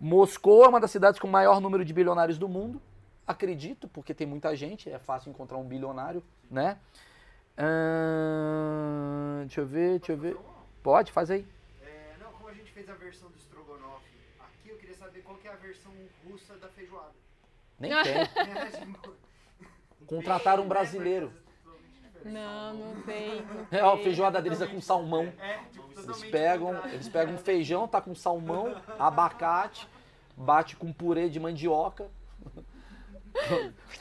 [0.00, 2.80] Moscou é uma das cidades com o maior número de bilionários do mundo.
[3.26, 6.76] Acredito, porque tem muita gente, é fácil encontrar um bilionário, né?
[7.56, 10.36] Ahn, deixa eu ver, deixa eu ver.
[10.82, 11.46] Pode, faz aí.
[11.84, 14.04] É, não, como a gente fez a versão do Strogonoff
[14.40, 15.92] aqui, eu queria saber qual que é a versão
[16.28, 17.12] russa da feijoada.
[17.78, 18.14] Nem tem.
[20.06, 21.32] Contrataram um brasileiro.
[22.24, 23.42] Não, não tem.
[23.42, 25.32] não É, ó, a feijoada deles é com salmão.
[25.38, 29.88] É, tipo, Eles pegam, eles pegam um feijão, tá com salmão, abacate,
[30.36, 32.10] bate com purê de mandioca.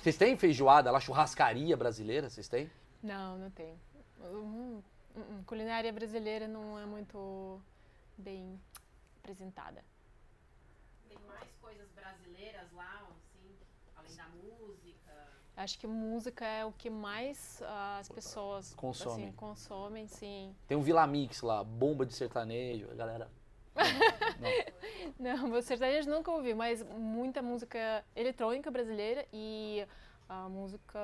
[0.01, 2.29] Vocês têm feijoada lá, churrascaria brasileira?
[2.29, 2.69] Vocês têm?
[3.01, 3.75] Não, não tem.
[4.21, 4.81] Hum,
[5.15, 5.43] hum.
[5.45, 7.59] Culinária brasileira não é muito
[8.17, 8.59] bem
[9.19, 9.83] apresentada.
[11.07, 13.55] Tem mais coisas brasileiras lá, assim,
[13.95, 14.90] além da música.
[15.61, 19.25] Acho que música é o que mais ah, as pessoas Consomem.
[19.27, 20.55] Assim, consomem, sim.
[20.67, 23.29] Tem um Vila Mix lá, bomba de sertanejo, a galera.
[25.19, 29.85] Não, meu sertanejo nunca ouvi, mas muita música eletrônica brasileira e
[30.27, 30.99] a música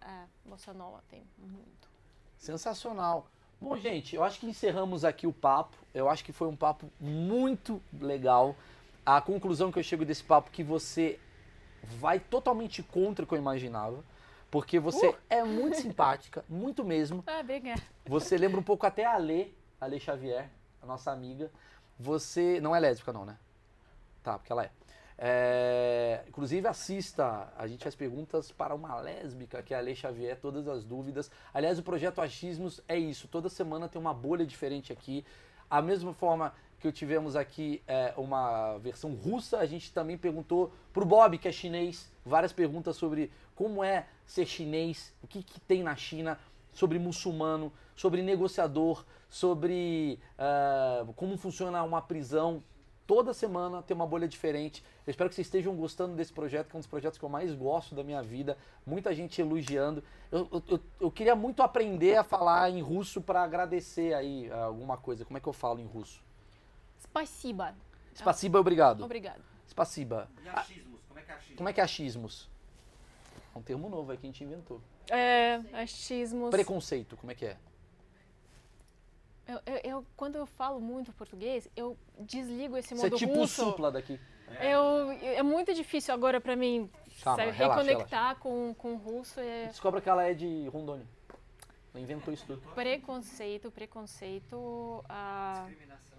[0.00, 1.88] é, bossa nova tem muito.
[2.36, 3.28] Sensacional.
[3.60, 5.76] Bom, gente, eu acho que encerramos aqui o papo.
[5.94, 8.56] Eu acho que foi um papo muito legal.
[9.06, 11.20] A conclusão que eu chego desse papo é que você
[11.82, 14.04] vai totalmente contra o que eu imaginava.
[14.50, 17.22] Porque você é muito simpática, muito mesmo.
[17.26, 17.80] Ah, obrigada.
[18.06, 19.48] Você lembra um pouco até a Lê,
[19.80, 20.50] a Lê Xavier,
[20.82, 21.50] a nossa amiga.
[21.98, 23.36] Você não é lésbica, não, né?
[24.22, 24.70] Tá, porque ela é.
[25.22, 27.52] É, inclusive, assista.
[27.56, 31.30] A gente faz perguntas para uma lésbica, que é a Lê Xavier, todas as dúvidas.
[31.52, 33.28] Aliás, o projeto Achismos é isso.
[33.28, 35.24] Toda semana tem uma bolha diferente aqui.
[35.68, 41.04] A mesma forma que tivemos aqui é, uma versão russa, a gente também perguntou pro
[41.04, 45.82] Bob, que é chinês, várias perguntas sobre como é ser chinês, o que, que tem
[45.82, 46.38] na China,
[46.72, 52.62] sobre muçulmano, sobre negociador, sobre ah, como funciona uma prisão.
[53.06, 54.84] Toda semana tem uma bolha diferente.
[55.04, 57.28] Eu espero que vocês estejam gostando desse projeto, que é um dos projetos que eu
[57.28, 58.56] mais gosto da minha vida.
[58.86, 60.02] Muita gente elogiando.
[60.30, 64.96] Eu, eu- eu- queria muito aprender a falar em russo para agradecer aí ah, alguma
[64.96, 65.24] coisa.
[65.24, 66.22] Como é que eu falo em russo?
[67.00, 67.74] Spasiba.
[68.14, 69.04] Spasiba, obrigado.
[69.04, 69.42] Obrigado.
[69.68, 70.28] Spasiba.
[70.44, 71.00] E achismos?
[71.08, 71.56] Como é que é achismo?
[71.56, 72.50] Como é que é achismos?
[73.54, 74.80] É um termo novo aí que a gente inventou.
[75.08, 76.50] É, achismos.
[76.50, 77.56] Preconceito, como é que é?
[79.48, 83.32] Eu, eu- eu- quando eu falo muito português, eu desligo esse Você é modo tipo
[83.32, 83.64] o russo.
[83.64, 84.20] supla daqui.
[84.60, 86.90] Eu, é muito difícil agora pra mim
[87.22, 89.38] Calma, sabe, relaxa, reconectar Com, com o russo.
[89.40, 91.06] É Descobre que ela é de Rondônia.
[91.92, 92.60] Ela inventou isso tudo.
[92.74, 96.09] preconceito, preconceito, ah, Discriminação.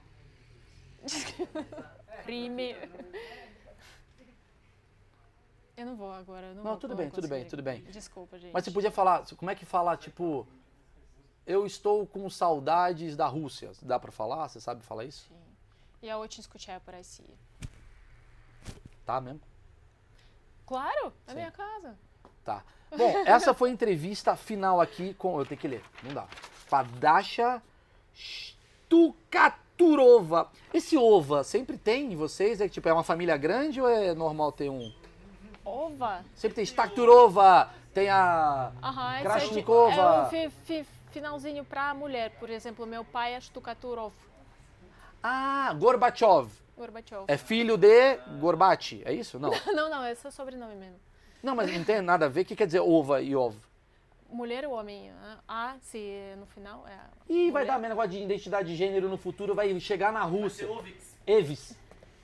[2.24, 2.74] crime.
[5.76, 6.46] Eu não vou agora.
[6.46, 7.50] eu Não, Não, vou- tudo não bem, vou tudo bem, conseguir.
[7.50, 7.82] tudo bem.
[7.84, 8.52] Desculpa, gente.
[8.52, 10.46] Mas você podia falar, como é que fala, tipo,
[11.46, 13.72] eu estou com saudades da Rússia.
[13.82, 14.48] Dá pra falar?
[14.48, 15.26] Você sabe falar isso?
[15.28, 15.34] Sim.
[16.02, 17.34] Я очень скучаю по России.
[19.04, 19.40] Tá mesmo?
[20.66, 21.38] Claro, na Sim.
[21.38, 21.96] minha casa.
[22.44, 22.64] Tá.
[22.96, 25.38] Bom, essa foi a entrevista final aqui com.
[25.38, 26.26] Eu tenho que ler, não dá.
[26.66, 27.62] Fadasha
[29.81, 30.49] Stukaturova.
[30.73, 32.61] Esse ova sempre tem em vocês?
[32.61, 34.91] É tipo, é uma família grande ou é normal ter um?
[35.65, 36.23] Ova.
[36.35, 38.71] Sempre tem Stakturova, tem a.
[39.15, 39.91] Esse Krashnikova.
[39.91, 42.31] É, é um fi- fi- finalzinho pra mulher.
[42.39, 44.13] Por exemplo, meu pai é Shtukaturov.
[45.23, 46.49] Ah, Gorbachev.
[46.77, 47.25] Gorbachev.
[47.27, 49.39] É filho de Gorbachev, é isso?
[49.39, 49.51] Não.
[49.75, 50.99] Não, não, esse é sobrenome mesmo.
[51.43, 52.41] Não, mas não tem nada a ver.
[52.41, 53.55] O que quer dizer ova e ov?
[54.31, 55.11] Mulher ou homem?
[55.47, 56.97] ah, A, se no final é.
[57.29, 57.73] Ih, vai mulher.
[57.73, 60.67] dar um negócio de identidade de gênero no futuro, vai chegar na Rússia.
[61.27, 61.75] Evis.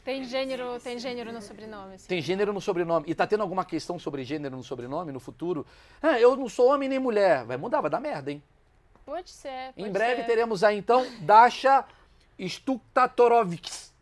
[0.04, 2.00] Tem gênero, tem gênero no sobrenome.
[2.00, 2.08] sim.
[2.08, 3.06] Tem gênero no sobrenome.
[3.10, 5.66] E tá tendo alguma questão sobre gênero no sobrenome no futuro?
[6.02, 7.44] Ah, eu não sou homem nem mulher.
[7.44, 8.42] Vai mudar, vai dar merda, hein?
[9.06, 9.74] Pode ser.
[9.76, 10.28] Em pode breve ser.
[10.28, 11.84] teremos aí então Dasha
[12.40, 13.94] Stuktatorovix.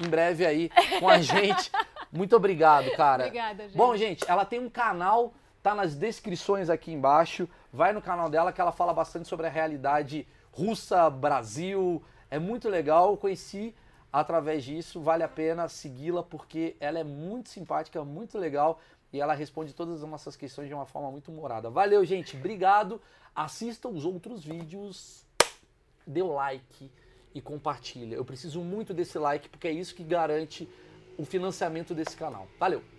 [0.00, 1.70] Em breve aí com a gente.
[2.12, 3.24] Muito obrigado, cara.
[3.26, 3.76] Obrigada, gente.
[3.76, 5.32] Bom, gente, ela tem um canal,
[5.62, 7.48] tá nas descrições aqui embaixo.
[7.72, 12.02] Vai no canal dela que ela fala bastante sobre a realidade russa, Brasil.
[12.30, 13.10] É muito legal.
[13.10, 13.74] Eu conheci
[14.12, 15.00] através disso.
[15.00, 18.80] Vale a pena segui-la porque ela é muito simpática, muito legal
[19.12, 21.70] e ela responde todas as nossas questões de uma forma muito humorada.
[21.70, 22.36] Valeu, gente.
[22.36, 23.00] Obrigado.
[23.34, 25.24] Assista os outros vídeos.
[26.06, 26.90] Dê o like
[27.34, 28.16] e compartilha.
[28.16, 30.68] Eu preciso muito desse like porque é isso que garante
[31.16, 32.48] o financiamento desse canal.
[32.58, 32.91] Valeu!